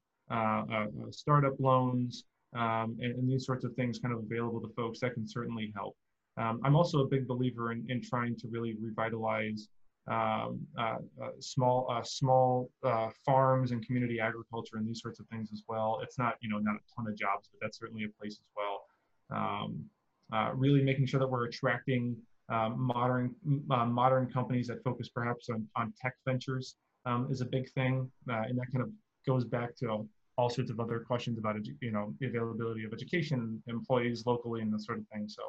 startup 1.11 1.55
loans 1.61 2.25
um, 2.55 2.97
and, 3.01 3.15
and, 3.15 3.31
these 3.31 3.45
sorts 3.47 3.65
of 3.65 3.75
things 3.75 3.99
kind 3.99 4.15
of 4.15 4.21
available 4.21 4.61
to 4.61 4.69
folks 4.75 4.99
that 5.01 5.15
can 5.15 5.27
certainly 5.27 5.73
help. 5.77 5.95
Um, 6.37 6.61
I'm 6.65 6.75
also 6.75 7.01
a 7.01 7.07
big 7.07 7.27
believer 7.29 7.73
in, 7.73 7.85
in 7.89 8.03
trying 8.03 8.37
to 8.37 8.49
really 8.49 8.75
revitalize 8.81 9.69
um, 10.09 10.61
uh, 10.79 10.99
uh, 11.23 11.31
small 11.41 11.87
uh, 11.91 12.03
small 12.03 12.71
uh, 12.85 13.09
farms 13.25 13.73
and 13.73 13.85
community 13.85 14.21
agriculture 14.21 14.77
and 14.77 14.87
these 14.89 15.01
sorts 15.01 15.19
of 15.19 15.27
things 15.29 15.51
as 15.53 15.65
well. 15.69 15.99
It's 16.03 16.19
not 16.19 16.35
you 16.41 16.49
know 16.49 16.59
not 16.59 16.77
a 16.77 16.95
ton 16.95 17.09
of 17.09 17.17
jobs, 17.17 17.49
but 17.51 17.59
that's 17.61 17.79
certainly 17.79 18.05
a 18.05 18.09
place 18.21 18.39
as 18.41 18.47
well. 18.57 18.85
Um, 19.31 19.85
uh, 20.33 20.53
really 20.55 20.83
making 20.83 21.07
sure 21.07 21.21
that 21.21 21.29
we're 21.29 21.47
attracting 21.47 22.17
um, 22.49 22.75
modern 22.79 23.35
uh, 23.71 23.87
modern 23.87 24.31
companies 24.31 24.69
that 24.69 24.83
focus 24.85 25.09
perhaps 25.09 25.49
on, 25.49 25.67
on 25.75 25.93
tech 26.01 26.15
ventures 26.25 26.77
um, 27.05 27.29
is 27.31 27.41
a 27.41 27.45
big 27.47 27.71
thing, 27.73 28.11
and 28.29 28.59
that 28.59 28.67
kind 28.73 28.83
of 28.83 28.91
goes 29.27 29.45
back 29.45 29.75
to 29.77 30.07
all 30.39 30.51
sorts 30.51 30.71
of 30.71 30.79
other 30.79 31.01
questions 31.01 31.39
about 31.39 31.57
you 31.81 31.91
know 31.91 32.15
availability 32.23 32.85
of 32.85 32.93
education, 32.93 33.63
employees 33.67 34.25
locally, 34.27 34.61
and 34.61 34.73
that 34.73 34.83
sort 34.83 34.99
of 34.99 35.05
thing. 35.13 35.27
So 35.29 35.43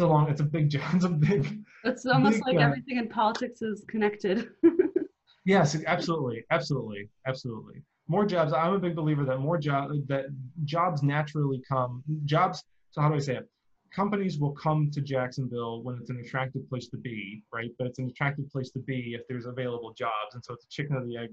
a 0.00 0.06
long, 0.06 0.28
it's 0.28 0.40
a 0.40 0.44
big 0.44 0.68
job. 0.70 0.82
It's 0.94 1.04
a 1.04 1.08
big. 1.08 1.64
It's 1.84 2.06
almost 2.06 2.42
big, 2.44 2.54
like 2.54 2.56
uh, 2.56 2.68
everything 2.68 2.98
in 2.98 3.08
politics 3.08 3.62
is 3.62 3.84
connected. 3.88 4.50
yes, 5.44 5.76
absolutely, 5.86 6.44
absolutely, 6.50 7.08
absolutely. 7.26 7.82
More 8.08 8.26
jobs. 8.26 8.52
I'm 8.52 8.74
a 8.74 8.78
big 8.78 8.96
believer 8.96 9.24
that 9.24 9.38
more 9.38 9.58
job 9.58 9.92
that 10.08 10.26
jobs 10.64 11.02
naturally 11.02 11.62
come. 11.68 12.02
Jobs. 12.24 12.62
So 12.90 13.00
how 13.00 13.08
do 13.08 13.14
I 13.14 13.18
say 13.18 13.36
it? 13.36 13.48
Companies 13.94 14.38
will 14.38 14.52
come 14.52 14.90
to 14.92 15.00
Jacksonville 15.00 15.82
when 15.82 15.96
it's 16.00 16.10
an 16.10 16.20
attractive 16.24 16.68
place 16.68 16.88
to 16.88 16.96
be, 16.96 17.42
right? 17.52 17.70
But 17.78 17.88
it's 17.88 17.98
an 17.98 18.06
attractive 18.06 18.48
place 18.50 18.70
to 18.72 18.78
be 18.80 19.14
if 19.14 19.22
there's 19.28 19.46
available 19.46 19.92
jobs, 19.92 20.34
and 20.34 20.44
so 20.44 20.54
it's 20.54 20.64
a 20.64 20.68
chicken 20.68 20.96
or 20.96 21.04
the 21.06 21.16
egg 21.16 21.30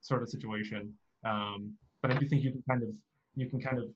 sort 0.00 0.22
of 0.22 0.28
situation. 0.28 0.92
Um, 1.24 1.74
but 2.02 2.10
I 2.10 2.14
do 2.14 2.28
think 2.28 2.44
you 2.44 2.52
can 2.52 2.62
kind 2.68 2.82
of 2.82 2.90
you 3.34 3.48
can 3.48 3.60
kind 3.60 3.78
of 3.78 3.88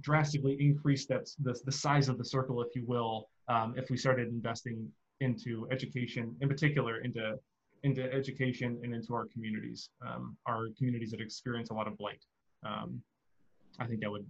drastically 0.00 0.56
increase 0.60 1.06
that 1.06 1.28
the, 1.42 1.58
the 1.64 1.72
size 1.72 2.08
of 2.08 2.18
the 2.18 2.24
circle, 2.24 2.62
if 2.62 2.74
you 2.74 2.84
will, 2.86 3.28
um, 3.48 3.74
if 3.76 3.90
we 3.90 3.96
started 3.96 4.28
investing 4.28 4.88
into 5.20 5.66
education, 5.70 6.36
in 6.40 6.48
particular 6.48 6.98
into 6.98 7.38
into 7.84 8.12
education 8.12 8.80
and 8.82 8.92
into 8.92 9.14
our 9.14 9.26
communities, 9.26 9.90
um, 10.04 10.36
our 10.46 10.66
communities 10.76 11.12
that 11.12 11.20
experience 11.20 11.70
a 11.70 11.74
lot 11.74 11.86
of 11.86 11.96
blight. 11.96 12.24
Um, 12.66 13.00
I 13.78 13.86
think 13.86 14.00
that 14.00 14.10
would 14.10 14.26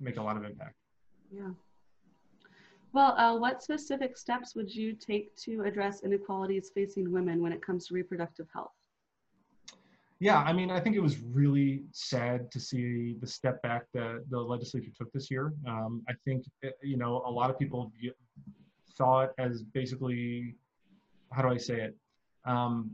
make 0.00 0.16
a 0.16 0.22
lot 0.22 0.36
of 0.36 0.44
impact. 0.44 0.74
Yeah. 1.32 1.50
Well, 2.92 3.14
uh, 3.16 3.38
what 3.38 3.62
specific 3.62 4.16
steps 4.16 4.56
would 4.56 4.74
you 4.74 4.94
take 4.94 5.36
to 5.44 5.62
address 5.62 6.02
inequalities 6.02 6.72
facing 6.74 7.12
women 7.12 7.40
when 7.40 7.52
it 7.52 7.64
comes 7.64 7.86
to 7.86 7.94
reproductive 7.94 8.48
health? 8.52 8.72
Yeah, 10.20 10.40
I 10.42 10.52
mean, 10.52 10.70
I 10.70 10.78
think 10.80 10.96
it 10.96 11.00
was 11.00 11.18
really 11.18 11.84
sad 11.92 12.52
to 12.52 12.60
see 12.60 13.16
the 13.20 13.26
step 13.26 13.62
back 13.62 13.86
that 13.94 14.22
the 14.28 14.38
legislature 14.38 14.90
took 14.96 15.10
this 15.12 15.30
year. 15.30 15.54
Um, 15.66 16.02
I 16.10 16.12
think, 16.26 16.44
eh, 16.62 16.68
you 16.82 16.98
know, 16.98 17.22
a 17.24 17.30
lot 17.30 17.48
of 17.48 17.58
people 17.58 17.90
saw 18.94 19.22
it 19.22 19.30
as 19.38 19.62
basically, 19.62 20.56
how 21.32 21.40
do 21.40 21.48
I 21.48 21.56
say 21.56 21.80
it? 21.80 21.96
Um, 22.44 22.90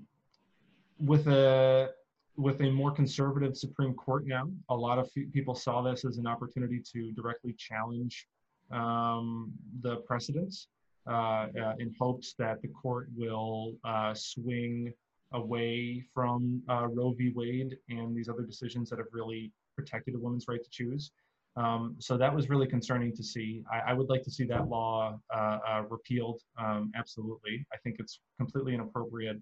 with 1.01 1.27
a 1.27 1.91
with 2.37 2.61
a 2.61 2.71
more 2.71 2.93
conservative 2.93 3.57
Supreme 3.57 3.95
Court 3.95 4.27
now, 4.27 4.49
a 4.69 4.77
lot 4.77 4.99
of 4.99 5.11
people 5.33 5.55
saw 5.55 5.83
this 5.83 6.05
as 6.05 6.19
an 6.19 6.27
opportunity 6.27 6.81
to 6.93 7.11
directly 7.13 7.55
challenge 7.59 8.29
um, 8.71 9.53
the 9.81 9.97
precedents 10.09 10.69
uh, 11.09 11.47
uh, 11.61 11.75
in 11.79 11.95
hopes 11.99 12.35
that 12.39 12.61
the 12.63 12.69
court 12.69 13.09
will 13.17 13.75
uh, 13.85 14.13
swing 14.15 14.93
away 15.33 16.05
from 16.15 16.63
uh, 16.69 16.87
Roe 16.89 17.13
v. 17.13 17.33
Wade 17.35 17.77
and 17.89 18.17
these 18.17 18.29
other 18.29 18.43
decisions 18.43 18.91
that 18.91 18.99
have 18.99 19.09
really 19.13 19.53
protected 19.75 20.15
a 20.15 20.19
woman's 20.19 20.47
right 20.49 20.63
to 20.63 20.71
choose. 20.71 21.13
Um, 21.57 21.97
so 21.99 22.19
that 22.19 22.35
was 22.35 22.51
really 22.51 22.67
concerning 22.67 23.17
to 23.17 23.23
see. 23.23 23.65
I, 23.73 23.91
I 23.91 23.93
would 23.95 24.09
like 24.09 24.23
to 24.25 24.31
see 24.31 24.45
that 24.45 24.69
law 24.69 25.19
uh, 25.35 25.59
uh, 25.67 25.83
repealed. 25.89 26.43
Um, 26.59 26.93
absolutely, 26.95 27.67
I 27.73 27.79
think 27.79 27.97
it's 27.99 28.21
completely 28.39 28.75
inappropriate, 28.75 29.39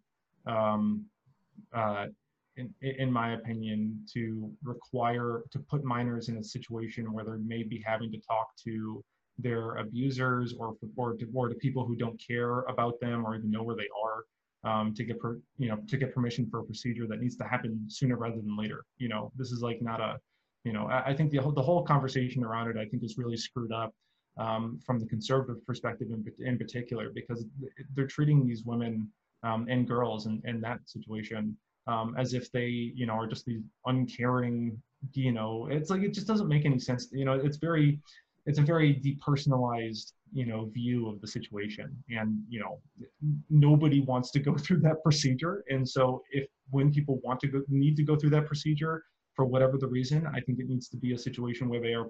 um, 0.46 1.04
uh, 1.74 2.06
in, 2.56 2.72
in 2.82 3.10
my 3.10 3.32
opinion, 3.32 4.06
to 4.14 4.48
require 4.62 5.42
to 5.50 5.58
put 5.58 5.82
minors 5.82 6.28
in 6.28 6.36
a 6.36 6.44
situation 6.44 7.12
where 7.12 7.24
they 7.24 7.36
may 7.44 7.64
be 7.64 7.82
having 7.84 8.12
to 8.12 8.18
talk 8.18 8.54
to 8.62 9.02
their 9.36 9.74
abusers 9.76 10.54
or 10.56 10.76
or 10.96 11.14
to, 11.14 11.26
or 11.34 11.48
to 11.48 11.56
people 11.56 11.84
who 11.84 11.96
don't 11.96 12.20
care 12.24 12.60
about 12.62 13.00
them 13.00 13.26
or 13.26 13.34
even 13.34 13.50
know 13.50 13.64
where 13.64 13.74
they 13.74 13.88
are 14.00 14.24
um, 14.64 14.94
to 14.94 15.04
get 15.04 15.20
per, 15.20 15.38
you 15.58 15.68
know 15.68 15.78
to 15.88 15.96
get 15.96 16.14
permission 16.14 16.48
for 16.50 16.60
a 16.60 16.64
procedure 16.64 17.06
that 17.06 17.20
needs 17.20 17.36
to 17.36 17.44
happen 17.44 17.84
sooner 17.88 18.16
rather 18.16 18.36
than 18.36 18.56
later. 18.56 18.84
You 18.98 19.08
know, 19.08 19.32
this 19.36 19.50
is 19.50 19.60
like 19.60 19.80
not 19.82 20.00
a 20.00 20.18
you 20.64 20.72
know 20.72 20.86
I, 20.86 21.10
I 21.10 21.14
think 21.14 21.30
the 21.30 21.38
whole, 21.38 21.52
the 21.52 21.62
whole 21.62 21.84
conversation 21.84 22.44
around 22.44 22.68
it 22.68 22.76
I 22.76 22.86
think 22.86 23.02
is 23.02 23.18
really 23.18 23.36
screwed 23.36 23.72
up 23.72 23.92
um, 24.38 24.80
from 24.84 24.98
the 24.98 25.06
conservative 25.06 25.64
perspective 25.66 26.08
in, 26.10 26.24
in 26.46 26.58
particular 26.58 27.10
because 27.14 27.44
they're 27.94 28.06
treating 28.06 28.46
these 28.46 28.64
women 28.64 29.10
um, 29.42 29.66
and 29.68 29.86
girls 29.86 30.26
in, 30.26 30.42
in 30.44 30.60
that 30.62 30.80
situation 30.86 31.56
um, 31.86 32.14
as 32.18 32.34
if 32.34 32.50
they 32.50 32.66
you 32.66 33.06
know 33.06 33.14
are 33.14 33.26
just 33.26 33.44
these 33.44 33.60
uncaring 33.86 34.80
you 35.12 35.32
know 35.32 35.68
it's 35.70 35.90
like 35.90 36.02
it 36.02 36.14
just 36.14 36.26
doesn't 36.26 36.48
make 36.48 36.64
any 36.64 36.78
sense 36.78 37.08
you 37.12 37.24
know 37.24 37.34
it's 37.34 37.58
very 37.58 38.00
it's 38.46 38.58
a 38.58 38.62
very 38.62 38.94
depersonalized 38.94 40.12
you 40.34 40.44
know 40.44 40.66
view 40.66 41.08
of 41.08 41.20
the 41.20 41.26
situation. 41.26 41.96
And 42.10 42.42
you 42.48 42.60
know 42.60 42.80
nobody 43.48 44.00
wants 44.00 44.30
to 44.32 44.40
go 44.40 44.56
through 44.64 44.80
that 44.80 45.02
procedure. 45.02 45.64
And 45.70 45.88
so 45.88 46.22
if 46.30 46.46
when 46.70 46.92
people 46.92 47.20
want 47.24 47.40
to 47.40 47.48
go 47.48 47.62
need 47.68 47.96
to 47.96 48.02
go 48.02 48.16
through 48.16 48.30
that 48.30 48.46
procedure 48.46 49.04
for 49.34 49.44
whatever 49.44 49.76
the 49.76 49.86
reason 49.86 50.26
i 50.32 50.40
think 50.40 50.60
it 50.60 50.68
needs 50.68 50.88
to 50.88 50.96
be 50.96 51.12
a 51.12 51.18
situation 51.18 51.68
where 51.68 51.80
they 51.80 51.92
are 51.92 52.06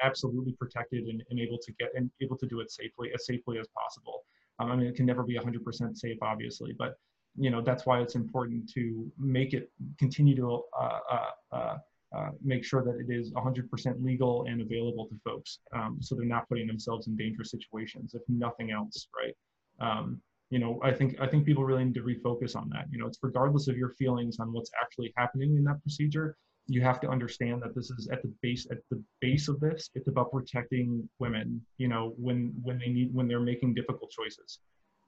absolutely 0.00 0.52
protected 0.52 1.04
and, 1.08 1.22
and 1.28 1.40
able 1.40 1.58
to 1.58 1.72
get 1.72 1.88
and 1.96 2.10
able 2.22 2.36
to 2.36 2.46
do 2.46 2.60
it 2.60 2.70
safely 2.70 3.10
as 3.14 3.26
safely 3.26 3.58
as 3.58 3.66
possible. 3.76 4.24
Um, 4.58 4.70
i 4.70 4.76
mean 4.76 4.86
it 4.86 4.94
can 4.94 5.06
never 5.06 5.24
be 5.24 5.36
100% 5.36 5.96
safe 5.96 6.18
obviously 6.22 6.72
but 6.78 6.96
you 7.36 7.50
know 7.50 7.62
that's 7.62 7.86
why 7.86 8.00
it's 8.00 8.14
important 8.14 8.70
to 8.74 9.10
make 9.18 9.54
it 9.54 9.70
continue 9.98 10.36
to 10.36 10.62
uh, 10.78 10.98
uh, 11.10 11.30
uh, 11.52 11.76
uh, 12.16 12.30
make 12.42 12.64
sure 12.64 12.82
that 12.84 12.96
it 12.96 13.12
is 13.12 13.32
100% 13.32 14.04
legal 14.04 14.44
and 14.48 14.60
available 14.60 15.06
to 15.06 15.14
folks, 15.24 15.60
um, 15.74 15.98
so 16.00 16.14
they're 16.14 16.24
not 16.24 16.48
putting 16.48 16.66
themselves 16.66 17.06
in 17.06 17.16
dangerous 17.16 17.50
situations, 17.50 18.14
if 18.14 18.22
nothing 18.28 18.70
else, 18.70 19.08
right? 19.16 19.34
Um, 19.80 20.20
you 20.50 20.58
know, 20.58 20.78
I 20.82 20.92
think 20.92 21.18
I 21.18 21.26
think 21.26 21.46
people 21.46 21.64
really 21.64 21.84
need 21.84 21.94
to 21.94 22.02
refocus 22.02 22.54
on 22.56 22.68
that. 22.74 22.84
You 22.90 22.98
know, 22.98 23.06
it's 23.06 23.18
regardless 23.22 23.68
of 23.68 23.76
your 23.78 23.94
feelings 23.98 24.38
on 24.38 24.52
what's 24.52 24.70
actually 24.82 25.10
happening 25.16 25.56
in 25.56 25.64
that 25.64 25.80
procedure. 25.82 26.36
You 26.66 26.82
have 26.82 27.00
to 27.00 27.08
understand 27.08 27.62
that 27.62 27.74
this 27.74 27.90
is 27.90 28.08
at 28.12 28.22
the 28.22 28.30
base 28.42 28.66
at 28.70 28.78
the 28.90 29.02
base 29.22 29.48
of 29.48 29.58
this. 29.60 29.88
It's 29.94 30.08
about 30.08 30.30
protecting 30.30 31.08
women. 31.18 31.62
You 31.78 31.88
know, 31.88 32.14
when 32.18 32.52
when 32.62 32.78
they 32.78 32.88
need 32.88 33.14
when 33.14 33.28
they're 33.28 33.40
making 33.40 33.72
difficult 33.72 34.10
choices. 34.10 34.58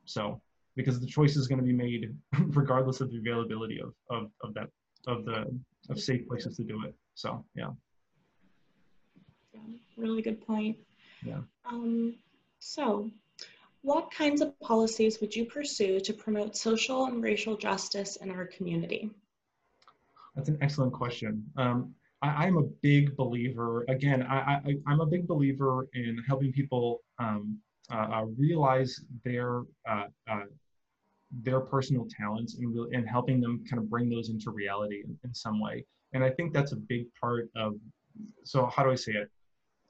So 0.07 0.41
because 0.77 0.99
the 0.99 1.07
choice 1.07 1.37
is 1.37 1.47
going 1.47 1.61
to 1.61 1.65
be 1.65 1.75
made 1.75 2.17
regardless 2.57 3.03
of 3.03 3.11
the 3.11 3.19
availability 3.19 3.83
of 3.83 3.93
of 4.09 4.31
of 4.43 4.55
that 4.55 4.71
of 5.07 5.25
the 5.25 5.47
of 5.91 6.01
safe 6.01 6.27
places 6.27 6.57
to 6.57 6.65
do 6.65 6.85
it. 6.85 6.95
So 7.15 7.45
yeah. 7.55 7.71
Yeah, 9.53 9.61
really 9.97 10.23
good 10.23 10.45
point. 10.47 10.77
Yeah. 11.25 11.41
Um, 11.65 12.17
so 12.59 13.11
what 13.83 14.11
kinds 14.11 14.41
of 14.41 14.59
policies 14.61 15.21
would 15.21 15.37
you 15.37 15.45
pursue 15.45 16.01
to 16.01 16.13
promote 16.15 16.57
social 16.57 17.05
and 17.05 17.23
racial 17.23 17.57
justice 17.57 18.17
in 18.17 18.31
our 18.31 18.47
community? 18.47 19.11
That's 20.35 20.49
an 20.49 20.59
excellent 20.63 20.95
question. 20.95 21.45
Um, 21.57 21.95
I, 22.23 22.47
am 22.47 22.57
a 22.57 22.63
big 22.63 23.15
believer, 23.17 23.85
again, 23.89 24.23
I, 24.23 24.61
I, 24.87 24.93
am 24.93 25.01
a 25.01 25.07
big 25.07 25.29
believer 25.29 25.89
in 25.93 26.17
helping 26.27 26.51
people 26.51 27.03
um, 27.19 27.59
uh, 27.93 27.97
uh, 27.97 28.25
realize 28.39 28.99
their 29.23 29.65
uh, 29.87 30.05
uh, 30.31 30.45
their 31.43 31.61
personal 31.61 32.07
talents 32.17 32.57
and, 32.57 32.77
and 32.95 33.09
helping 33.09 33.41
them 33.41 33.65
kind 33.69 33.81
of 33.83 33.91
bring 33.91 34.09
those 34.09 34.29
into 34.29 34.51
reality 34.51 35.03
in, 35.05 35.19
in 35.25 35.35
some 35.35 35.61
way. 35.61 35.85
And 36.13 36.23
I 36.23 36.31
think 36.31 36.53
that's 36.53 36.73
a 36.73 36.77
big 36.77 37.07
part 37.21 37.51
of, 37.57 37.75
so 38.45 38.67
how 38.67 38.85
do 38.85 38.91
I 38.91 38.95
say 38.95 39.13
it? 39.13 39.31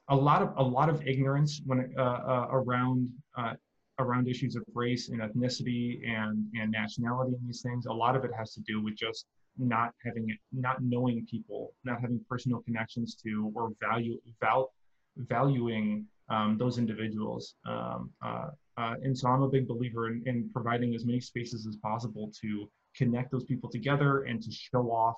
A 0.09 0.15
lot 0.15 0.41
of, 0.41 0.53
a 0.57 0.63
lot 0.63 0.89
of 0.89 1.05
ignorance 1.07 1.61
when 1.65 1.93
uh, 1.97 2.01
uh, 2.01 2.47
around, 2.51 3.09
uh, 3.37 3.53
around 3.99 4.27
issues 4.27 4.55
of 4.55 4.63
race 4.73 5.09
and 5.09 5.21
ethnicity 5.21 6.07
and, 6.07 6.45
and 6.59 6.71
nationality 6.71 7.33
and 7.33 7.47
these 7.47 7.61
things. 7.61 7.85
A 7.85 7.93
lot 7.93 8.15
of 8.15 8.25
it 8.25 8.31
has 8.37 8.53
to 8.53 8.61
do 8.61 8.81
with 8.81 8.95
just 8.95 9.25
not 9.57 9.93
having 10.05 10.29
it, 10.29 10.37
not 10.51 10.77
knowing 10.81 11.25
people, 11.29 11.73
not 11.83 12.01
having 12.01 12.19
personal 12.27 12.59
connections 12.61 13.15
to 13.23 13.51
or 13.55 13.71
value, 13.79 14.19
val, 14.41 14.73
valuing 15.17 16.05
um, 16.29 16.57
those 16.57 16.77
individuals. 16.77 17.55
Um, 17.65 18.09
uh, 18.23 18.49
uh, 18.77 18.95
and 19.03 19.17
so 19.17 19.29
I'm 19.29 19.41
a 19.41 19.49
big 19.49 19.67
believer 19.67 20.07
in, 20.07 20.23
in, 20.25 20.49
providing 20.53 20.93
as 20.95 21.05
many 21.05 21.19
spaces 21.19 21.65
as 21.65 21.77
possible 21.77 22.31
to 22.41 22.69
connect 22.95 23.31
those 23.31 23.45
people 23.45 23.69
together 23.69 24.23
and 24.23 24.41
to 24.41 24.51
show 24.51 24.91
off, 24.91 25.15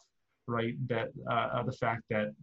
right, 0.48 0.76
that 0.88 1.10
uh, 1.30 1.34
uh 1.34 1.64
the 1.64 1.72
fact 1.72 2.04
that 2.10 2.34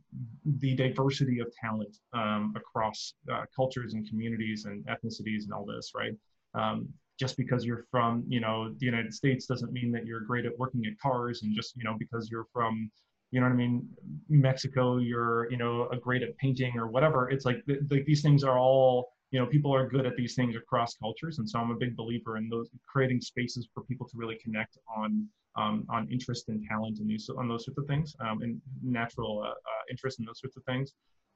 the 0.58 0.74
diversity 0.74 1.40
of 1.40 1.52
talent 1.60 1.96
um, 2.12 2.52
across 2.56 3.14
uh, 3.32 3.44
cultures 3.54 3.94
and 3.94 4.08
communities 4.08 4.64
and 4.64 4.84
ethnicities 4.86 5.44
and 5.44 5.52
all 5.52 5.64
this, 5.64 5.92
right. 5.94 6.12
Um, 6.54 6.88
just 7.18 7.36
because 7.36 7.64
you're 7.64 7.84
from, 7.92 8.24
you 8.26 8.40
know, 8.40 8.74
the 8.78 8.86
United 8.86 9.14
States 9.14 9.46
doesn't 9.46 9.72
mean 9.72 9.92
that 9.92 10.04
you're 10.04 10.20
great 10.20 10.46
at 10.46 10.58
working 10.58 10.84
at 10.86 10.98
cars, 10.98 11.42
and 11.42 11.54
just 11.54 11.76
you 11.76 11.84
know 11.84 11.94
because 11.96 12.28
you're 12.28 12.46
from 12.52 12.90
you 13.34 13.40
know 13.40 13.46
what 13.46 13.54
I 13.54 13.56
mean, 13.56 13.88
Mexico, 14.28 14.98
you're, 14.98 15.50
you 15.50 15.56
know, 15.56 15.88
a 15.90 15.96
great 15.96 16.22
at 16.22 16.36
painting 16.38 16.78
or 16.78 16.86
whatever. 16.86 17.28
It's 17.30 17.44
like, 17.44 17.64
like 17.90 18.04
these 18.04 18.22
things 18.22 18.44
are 18.44 18.60
all, 18.60 19.13
you 19.35 19.41
know, 19.41 19.47
people 19.47 19.74
are 19.74 19.89
good 19.89 20.07
at 20.07 20.14
these 20.14 20.37
things 20.37 20.55
across 20.55 20.95
cultures. 20.95 21.41
And 21.41 21.51
so 21.51 21.59
I'm 21.59 21.72
a 21.72 21.74
big 21.74 21.97
believer 21.97 22.37
in 22.37 22.49
those 22.49 22.70
creating 22.87 23.20
spaces 23.20 23.66
for 23.74 23.82
people 23.82 24.07
to 24.07 24.16
really 24.16 24.39
connect 24.41 24.78
on, 24.97 25.26
um, 25.57 25.85
on 25.91 26.09
interest 26.09 26.49
and 26.51 26.62
talent 26.62 27.01
and 27.01 27.11
these, 27.11 27.28
on 27.37 27.49
those 27.49 27.64
sorts 27.64 27.78
of 27.78 27.87
things, 27.89 28.14
um, 28.20 28.43
and 28.43 28.61
natural 28.80 29.43
uh, 29.45 29.49
uh, 29.49 29.82
interest 29.91 30.20
in 30.20 30.24
those 30.24 30.39
sorts 30.39 30.57
of 30.57 30.62
things. 30.66 30.93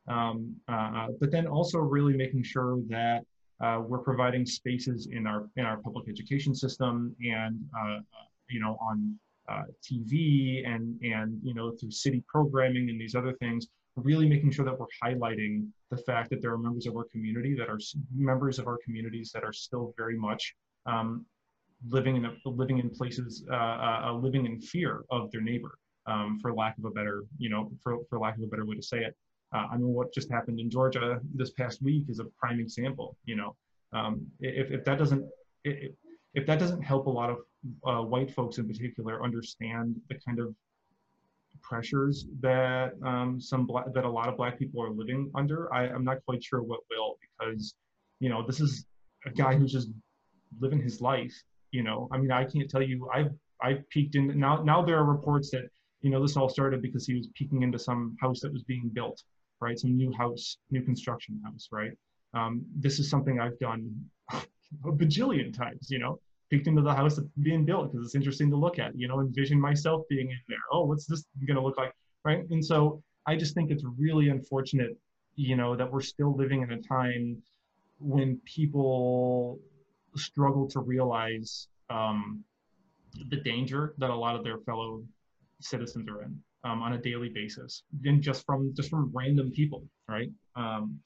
Um, 0.06 0.54
uh, 0.68 1.08
but 1.18 1.32
then 1.32 1.48
also 1.48 1.78
really 1.78 2.16
making 2.16 2.44
sure 2.44 2.78
that 2.88 3.24
uh, 3.60 3.82
we're 3.84 3.98
providing 3.98 4.46
spaces 4.46 5.08
in 5.10 5.26
our 5.26 5.48
in 5.56 5.64
our 5.64 5.78
public 5.78 6.08
education 6.08 6.54
system 6.54 7.16
and 7.20 7.60
uh, 7.76 7.96
uh, 7.96 8.28
you 8.48 8.60
know 8.60 8.78
on 8.80 9.18
uh, 9.50 9.64
TV 9.82 10.64
and 10.64 11.00
and 11.02 11.40
you 11.42 11.52
know 11.52 11.72
through 11.72 11.90
city 11.90 12.22
programming 12.28 12.90
and 12.90 13.00
these 13.00 13.16
other 13.16 13.32
things, 13.34 13.66
really 14.04 14.28
making 14.28 14.50
sure 14.50 14.64
that 14.64 14.78
we're 14.78 14.86
highlighting 15.02 15.66
the 15.90 15.96
fact 15.96 16.30
that 16.30 16.42
there 16.42 16.52
are 16.52 16.58
members 16.58 16.86
of 16.86 16.96
our 16.96 17.04
community 17.04 17.54
that 17.56 17.68
are 17.68 17.78
members 18.14 18.58
of 18.58 18.66
our 18.66 18.78
communities 18.84 19.30
that 19.32 19.44
are 19.44 19.52
still 19.52 19.94
very 19.96 20.18
much 20.18 20.54
um, 20.86 21.24
living 21.88 22.16
in 22.16 22.24
a, 22.24 22.32
living 22.44 22.78
in 22.78 22.90
places 22.90 23.44
uh, 23.50 23.54
uh, 23.54 24.02
uh, 24.06 24.12
living 24.12 24.46
in 24.46 24.60
fear 24.60 25.04
of 25.10 25.30
their 25.30 25.40
neighbor, 25.40 25.78
um, 26.06 26.38
for 26.40 26.52
lack 26.52 26.76
of 26.78 26.84
a 26.84 26.90
better 26.90 27.24
you 27.38 27.48
know 27.48 27.70
for 27.82 27.98
for 28.08 28.18
lack 28.18 28.36
of 28.36 28.42
a 28.42 28.46
better 28.46 28.66
way 28.66 28.74
to 28.74 28.82
say 28.82 28.98
it. 28.98 29.14
Uh, 29.54 29.66
I 29.72 29.76
mean, 29.78 29.88
what 29.88 30.12
just 30.12 30.30
happened 30.30 30.60
in 30.60 30.68
Georgia 30.68 31.20
this 31.34 31.50
past 31.52 31.80
week 31.82 32.04
is 32.08 32.18
a 32.18 32.24
prime 32.38 32.60
example. 32.60 33.16
You 33.24 33.36
know, 33.36 33.56
um, 33.92 34.26
if 34.40 34.70
if 34.70 34.84
that 34.84 34.98
doesn't 34.98 35.24
if, 35.64 35.92
if 36.34 36.46
that 36.46 36.58
doesn't 36.58 36.82
help 36.82 37.06
a 37.06 37.10
lot 37.10 37.30
of 37.30 37.38
uh, 37.86 38.02
white 38.02 38.32
folks 38.34 38.58
in 38.58 38.66
particular 38.66 39.22
understand 39.22 39.96
the 40.08 40.16
kind 40.26 40.38
of 40.38 40.54
pressures 41.62 42.26
that 42.40 42.92
um, 43.04 43.40
some 43.40 43.66
black, 43.66 43.86
that 43.94 44.04
a 44.04 44.10
lot 44.10 44.28
of 44.28 44.36
black 44.36 44.58
people 44.58 44.82
are 44.82 44.90
living 44.90 45.30
under, 45.34 45.72
I, 45.72 45.88
I'm 45.88 46.04
not 46.04 46.18
quite 46.24 46.42
sure 46.42 46.62
what 46.62 46.80
will 46.90 47.16
because 47.20 47.74
you 48.20 48.28
know 48.28 48.46
this 48.46 48.60
is 48.60 48.86
a 49.26 49.30
guy 49.30 49.54
who's 49.54 49.72
just 49.72 49.88
living 50.60 50.80
his 50.80 51.00
life. 51.00 51.34
You 51.70 51.82
know, 51.82 52.08
I 52.12 52.18
mean, 52.18 52.30
I 52.30 52.44
can't 52.44 52.68
tell 52.68 52.82
you. 52.82 53.08
I've 53.12 53.30
I've 53.62 53.88
peeked 53.90 54.14
in 54.14 54.38
now. 54.38 54.62
Now 54.62 54.82
there 54.82 54.98
are 54.98 55.04
reports 55.04 55.50
that 55.50 55.68
you 56.00 56.10
know 56.10 56.22
this 56.22 56.36
all 56.36 56.48
started 56.48 56.82
because 56.82 57.06
he 57.06 57.14
was 57.14 57.28
peeking 57.34 57.62
into 57.62 57.78
some 57.78 58.16
house 58.20 58.40
that 58.40 58.52
was 58.52 58.62
being 58.62 58.90
built, 58.92 59.22
right? 59.60 59.78
Some 59.78 59.96
new 59.96 60.12
house, 60.12 60.58
new 60.70 60.82
construction 60.82 61.40
house, 61.44 61.68
right? 61.72 61.92
Um, 62.34 62.64
this 62.76 62.98
is 62.98 63.10
something 63.10 63.40
I've 63.40 63.58
done 63.58 63.94
a 64.32 64.92
bajillion 64.92 65.56
times. 65.56 65.90
You 65.90 65.98
know, 65.98 66.20
peeked 66.50 66.66
into 66.66 66.82
the 66.82 66.94
house 66.94 67.20
being 67.42 67.64
built 67.64 67.92
because 67.92 68.06
it's 68.06 68.14
interesting 68.14 68.50
to 68.50 68.56
look 68.56 68.78
at, 68.78 68.96
you 68.96 69.08
know, 69.08 69.20
envision 69.20 69.60
myself 69.60 70.02
being 70.08 70.30
in 70.30 70.38
there. 70.48 70.58
Oh, 70.72 70.84
what's 70.84 71.06
this 71.06 71.24
going 71.46 71.56
to 71.56 71.62
look 71.62 71.76
like? 71.76 71.92
Right. 72.24 72.48
And 72.50 72.64
so 72.64 73.02
I 73.26 73.36
just 73.36 73.54
think 73.54 73.70
it's 73.70 73.84
really 73.98 74.28
unfortunate, 74.28 74.96
you 75.36 75.56
know, 75.56 75.76
that 75.76 75.90
we're 75.90 76.00
still 76.00 76.34
living 76.36 76.62
in 76.62 76.72
a 76.72 76.80
time 76.80 77.42
when 78.00 78.40
people 78.44 79.58
struggle 80.16 80.68
to 80.68 80.80
realize 80.80 81.68
um, 81.90 82.42
the 83.30 83.36
danger 83.36 83.94
that 83.98 84.10
a 84.10 84.14
lot 84.14 84.34
of 84.36 84.44
their 84.44 84.58
fellow 84.58 85.02
citizens 85.60 86.08
are 86.08 86.22
in 86.22 86.38
um, 86.64 86.82
on 86.82 86.94
a 86.94 86.98
daily 86.98 87.28
basis, 87.28 87.82
and 88.04 88.22
just 88.22 88.44
from 88.44 88.72
just 88.74 88.90
from 88.90 89.10
random 89.14 89.50
people, 89.50 89.84
right? 90.08 90.30
Um, 90.56 90.98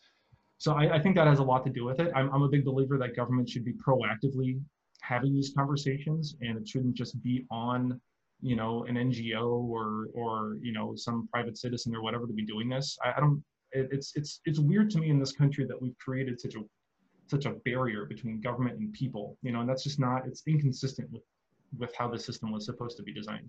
so 0.59 0.75
I, 0.75 0.97
I, 0.97 0.99
think 1.01 1.17
that 1.17 1.27
has 1.27 1.41
a 1.41 1.43
lot 1.43 1.65
to 1.65 1.71
do 1.71 1.85
with 1.85 1.99
it. 1.99 2.13
I'm, 2.15 2.33
I'm 2.33 2.43
a 2.43 2.49
big 2.49 2.65
believer 2.65 2.97
that 2.99 3.17
government 3.17 3.49
should 3.49 3.65
be 3.65 3.73
proactively 3.73 4.61
having 5.03 5.35
these 5.35 5.53
conversations 5.55 6.37
and 6.41 6.57
it 6.57 6.67
shouldn't 6.67 6.95
just 6.95 7.21
be 7.23 7.45
on 7.51 8.01
you 8.41 8.57
know 8.57 8.85
an 8.85 8.97
ngo 8.97 9.63
or 9.69 10.09
or 10.15 10.57
you 10.63 10.73
know 10.73 10.95
some 10.97 11.29
private 11.33 11.59
citizen 11.59 11.95
or 11.95 12.03
whatever 12.03 12.27
to 12.27 12.33
be 12.33 12.45
doing 12.45 12.69
this 12.69 12.99
i, 13.05 13.13
I 13.17 13.21
don't 13.21 13.43
it, 13.73 13.89
it's 13.91 14.13
it's 14.15 14.41
it's 14.45 14.59
weird 14.59 14.91
to 14.91 14.99
me 14.99 15.11
in 15.11 15.19
this 15.19 15.33
country 15.33 15.65
that 15.67 15.81
we've 15.81 15.97
created 15.99 16.41
such 16.41 16.55
a 16.55 16.61
such 17.29 17.47
a 17.47 17.51
barrier 17.65 18.05
between 18.07 18.41
government 18.41 18.79
and 18.79 18.93
people 18.93 19.37
you 19.43 19.53
know 19.53 19.61
and 19.61 19.69
that's 19.69 19.85
just 19.85 19.99
not 19.99 20.27
it's 20.27 20.43
inconsistent 20.47 21.11
with 21.11 21.23
with 21.79 21.95
how 21.97 22.09
the 22.09 22.19
system 22.19 22.53
was 22.53 22.65
supposed 22.65 22.97
to 22.97 23.03
be 23.03 23.13
designed 23.13 23.49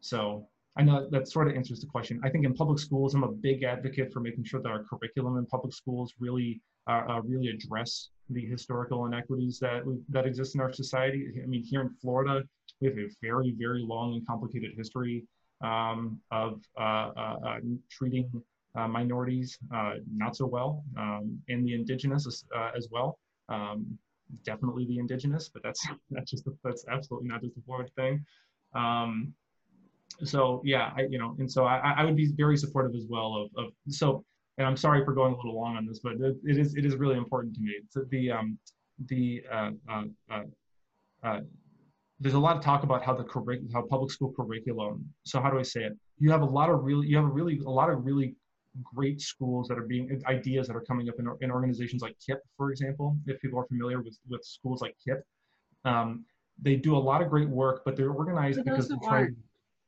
so 0.00 0.46
I 0.76 0.82
know 0.82 1.06
that 1.10 1.28
sort 1.28 1.48
of 1.48 1.54
answers 1.54 1.80
the 1.80 1.86
question. 1.86 2.18
I 2.24 2.30
think 2.30 2.46
in 2.46 2.54
public 2.54 2.78
schools, 2.78 3.14
I'm 3.14 3.24
a 3.24 3.30
big 3.30 3.62
advocate 3.62 4.10
for 4.10 4.20
making 4.20 4.44
sure 4.44 4.60
that 4.62 4.68
our 4.70 4.84
curriculum 4.84 5.36
in 5.36 5.44
public 5.44 5.74
schools 5.74 6.14
really, 6.18 6.62
uh, 6.88 7.02
uh, 7.08 7.20
really 7.22 7.48
address 7.48 8.08
the 8.32 8.44
historical 8.44 9.06
inequities 9.06 9.58
that 9.60 9.82
that 10.08 10.26
exist 10.26 10.54
in 10.54 10.60
our 10.60 10.72
society. 10.72 11.40
I 11.42 11.46
mean, 11.46 11.62
here 11.62 11.80
in 11.80 11.90
Florida, 12.00 12.42
we 12.80 12.88
have 12.88 12.98
a 12.98 13.08
very, 13.22 13.54
very 13.58 13.82
long 13.86 14.14
and 14.14 14.26
complicated 14.26 14.72
history 14.76 15.24
um, 15.62 16.20
of 16.30 16.60
uh, 16.78 17.10
uh, 17.16 17.36
uh 17.46 17.60
treating 17.90 18.30
uh, 18.74 18.88
minorities 18.88 19.58
not 20.14 20.36
so 20.36 20.46
well, 20.46 20.84
um, 20.98 21.38
and 21.48 21.66
the 21.66 21.74
indigenous 21.74 22.26
as, 22.26 22.44
as 22.76 22.88
well. 22.90 23.18
Um, 23.48 23.98
definitely 24.44 24.86
the 24.86 24.98
indigenous, 24.98 25.48
but 25.48 25.62
that's 25.62 25.86
that's 26.10 26.30
just 26.30 26.48
that's 26.64 26.84
absolutely 26.90 27.28
not 27.28 27.42
just 27.42 27.56
a 27.56 27.60
Florida 27.62 27.90
thing. 27.96 28.24
Um, 28.74 29.34
so 30.24 30.62
yeah, 30.64 30.92
I, 30.96 31.02
you 31.02 31.18
know, 31.18 31.36
and 31.38 31.50
so 31.50 31.64
I, 31.64 31.94
I 31.96 32.04
would 32.04 32.16
be 32.16 32.32
very 32.36 32.56
supportive 32.56 32.94
as 32.94 33.06
well 33.08 33.34
of, 33.34 33.64
of 33.64 33.72
so, 33.88 34.24
and 34.58 34.66
I'm 34.66 34.76
sorry 34.76 35.04
for 35.04 35.12
going 35.12 35.32
a 35.32 35.36
little 35.36 35.54
long 35.54 35.76
on 35.76 35.86
this, 35.86 36.00
but 36.00 36.14
it, 36.14 36.36
is 36.44 36.74
it 36.74 36.84
is 36.84 36.96
really 36.96 37.16
important 37.16 37.54
to 37.54 37.60
me. 37.60 37.74
So 37.90 38.04
the 38.10 38.30
um, 38.32 38.58
the 39.06 39.42
uh, 39.50 39.70
uh, 39.88 40.04
uh, 40.30 40.42
uh, 41.22 41.40
there's 42.20 42.34
a 42.34 42.38
lot 42.38 42.56
of 42.56 42.62
talk 42.62 42.82
about 42.84 43.02
how 43.02 43.14
the 43.14 43.24
curriculum, 43.24 43.72
how 43.72 43.82
public 43.82 44.10
school 44.12 44.32
curriculum. 44.32 45.04
So 45.24 45.40
how 45.40 45.50
do 45.50 45.58
I 45.58 45.62
say 45.62 45.84
it? 45.84 45.92
You 46.18 46.30
have 46.30 46.42
a 46.42 46.46
lot 46.46 46.70
of 46.70 46.84
really, 46.84 47.08
you 47.08 47.16
have 47.16 47.24
a 47.24 47.28
really, 47.28 47.58
a 47.66 47.70
lot 47.70 47.90
of 47.90 48.04
really 48.04 48.36
great 48.94 49.20
schools 49.20 49.68
that 49.68 49.78
are 49.78 49.86
being 49.86 50.22
ideas 50.26 50.66
that 50.68 50.76
are 50.76 50.80
coming 50.82 51.08
up 51.08 51.16
in, 51.18 51.28
in 51.40 51.50
organizations 51.50 52.00
like 52.00 52.16
KIPP, 52.26 52.38
for 52.56 52.70
example. 52.70 53.16
If 53.26 53.40
people 53.40 53.58
are 53.58 53.66
familiar 53.66 54.00
with 54.00 54.18
with 54.28 54.44
schools 54.44 54.80
like 54.80 54.94
KIPP, 55.06 55.22
um, 55.84 56.24
they 56.60 56.76
do 56.76 56.96
a 56.96 56.98
lot 56.98 57.22
of 57.22 57.28
great 57.28 57.48
work, 57.48 57.82
but 57.84 57.96
they're 57.96 58.12
organized 58.12 58.62
because 58.64 58.88
they're 58.88 58.98
trying. 59.02 59.36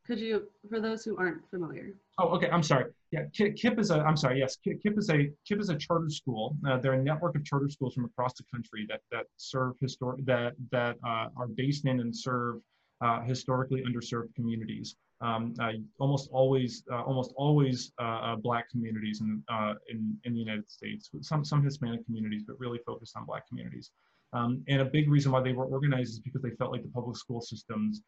Could 0.07 0.19
you, 0.19 0.49
for 0.69 0.81
those 0.81 1.03
who 1.03 1.17
aren't 1.17 1.49
familiar? 1.49 1.95
Oh, 2.19 2.29
okay. 2.37 2.51
I'm 2.51 2.63
sorry. 2.63 2.87
Yeah, 3.15 3.27
KIPP 3.33 3.79
is 3.79 3.91
a. 3.93 4.01
I'm 4.01 4.17
sorry. 4.17 4.41
Yes, 4.41 4.59
KIPP 4.67 4.99
is 4.99 5.09
a 5.09 5.31
KIPP 5.49 5.61
is 5.61 5.69
a 5.69 5.77
charter 5.77 6.11
school. 6.11 6.57
Uh, 6.69 6.79
they're 6.79 6.95
a 6.95 7.03
network 7.03 7.37
of 7.37 7.45
charter 7.45 7.69
schools 7.69 7.95
from 7.95 8.05
across 8.07 8.35
the 8.35 8.43
country 8.53 8.87
that 8.89 9.03
that 9.13 9.27
serve 9.37 9.75
historic 9.81 10.25
that 10.27 10.55
that 10.73 10.97
uh, 11.07 11.29
are 11.37 11.47
based 11.47 11.87
in 11.87 12.01
and 12.01 12.15
serve 12.15 12.61
uh, 13.01 13.21
historically 13.23 13.85
underserved 13.85 14.35
communities. 14.35 14.97
Um, 15.21 15.55
uh, 15.61 15.73
almost 16.01 16.29
always, 16.33 16.83
uh, 16.91 17.03
almost 17.03 17.33
always 17.37 17.93
uh, 17.99 18.35
Black 18.35 18.69
communities 18.69 19.21
in, 19.21 19.45
in 19.89 20.19
in 20.25 20.33
the 20.33 20.41
United 20.41 20.69
States. 20.69 21.09
Some 21.21 21.45
some 21.45 21.63
Hispanic 21.63 22.05
communities, 22.07 22.43
but 22.45 22.59
really 22.59 22.81
focused 22.85 23.17
on 23.17 23.27
Black 23.27 23.47
communities. 23.49 23.93
Um, 24.33 24.65
and 24.67 24.83
a 24.83 24.87
big 24.87 25.09
reason 25.09 25.31
why 25.31 25.41
they 25.41 25.53
were 25.53 25.67
organized 25.67 26.15
is 26.15 26.19
because 26.19 26.43
they 26.43 26.51
felt 26.59 26.73
like 26.73 26.83
the 26.83 26.89
public 26.89 27.17
school 27.17 27.41
systems 27.41 28.03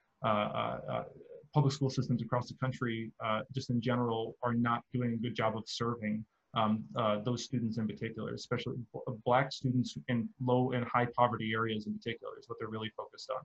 public 1.57 1.73
school 1.73 1.89
systems 1.89 2.21
across 2.21 2.49
the 2.49 2.55
country, 2.63 3.11
uh, 3.25 3.41
just 3.55 3.71
in 3.71 3.81
general, 3.81 4.37
are 4.43 4.53
not 4.53 4.83
doing 4.93 5.15
a 5.15 5.17
good 5.17 5.35
job 5.35 5.57
of 5.57 5.63
serving 5.67 6.23
um, 6.55 6.85
uh, 6.97 7.17
those 7.25 7.45
students 7.45 7.79
in 7.79 7.87
particular, 7.87 8.35
especially 8.35 8.75
black 9.25 9.51
students 9.51 9.97
in 10.09 10.29
low 10.39 10.73
and 10.73 10.85
high 10.85 11.07
poverty 11.17 11.53
areas 11.55 11.87
in 11.87 11.95
particular 11.95 12.39
is 12.39 12.47
what 12.47 12.59
they're 12.59 12.69
really 12.69 12.93
focused 12.95 13.31
on. 13.37 13.43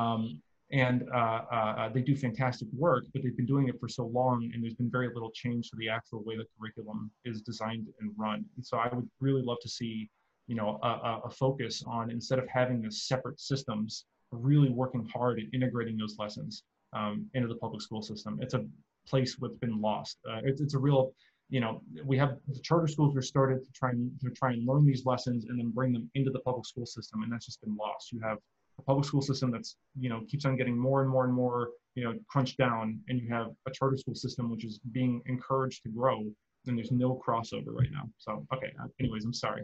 Um, 0.00 0.40
and 0.70 1.04
uh, 1.14 1.42
uh, 1.52 1.88
they 1.90 2.00
do 2.00 2.16
fantastic 2.16 2.68
work, 2.72 3.04
but 3.12 3.22
they've 3.22 3.36
been 3.36 3.52
doing 3.54 3.68
it 3.68 3.78
for 3.78 3.88
so 3.88 4.06
long, 4.06 4.50
and 4.54 4.62
there's 4.62 4.78
been 4.82 4.90
very 4.90 5.08
little 5.12 5.30
change 5.34 5.68
to 5.70 5.76
the 5.76 5.90
actual 5.90 6.22
way 6.24 6.38
the 6.38 6.46
curriculum 6.58 7.10
is 7.26 7.42
designed 7.42 7.86
and 8.00 8.10
run. 8.16 8.46
And 8.56 8.64
so 8.64 8.78
I 8.78 8.88
would 8.94 9.08
really 9.20 9.42
love 9.42 9.58
to 9.60 9.68
see, 9.68 10.08
you 10.46 10.54
know, 10.54 10.78
a, 10.82 11.20
a 11.26 11.30
focus 11.30 11.82
on 11.86 12.10
instead 12.10 12.38
of 12.38 12.48
having 12.48 12.80
the 12.80 12.90
separate 12.90 13.38
systems, 13.38 14.06
really 14.30 14.70
working 14.70 15.06
hard 15.14 15.38
at 15.38 15.44
integrating 15.52 15.98
those 15.98 16.16
lessons 16.18 16.64
um, 16.92 17.26
into 17.34 17.48
the 17.48 17.56
public 17.56 17.82
school 17.82 18.02
system. 18.02 18.38
It's 18.40 18.54
a 18.54 18.64
place 19.06 19.36
that's 19.40 19.56
been 19.56 19.80
lost. 19.80 20.18
Uh, 20.28 20.40
it's, 20.44 20.60
it's 20.60 20.74
a 20.74 20.78
real, 20.78 21.12
you 21.48 21.60
know, 21.60 21.82
we 22.04 22.16
have 22.18 22.36
the 22.48 22.60
charter 22.60 22.86
schools 22.86 23.14
were 23.14 23.22
started 23.22 23.64
to 23.64 23.72
try 23.72 23.90
and 23.90 24.10
to 24.20 24.30
try 24.30 24.52
and 24.52 24.66
learn 24.66 24.86
these 24.86 25.04
lessons 25.04 25.46
and 25.48 25.58
then 25.58 25.70
bring 25.70 25.92
them 25.92 26.10
into 26.14 26.30
the 26.30 26.40
public 26.40 26.66
school 26.66 26.86
system, 26.86 27.22
and 27.22 27.32
that's 27.32 27.46
just 27.46 27.60
been 27.60 27.76
lost. 27.76 28.12
You 28.12 28.20
have 28.20 28.38
a 28.78 28.82
public 28.82 29.04
school 29.04 29.22
system 29.22 29.50
that's 29.50 29.76
you 29.98 30.08
know 30.08 30.22
keeps 30.28 30.44
on 30.44 30.56
getting 30.56 30.78
more 30.78 31.02
and 31.02 31.10
more 31.10 31.24
and 31.24 31.34
more 31.34 31.70
you 31.94 32.04
know 32.04 32.14
crunched 32.28 32.56
down, 32.56 33.00
and 33.08 33.20
you 33.20 33.28
have 33.28 33.48
a 33.66 33.70
charter 33.70 33.96
school 33.96 34.14
system 34.14 34.50
which 34.50 34.64
is 34.64 34.78
being 34.92 35.20
encouraged 35.26 35.82
to 35.82 35.90
grow, 35.90 36.24
and 36.66 36.78
there's 36.78 36.92
no 36.92 37.20
crossover 37.26 37.68
right 37.68 37.90
now. 37.92 38.08
So 38.18 38.46
okay, 38.54 38.72
uh, 38.80 38.86
anyways, 39.00 39.24
I'm 39.24 39.34
sorry. 39.34 39.62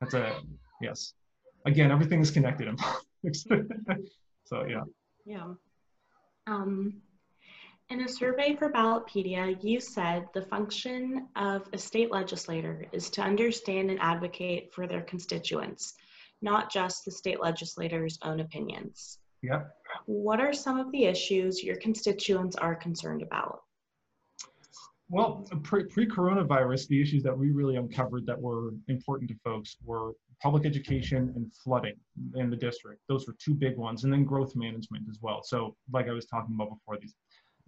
That's 0.00 0.14
a 0.14 0.40
yes. 0.80 1.14
Again, 1.66 1.90
everything 1.90 2.20
is 2.20 2.30
connected 2.30 2.68
so 4.44 4.66
yeah. 4.68 4.82
Yeah. 5.24 5.54
Um, 6.46 7.02
in 7.90 8.02
a 8.02 8.08
survey 8.08 8.56
for 8.56 8.70
Ballotpedia, 8.70 9.62
you 9.62 9.78
said 9.80 10.26
the 10.32 10.42
function 10.42 11.28
of 11.36 11.68
a 11.72 11.78
state 11.78 12.10
legislator 12.10 12.86
is 12.92 13.10
to 13.10 13.22
understand 13.22 13.90
and 13.90 14.00
advocate 14.00 14.72
for 14.72 14.86
their 14.86 15.02
constituents, 15.02 15.94
not 16.40 16.72
just 16.72 17.04
the 17.04 17.10
state 17.10 17.40
legislator's 17.40 18.18
own 18.22 18.40
opinions. 18.40 19.18
Yep. 19.42 19.70
What 20.06 20.40
are 20.40 20.54
some 20.54 20.78
of 20.78 20.90
the 20.92 21.04
issues 21.04 21.62
your 21.62 21.76
constituents 21.76 22.56
are 22.56 22.74
concerned 22.74 23.22
about? 23.22 23.60
Well, 25.10 25.46
pre, 25.62 25.84
pre-coronavirus, 25.84 26.88
the 26.88 27.00
issues 27.00 27.22
that 27.24 27.36
we 27.36 27.50
really 27.50 27.76
uncovered 27.76 28.24
that 28.26 28.40
were 28.40 28.70
important 28.88 29.30
to 29.30 29.36
folks 29.44 29.76
were 29.84 30.12
public 30.40 30.66
education 30.66 31.32
and 31.36 31.52
flooding 31.52 31.96
in 32.36 32.50
the 32.50 32.56
district. 32.56 33.00
Those 33.08 33.26
were 33.26 33.34
two 33.38 33.54
big 33.54 33.76
ones, 33.76 34.04
and 34.04 34.12
then 34.12 34.24
growth 34.24 34.54
management 34.56 35.04
as 35.10 35.18
well. 35.20 35.42
So, 35.42 35.76
like 35.92 36.08
I 36.08 36.12
was 36.12 36.26
talking 36.26 36.54
about 36.54 36.70
before, 36.70 36.98
these 37.00 37.14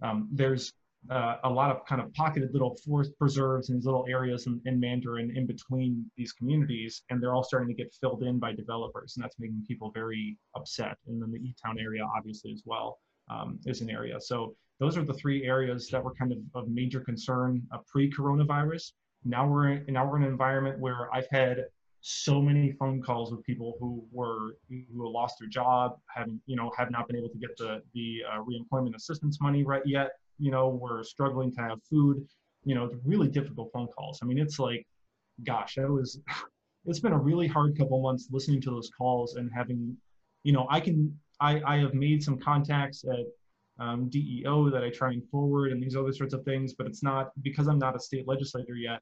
um, 0.01 0.29
there's 0.31 0.73
uh, 1.09 1.37
a 1.43 1.49
lot 1.49 1.71
of 1.71 1.85
kind 1.85 2.01
of 2.01 2.13
pocketed 2.13 2.51
little 2.53 2.75
forest 2.85 3.11
preserves 3.17 3.69
and 3.69 3.83
little 3.83 4.05
areas 4.09 4.47
in, 4.47 4.59
in 4.65 4.79
Mandarin 4.79 5.35
in 5.35 5.45
between 5.45 6.09
these 6.17 6.33
communities, 6.33 7.03
and 7.09 7.21
they're 7.21 7.33
all 7.33 7.43
starting 7.43 7.69
to 7.69 7.73
get 7.73 7.93
filled 8.01 8.23
in 8.23 8.39
by 8.39 8.51
developers, 8.53 9.15
and 9.15 9.23
that's 9.23 9.35
making 9.39 9.63
people 9.67 9.91
very 9.91 10.37
upset. 10.55 10.97
And 11.07 11.21
then 11.21 11.31
the 11.31 11.39
E-Town 11.39 11.77
area, 11.79 12.03
obviously, 12.15 12.51
as 12.51 12.63
well, 12.65 12.99
um, 13.29 13.59
is 13.65 13.81
an 13.81 13.89
area. 13.89 14.19
So 14.19 14.55
those 14.79 14.97
are 14.97 15.03
the 15.03 15.13
three 15.13 15.45
areas 15.45 15.89
that 15.89 16.03
were 16.03 16.13
kind 16.13 16.31
of 16.31 16.39
of 16.55 16.67
major 16.67 16.99
concern 16.99 17.61
uh, 17.71 17.77
pre-coronavirus. 17.87 18.91
Now 19.23 19.47
we're 19.47 19.69
in, 19.69 19.85
now 19.93 20.09
we're 20.09 20.17
in 20.17 20.23
an 20.23 20.29
environment 20.29 20.79
where 20.79 21.13
I've 21.13 21.27
had 21.31 21.65
so 22.09 22.41
many 22.41 22.71
phone 22.71 23.01
calls 23.01 23.31
with 23.31 23.43
people 23.43 23.75
who 23.81 24.01
were 24.13 24.55
who 24.69 25.11
lost 25.11 25.35
their 25.39 25.49
job, 25.49 25.97
haven't 26.07 26.39
you 26.45 26.55
know 26.55 26.71
have 26.77 26.89
not 26.89 27.05
been 27.05 27.17
able 27.17 27.27
to 27.27 27.37
get 27.37 27.57
the 27.57 27.81
the 27.93 28.23
uh, 28.31 28.41
reemployment 28.41 28.95
assistance 28.95 29.41
money 29.41 29.63
right 29.63 29.81
yet. 29.85 30.11
You 30.39 30.51
know, 30.51 30.69
we're 30.69 31.03
struggling 31.03 31.53
to 31.55 31.61
have 31.61 31.79
food. 31.83 32.25
You 32.63 32.75
know, 32.75 32.89
really 33.03 33.27
difficult 33.27 33.71
phone 33.73 33.87
calls. 33.87 34.19
I 34.23 34.25
mean, 34.25 34.37
it's 34.37 34.57
like, 34.57 34.87
gosh, 35.45 35.75
that 35.75 35.89
was. 35.89 36.19
It's 36.89 37.01
been 37.01 37.11
a 37.11 37.19
really 37.19 37.47
hard 37.47 37.77
couple 37.77 38.01
months 38.01 38.29
listening 38.31 38.61
to 38.61 38.69
those 38.69 38.89
calls 38.97 39.35
and 39.35 39.51
having, 39.53 39.97
you 40.43 40.53
know, 40.53 40.67
I 40.69 40.79
can 40.79 41.13
I 41.41 41.61
I 41.65 41.77
have 41.79 41.93
made 41.93 42.23
some 42.23 42.39
contacts 42.39 43.03
at 43.03 43.25
um, 43.77 44.07
DEO 44.07 44.69
that 44.69 44.85
I 44.85 44.89
try 44.89 45.11
and 45.11 45.21
forward 45.29 45.73
and 45.73 45.83
these 45.83 45.97
other 45.97 46.13
sorts 46.13 46.33
of 46.33 46.45
things, 46.45 46.75
but 46.75 46.87
it's 46.87 47.03
not 47.03 47.31
because 47.41 47.67
I'm 47.67 47.77
not 47.77 47.97
a 47.97 47.99
state 47.99 48.25
legislator 48.25 48.75
yet 48.75 49.01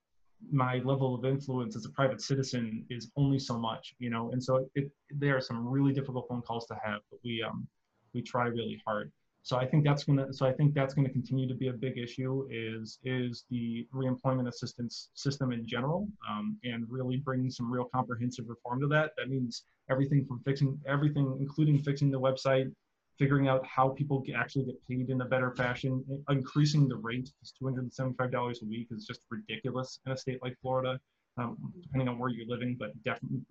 my 0.51 0.75
level 0.77 1.15
of 1.15 1.25
influence 1.25 1.75
as 1.75 1.85
a 1.85 1.89
private 1.89 2.21
citizen 2.21 2.85
is 2.89 3.11
only 3.15 3.39
so 3.39 3.57
much, 3.57 3.95
you 3.99 4.09
know, 4.09 4.31
and 4.31 4.43
so 4.43 4.69
it, 4.75 4.91
there 5.09 5.35
are 5.35 5.41
some 5.41 5.67
really 5.67 5.93
difficult 5.93 6.27
phone 6.27 6.41
calls 6.41 6.65
to 6.67 6.75
have, 6.83 7.01
but 7.09 7.19
we 7.23 7.43
um, 7.43 7.67
we 8.13 8.21
try 8.21 8.45
really 8.47 8.81
hard. 8.85 9.11
So 9.41 9.57
I 9.57 9.65
think 9.67 9.83
that's 9.83 10.03
gonna 10.03 10.33
so 10.33 10.47
I 10.47 10.53
think 10.53 10.73
that's 10.73 10.93
gonna 10.93 11.09
continue 11.09 11.47
to 11.47 11.53
be 11.53 11.67
a 11.67 11.73
big 11.73 11.97
issue 11.97 12.47
is 12.49 12.99
is 13.03 13.45
the 13.51 13.87
reemployment 13.93 14.47
assistance 14.47 15.09
system 15.13 15.51
in 15.51 15.67
general, 15.67 16.07
um, 16.29 16.57
and 16.63 16.85
really 16.89 17.17
bringing 17.17 17.51
some 17.51 17.71
real 17.71 17.85
comprehensive 17.93 18.45
reform 18.47 18.81
to 18.81 18.87
that. 18.87 19.11
That 19.17 19.29
means 19.29 19.63
everything 19.89 20.25
from 20.25 20.39
fixing 20.39 20.79
everything, 20.87 21.37
including 21.39 21.77
fixing 21.79 22.09
the 22.09 22.19
website, 22.19 22.71
figuring 23.17 23.47
out 23.47 23.65
how 23.65 23.89
people 23.89 24.23
actually 24.37 24.65
get 24.65 24.75
paid 24.87 25.09
in 25.09 25.21
a 25.21 25.25
better 25.25 25.51
fashion, 25.51 26.03
increasing 26.29 26.87
the 26.87 26.95
rate. 26.95 27.29
$275 27.61 28.61
a 28.61 28.65
week 28.65 28.87
is 28.91 29.05
just 29.05 29.21
ridiculous 29.29 29.99
in 30.05 30.11
a 30.11 30.17
state 30.17 30.39
like 30.41 30.55
Florida, 30.61 30.99
um, 31.37 31.57
depending 31.81 32.07
on 32.07 32.19
where 32.19 32.29
you're 32.29 32.47
living. 32.47 32.75
But 32.77 32.91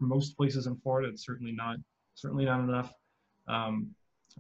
most 0.01 0.37
places 0.37 0.67
in 0.67 0.77
Florida, 0.77 1.09
it's 1.09 1.25
certainly 1.25 1.53
not 1.53 1.77
certainly 2.15 2.45
not 2.45 2.61
enough. 2.61 2.93
Um, 3.49 3.91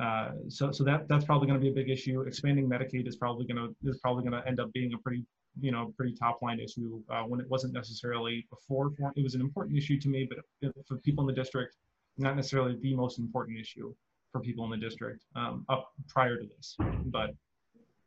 uh, 0.01 0.31
so 0.49 0.72
so 0.72 0.85
that 0.85 1.09
that's 1.09 1.25
probably 1.25 1.47
going 1.47 1.59
to 1.59 1.64
be 1.64 1.70
a 1.70 1.75
big 1.75 1.89
issue. 1.89 2.22
Expanding 2.22 2.68
Medicaid 2.68 3.07
is 3.07 3.16
probably 3.16 3.47
going 3.47 3.57
to 3.57 3.89
is 3.89 3.99
probably 4.01 4.29
going 4.29 4.41
to 4.41 4.47
end 4.47 4.61
up 4.61 4.72
being 4.72 4.93
a 4.93 4.99
pretty 4.99 5.25
you 5.61 5.70
know 5.70 5.93
pretty 5.97 6.14
top 6.14 6.43
line 6.43 6.61
issue 6.61 7.01
uh, 7.11 7.22
when 7.22 7.41
it 7.41 7.49
wasn't 7.49 7.72
necessarily 7.72 8.47
before. 8.51 8.93
It 9.16 9.22
was 9.22 9.35
an 9.35 9.41
important 9.41 9.79
issue 9.79 9.99
to 10.01 10.09
me, 10.09 10.29
but 10.29 10.39
for 10.87 10.97
people 10.99 11.22
in 11.22 11.29
the 11.29 11.41
district, 11.41 11.77
not 12.18 12.37
necessarily 12.37 12.77
the 12.83 12.95
most 12.95 13.18
important 13.18 13.59
issue 13.59 13.95
for 14.35 14.41
people 14.41 14.64
in 14.64 14.70
the 14.72 14.76
district 14.76 15.22
um, 15.37 15.64
up 15.68 15.93
prior 16.09 16.37
to 16.37 16.47
this. 16.57 16.76
But 17.07 17.30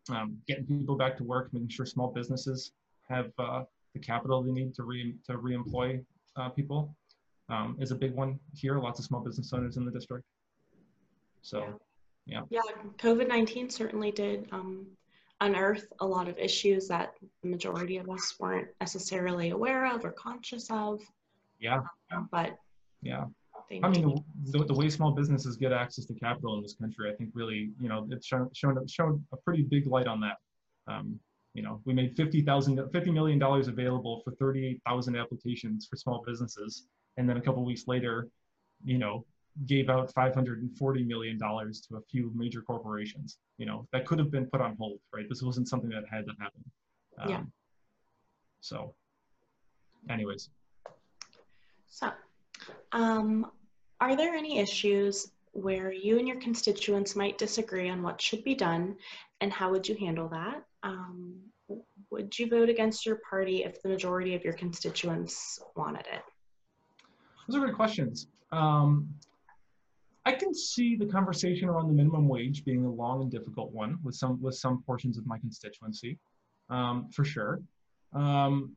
um, 0.10 0.38
getting 0.46 0.66
people 0.66 0.98
back 0.98 1.16
to 1.18 1.24
work, 1.24 1.54
making 1.54 1.70
sure 1.70 1.86
small 1.86 2.12
businesses 2.12 2.74
have 3.08 3.32
uh, 3.40 3.64
the 3.94 4.00
capital 4.00 4.44
they 4.44 4.52
need 4.52 4.76
to 4.76 4.84
re 4.84 5.16
to 5.26 5.38
reemploy 5.38 6.04
uh, 6.36 6.50
people 6.50 6.94
um, 7.48 7.78
is 7.80 7.92
a 7.92 7.96
big 7.96 8.14
one 8.14 8.38
here. 8.54 8.78
Lots 8.78 9.00
of 9.00 9.06
small 9.06 9.22
business 9.22 9.54
owners 9.54 9.78
in 9.78 9.86
the 9.86 9.92
district. 9.92 10.26
So, 11.44 11.80
yeah. 12.26 12.42
Yeah, 12.50 12.60
COVID 12.98 13.30
nineteen 13.30 13.70
certainly 13.70 14.12
did 14.12 14.50
um, 14.52 14.86
unearth 15.40 15.88
a 16.02 16.06
lot 16.06 16.28
of 16.28 16.38
issues 16.38 16.90
that 16.90 17.14
the 17.42 17.48
majority 17.48 17.96
of 18.00 18.10
us 18.10 18.36
weren't 18.38 18.68
necessarily 18.82 19.52
aware 19.52 19.86
of 19.94 20.04
or 20.04 20.12
conscious 20.12 20.70
of. 20.70 21.00
Yeah. 21.62 21.80
Um, 22.12 22.28
but 22.34 22.58
yeah, 23.02 23.26
I 23.70 23.90
mean, 23.90 24.24
the, 24.46 24.64
the, 24.64 24.74
way 24.74 24.90
small 24.90 25.12
businesses 25.12 25.58
get 25.58 25.74
access 25.74 26.06
to 26.06 26.14
capital 26.14 26.56
in 26.56 26.62
this 26.62 26.76
country, 26.76 27.12
I 27.12 27.16
think 27.16 27.32
really, 27.34 27.72
you 27.82 27.90
know, 27.90 28.08
it's 28.10 28.26
shown, 28.26 28.50
shown, 28.54 28.88
shown 28.88 29.26
a 29.34 29.38
pretty 29.38 29.64
big 29.64 29.88
light 29.88 30.08
on 30.08 30.22
that. 30.22 30.38
Um, 30.88 31.20
you 31.54 31.64
know, 31.64 31.82
we 31.86 31.94
made 31.94 32.16
$50,000, 32.16 32.46
$50 32.92 33.14
million 33.14 33.42
available 33.42 34.22
for 34.24 34.32
38,000 34.36 35.16
applications 35.18 35.86
for 35.86 35.98
small 35.98 36.24
businesses. 36.26 36.86
And 37.18 37.30
then 37.30 37.38
a 37.38 37.42
couple 37.42 37.66
weeks 37.66 37.88
later, 37.88 38.30
you 38.86 38.98
know, 38.98 39.26
gave 39.66 39.90
out 39.90 40.14
$540 40.14 41.08
million 41.08 41.38
to 41.40 41.98
a 41.98 42.02
few 42.10 42.32
major 42.36 42.62
corporations. 42.62 43.40
You 43.58 43.66
know, 43.66 43.88
that 43.92 44.06
could 44.06 44.20
have 44.20 44.32
been 44.32 44.46
put 44.46 44.62
on 44.62 44.78
hold, 44.78 45.00
right? 45.14 45.26
This 45.28 45.42
wasn't 45.42 45.68
something 45.68 45.90
that 45.90 46.04
had 46.10 46.26
to 46.26 46.34
happen. 46.40 46.64
Um, 47.20 47.30
yeah. 47.30 47.42
So, 48.62 48.94
anyways. 50.10 50.50
So, 51.90 52.12
um, 52.92 53.48
are 54.00 54.16
there 54.16 54.36
any 54.36 54.60
issues 54.60 55.32
where 55.54 55.92
you 55.92 56.20
and 56.20 56.28
your 56.28 56.40
constituents 56.40 57.16
might 57.16 57.38
disagree 57.38 57.90
on 57.90 58.04
what 58.04 58.22
should 58.22 58.44
be 58.44 58.54
done, 58.54 58.96
and 59.42 59.52
how 59.52 59.72
would 59.72 59.88
you 59.88 59.96
handle 59.96 60.28
that? 60.30 60.64
Um, 60.84 61.36
would 62.10 62.38
you 62.38 62.48
vote 62.48 62.70
against 62.70 63.06
your 63.06 63.20
party 63.30 63.64
if 63.64 63.82
the 63.82 63.90
majority 63.90 64.36
of 64.36 64.44
your 64.44 64.54
constituents 64.54 65.60
wanted 65.76 66.06
it? 66.14 66.22
Those 67.48 67.62
are 67.62 67.66
good 67.66 67.76
questions. 67.76 68.28
Um, 68.52 69.10
I 70.26 70.34
can 70.34 70.54
see 70.54 70.96
the 70.96 71.06
conversation 71.06 71.70
around 71.70 71.88
the 71.88 71.94
minimum 71.94 72.28
wage 72.28 72.66
being 72.66 72.86
a 72.86 72.92
long 72.92 73.22
and 73.22 73.32
difficult 73.32 73.72
one 73.72 73.98
with 74.04 74.16
some 74.16 74.42
with 74.42 74.56
some 74.56 74.84
portions 74.84 75.18
of 75.18 75.26
my 75.26 75.38
constituency, 75.38 76.20
um, 76.70 77.10
for 77.10 77.24
sure. 77.24 77.62
Um, 78.14 78.76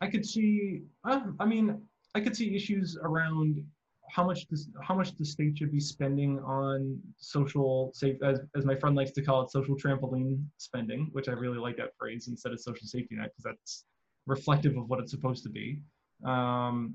I 0.00 0.06
could 0.08 0.24
see. 0.24 0.82
Uh, 1.04 1.20
I 1.40 1.46
mean, 1.46 1.82
I 2.14 2.20
could 2.20 2.36
see 2.36 2.54
issues 2.54 2.96
around 3.02 3.64
how 4.10 4.24
much 4.24 4.48
this, 4.48 4.68
how 4.82 4.94
much 4.94 5.16
the 5.16 5.24
state 5.24 5.58
should 5.58 5.70
be 5.70 5.80
spending 5.80 6.38
on 6.40 6.98
social 7.16 7.90
safe 7.94 8.16
as, 8.22 8.40
as 8.56 8.64
my 8.64 8.74
friend 8.74 8.96
likes 8.96 9.10
to 9.12 9.22
call 9.22 9.42
it 9.42 9.50
social 9.50 9.76
trampoline 9.76 10.42
spending 10.56 11.08
which 11.12 11.28
i 11.28 11.32
really 11.32 11.58
like 11.58 11.76
that 11.76 11.90
phrase 11.98 12.28
instead 12.28 12.52
of 12.52 12.60
social 12.60 12.86
safety 12.86 13.16
net 13.16 13.30
because 13.36 13.44
that's 13.44 13.84
reflective 14.26 14.76
of 14.76 14.88
what 14.88 15.00
it's 15.00 15.10
supposed 15.10 15.42
to 15.42 15.50
be 15.50 15.80
um, 16.24 16.94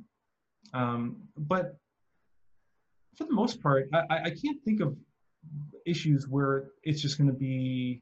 um, 0.74 1.18
but 1.38 1.78
for 3.16 3.26
the 3.26 3.34
most 3.34 3.62
part 3.62 3.88
I, 3.94 4.24
I 4.26 4.30
can't 4.30 4.62
think 4.66 4.82
of 4.82 4.98
issues 5.86 6.28
where 6.28 6.70
it's 6.84 7.02
just 7.02 7.18
going 7.18 7.30
to 7.30 7.38
be 7.38 8.02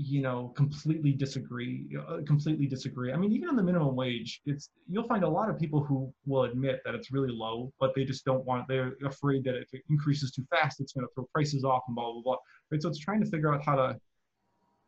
you 0.00 0.22
know 0.22 0.52
completely 0.56 1.10
disagree 1.10 1.84
uh, 2.08 2.18
completely 2.24 2.66
disagree. 2.66 3.12
I 3.12 3.16
mean 3.16 3.32
even 3.32 3.48
on 3.48 3.56
the 3.56 3.62
minimum 3.64 3.96
wage 3.96 4.40
it's 4.46 4.70
you'll 4.88 5.08
find 5.08 5.24
a 5.24 5.28
lot 5.28 5.50
of 5.50 5.58
people 5.58 5.82
who 5.82 6.12
will 6.24 6.44
admit 6.44 6.80
that 6.84 6.94
it's 6.94 7.10
really 7.10 7.32
low 7.32 7.72
but 7.80 7.94
they 7.96 8.04
just 8.04 8.24
don't 8.24 8.44
want 8.44 8.68
they're 8.68 8.92
afraid 9.04 9.42
that 9.44 9.56
if 9.56 9.68
it 9.72 9.82
increases 9.90 10.30
too 10.30 10.46
fast 10.50 10.80
it's 10.80 10.92
going 10.92 11.04
to 11.04 11.12
throw 11.14 11.28
prices 11.34 11.64
off 11.64 11.82
and 11.88 11.96
blah 11.96 12.12
blah 12.12 12.22
blah. 12.22 12.36
Right? 12.70 12.80
So 12.80 12.88
it's 12.88 13.00
trying 13.00 13.20
to 13.24 13.26
figure 13.26 13.52
out 13.52 13.64
how 13.64 13.74
to 13.74 13.98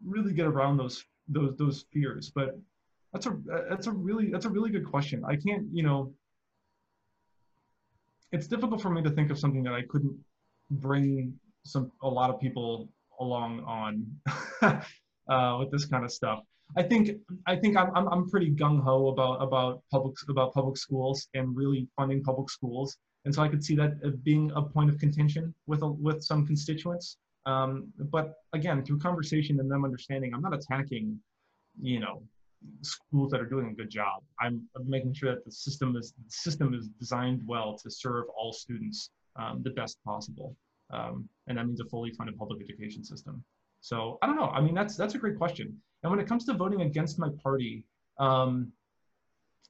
really 0.05 0.33
get 0.33 0.47
around 0.47 0.77
those 0.77 1.05
those 1.29 1.57
those 1.57 1.85
fears. 1.93 2.31
But 2.33 2.57
that's 3.13 3.27
a 3.27 3.37
that's 3.69 3.89
a 3.89 3.93
really 3.93 4.31
that's 4.31 4.47
a 4.47 4.51
really 4.51 4.71
good 4.71 4.87
question. 4.87 5.25
I 5.27 5.35
can't 5.35 5.67
you 5.73 5.83
know 5.83 6.15
it's 8.33 8.47
difficult 8.47 8.81
for 8.81 8.91
me 8.91 9.03
to 9.03 9.11
think 9.11 9.31
of 9.31 9.39
something 9.39 9.65
that 9.65 9.75
i 9.75 9.83
couldn't 9.83 10.17
bring 10.71 11.35
some 11.65 11.91
a 12.03 12.09
lot 12.09 12.31
of 12.31 12.41
people 12.41 12.89
along 13.19 13.61
on 13.65 14.07
uh, 15.31 15.57
with 15.59 15.71
this 15.71 15.87
kind 15.87 16.05
of 16.05 16.13
stuff. 16.13 16.41
I 16.77 16.83
think 16.83 17.11
I 17.47 17.57
think 17.57 17.77
I'm 17.77 17.91
I'm, 17.97 18.09
I'm 18.09 18.31
pretty 18.31 18.51
gung 18.53 18.83
ho 18.83 19.09
about 19.09 19.43
about 19.43 19.83
public 19.91 20.15
about 20.29 20.55
public 20.55 20.77
schools 20.77 21.29
and 21.35 21.57
really 21.57 21.89
funding 21.97 22.23
public 22.23 22.49
schools, 22.51 22.97
and 23.25 23.35
so 23.35 23.43
I 23.43 23.49
could 23.49 23.65
see 23.65 23.75
that 23.77 24.23
being 24.23 24.53
a 24.55 24.63
point 24.63 24.91
of 24.91 24.99
contention 24.99 25.55
with 25.67 25.83
a, 25.83 25.89
with 25.89 26.23
some 26.23 26.47
constituents. 26.47 27.17
Um, 27.47 27.93
but 28.11 28.35
again, 28.53 28.85
through 28.85 28.99
conversation 28.99 29.59
and 29.61 29.71
them 29.71 29.85
understanding, 29.85 30.33
I'm 30.35 30.43
not 30.43 30.55
attacking, 30.55 31.19
you 31.81 31.99
know, 31.99 32.23
schools 32.83 33.31
that 33.31 33.41
are 33.41 33.47
doing 33.47 33.69
a 33.69 33.75
good 33.75 33.91
job. 33.91 34.23
I'm, 34.41 34.69
making 34.85 35.15
sure 35.15 35.35
that 35.35 35.45
the 35.45 35.53
system 35.53 35.97
is 35.97 36.13
the 36.13 36.31
system 36.31 36.75
is 36.75 36.89
designed 37.01 37.43
well 37.47 37.77
to 37.79 37.91
serve 37.91 38.27
all 38.37 38.53
students 38.53 39.11
um, 39.37 39.63
the 39.63 39.71
best 39.71 39.99
possible, 40.05 40.57
um, 40.91 41.29
and 41.49 41.59
that 41.59 41.67
means 41.67 41.81
a 41.81 41.85
fully 41.87 42.13
funded 42.13 42.37
public 42.37 42.63
education 42.63 43.03
system. 43.03 43.43
So 43.81 44.19
I 44.23 44.27
don't 44.27 44.37
know. 44.37 44.51
I 44.51 44.61
mean, 44.61 44.75
that's 44.75 44.97
that's 44.97 45.15
a 45.15 45.19
great 45.19 45.39
question. 45.39 45.77
And 46.03 46.11
when 46.11 46.21
it 46.21 46.27
comes 46.27 46.45
to 46.47 46.55
voting 46.55 46.83
against 46.83 47.19
my 47.19 47.29
party, 47.43 47.85
um, 48.19 48.73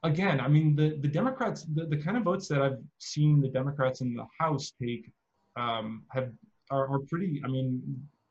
again, 0.03 0.41
I 0.41 0.49
mean, 0.49 0.75
the 0.77 0.99
the 1.01 1.09
Democrats, 1.09 1.65
the, 1.75 1.87
the 1.87 1.97
kind 1.97 2.17
of 2.17 2.25
votes 2.25 2.49
that 2.49 2.63
I've 2.63 2.79
seen 2.99 3.41
the 3.41 3.49
Democrats 3.49 4.01
in 4.01 4.15
the 4.15 4.27
House 4.39 4.73
take 4.81 5.11
um, 5.57 6.05
have 6.11 6.31
are, 6.71 6.93
are 6.93 7.01
pretty. 7.01 7.41
I 7.45 7.49
mean, 7.49 7.83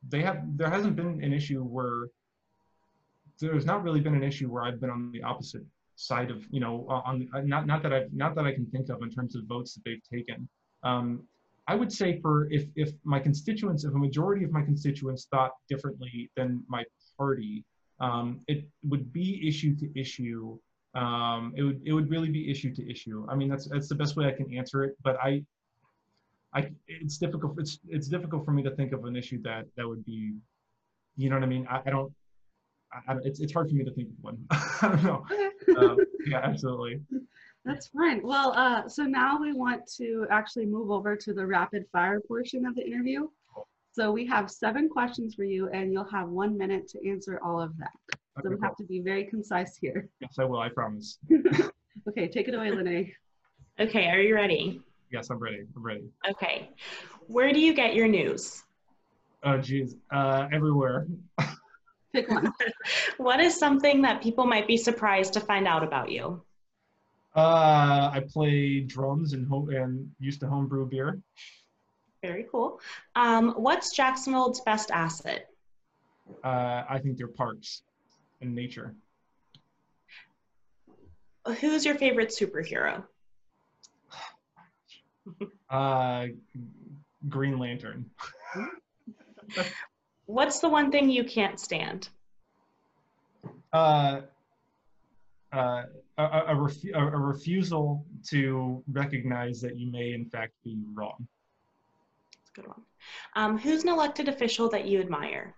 they 0.07 0.21
have 0.21 0.43
there 0.57 0.69
hasn't 0.69 0.95
been 0.95 1.23
an 1.23 1.33
issue 1.33 1.63
where 1.63 2.07
there's 3.39 3.65
not 3.65 3.83
really 3.83 4.01
been 4.01 4.15
an 4.15 4.23
issue 4.23 4.49
where 4.49 4.63
I've 4.63 4.81
been 4.81 4.89
on 4.89 5.11
the 5.11 5.23
opposite 5.23 5.63
side 5.95 6.31
of 6.31 6.45
you 6.49 6.59
know 6.59 6.85
on 6.89 7.27
not 7.45 7.67
not 7.67 7.83
that 7.83 7.93
I 7.93 8.05
not 8.13 8.35
that 8.35 8.45
I 8.45 8.53
can 8.53 8.65
think 8.67 8.89
of 8.89 9.01
in 9.01 9.09
terms 9.09 9.35
of 9.35 9.43
votes 9.45 9.73
that 9.75 9.81
they've 9.85 10.03
taken. 10.09 10.47
Um, 10.83 11.23
I 11.69 11.75
would 11.75 11.93
say 11.93 12.19
for 12.19 12.51
if 12.51 12.65
if 12.75 12.89
my 13.03 13.19
constituents, 13.19 13.83
if 13.83 13.93
a 13.93 13.97
majority 13.97 14.43
of 14.43 14.51
my 14.51 14.63
constituents 14.63 15.27
thought 15.29 15.51
differently 15.69 16.31
than 16.35 16.63
my 16.67 16.83
party, 17.15 17.63
um, 17.99 18.41
it 18.47 18.67
would 18.83 19.13
be 19.13 19.47
issue 19.47 19.75
to 19.75 19.99
issue. 19.99 20.57
Um, 20.95 21.53
it 21.55 21.61
would 21.61 21.79
it 21.85 21.93
would 21.93 22.09
really 22.09 22.31
be 22.31 22.49
issue 22.49 22.73
to 22.73 22.91
issue. 22.91 23.27
I 23.29 23.35
mean 23.35 23.49
that's 23.49 23.67
that's 23.67 23.87
the 23.87 23.93
best 23.93 24.15
way 24.15 24.25
I 24.25 24.31
can 24.31 24.51
answer 24.51 24.83
it. 24.83 24.95
But 25.03 25.17
I, 25.21 25.43
I 26.55 26.71
it's 26.87 27.19
difficult. 27.19 27.59
It's 27.59 27.77
it's 27.87 28.07
difficult 28.07 28.45
for 28.45 28.51
me 28.51 28.63
to 28.63 28.71
think 28.71 28.91
of 28.91 29.05
an 29.05 29.15
issue 29.15 29.39
that 29.43 29.65
that 29.77 29.87
would 29.87 30.03
be, 30.05 30.33
you 31.17 31.29
know 31.29 31.35
what 31.35 31.43
I 31.43 31.47
mean. 31.55 31.67
I, 31.69 31.83
I 31.85 31.89
don't. 31.91 32.11
I, 32.91 33.17
it's 33.23 33.41
it's 33.41 33.53
hard 33.53 33.69
for 33.69 33.75
me 33.75 33.83
to 33.83 33.91
think 33.91 34.07
of 34.09 34.15
one. 34.21 34.37
I 34.49 34.87
don't 34.89 35.03
know. 35.03 35.23
Uh, 35.77 35.95
yeah, 36.25 36.39
absolutely. 36.39 37.01
That's 37.65 37.87
fine. 37.87 38.21
Well, 38.23 38.53
uh, 38.55 38.87
so 38.87 39.03
now 39.03 39.39
we 39.39 39.53
want 39.53 39.81
to 39.97 40.25
actually 40.29 40.65
move 40.65 40.91
over 40.91 41.15
to 41.15 41.33
the 41.33 41.45
rapid 41.45 41.85
fire 41.91 42.19
portion 42.21 42.65
of 42.65 42.75
the 42.75 42.85
interview. 42.85 43.27
So 43.91 44.11
we 44.11 44.25
have 44.27 44.49
seven 44.49 44.87
questions 44.87 45.35
for 45.35 45.43
you 45.43 45.67
and 45.69 45.91
you'll 45.91 46.09
have 46.09 46.29
one 46.29 46.57
minute 46.57 46.87
to 46.89 47.09
answer 47.09 47.39
all 47.43 47.59
of 47.59 47.77
them. 47.77 47.89
So 48.41 48.47
okay, 48.47 48.55
we 48.55 48.61
have 48.61 48.75
to 48.77 48.83
be 48.85 49.01
very 49.01 49.25
concise 49.25 49.75
here. 49.75 50.07
Yes, 50.21 50.35
I 50.39 50.45
will, 50.45 50.59
I 50.59 50.69
promise. 50.69 51.17
okay, 52.07 52.27
take 52.27 52.47
it 52.47 52.53
away, 52.53 52.71
Lene. 52.71 53.11
Okay, 53.79 54.07
are 54.07 54.21
you 54.21 54.35
ready? 54.35 54.81
Yes, 55.11 55.29
I'm 55.29 55.39
ready, 55.39 55.65
I'm 55.75 55.83
ready. 55.83 56.03
Okay, 56.29 56.69
where 57.27 57.51
do 57.51 57.59
you 57.59 57.73
get 57.73 57.95
your 57.95 58.07
news? 58.07 58.63
Oh 59.43 59.57
geez, 59.57 59.95
uh, 60.11 60.47
everywhere. 60.51 61.07
Pick 62.13 62.29
one. 62.29 62.53
what 63.17 63.39
is 63.39 63.57
something 63.57 64.01
that 64.03 64.21
people 64.21 64.45
might 64.45 64.67
be 64.67 64.77
surprised 64.77 65.33
to 65.33 65.39
find 65.39 65.67
out 65.67 65.83
about 65.83 66.11
you? 66.11 66.41
Uh, 67.39 68.11
I 68.13 68.19
play 68.19 68.81
drums 68.81 69.31
and 69.31 69.47
home 69.47 69.69
and 69.69 70.11
used 70.19 70.41
to 70.41 70.47
homebrew 70.47 70.85
beer. 70.85 71.21
Very 72.21 72.45
cool. 72.51 72.81
Um, 73.15 73.51
what's 73.51 73.95
Jacksonville's 73.95 74.59
best 74.59 74.91
asset? 74.91 75.47
Uh, 76.43 76.83
I 76.89 76.99
think 77.01 77.17
they're 77.17 77.27
parks 77.27 77.83
and 78.41 78.53
nature. 78.53 78.93
Who's 81.61 81.85
your 81.85 81.95
favorite 81.95 82.35
superhero? 82.37 83.05
uh, 85.69 86.27
Green 87.29 87.57
Lantern. 87.57 88.09
What's 90.25 90.59
the 90.59 90.67
one 90.67 90.91
thing 90.91 91.09
you 91.09 91.23
can't 91.23 91.57
stand? 91.57 92.09
Uh, 93.71 94.21
uh, 95.53 95.83
a, 96.17 96.23
a, 96.23 96.55
refu- 96.55 96.95
a, 96.95 97.17
refusal 97.17 98.05
to 98.29 98.83
recognize 98.91 99.61
that 99.61 99.77
you 99.77 99.91
may 99.91 100.13
in 100.13 100.25
fact 100.25 100.53
be 100.63 100.77
wrong. 100.93 101.27
That's 102.33 102.51
a 102.55 102.61
good 102.61 102.67
one. 102.67 102.81
Um, 103.35 103.57
who's 103.57 103.83
an 103.83 103.89
elected 103.89 104.27
official 104.27 104.69
that 104.69 104.85
you 104.85 104.99
admire? 104.99 105.55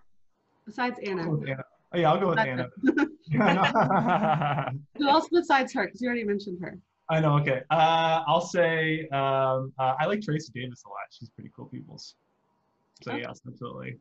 Besides 0.66 0.98
Anna. 1.04 1.22
Anna. 1.22 1.64
Oh, 1.94 1.98
yeah, 1.98 2.10
I'll 2.10 2.20
go 2.20 2.30
with 2.30 2.38
Anna. 2.38 2.68
Who 4.96 5.08
else 5.08 5.28
besides 5.30 5.72
her? 5.74 5.86
Because 5.86 6.00
you 6.00 6.08
already 6.08 6.24
mentioned 6.24 6.58
her. 6.62 6.78
I 7.10 7.20
know. 7.20 7.36
Okay. 7.38 7.60
Uh, 7.70 8.22
I'll 8.26 8.40
say 8.40 9.06
um, 9.08 9.72
uh, 9.78 9.94
I 10.00 10.06
like 10.06 10.22
Tracie 10.22 10.52
Davis 10.54 10.82
a 10.86 10.88
lot. 10.88 11.00
She's 11.10 11.28
pretty 11.30 11.50
cool 11.54 11.66
people's. 11.66 12.14
So 13.02 13.12
okay. 13.12 13.20
yes, 13.22 13.40
absolutely. 13.46 13.96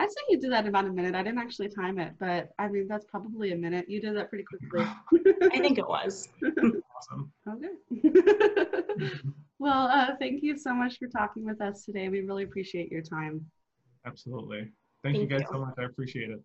I'd 0.00 0.10
say 0.10 0.20
you 0.30 0.40
did 0.40 0.50
that 0.52 0.64
in 0.64 0.68
about 0.68 0.86
a 0.86 0.92
minute. 0.92 1.14
I 1.14 1.22
didn't 1.22 1.40
actually 1.40 1.68
time 1.68 1.98
it, 1.98 2.14
but 2.18 2.48
I 2.58 2.68
mean, 2.68 2.88
that's 2.88 3.04
probably 3.04 3.52
a 3.52 3.56
minute. 3.56 3.84
You 3.86 4.00
did 4.00 4.16
that 4.16 4.30
pretty 4.30 4.44
quickly. 4.44 4.86
I 5.52 5.58
think 5.58 5.76
it 5.76 5.86
was. 5.86 6.26
awesome. 6.96 7.30
Okay. 7.46 8.10
well, 9.58 9.88
uh, 9.88 10.16
thank 10.18 10.42
you 10.42 10.56
so 10.56 10.72
much 10.72 10.98
for 10.98 11.06
talking 11.06 11.44
with 11.44 11.60
us 11.60 11.84
today. 11.84 12.08
We 12.08 12.22
really 12.22 12.44
appreciate 12.44 12.90
your 12.90 13.02
time. 13.02 13.44
Absolutely. 14.06 14.70
Thank, 15.02 15.16
thank 15.16 15.18
you 15.18 15.26
guys 15.26 15.42
you. 15.42 15.52
so 15.52 15.58
much. 15.66 15.74
I 15.78 15.84
appreciate 15.84 16.30
it. 16.30 16.40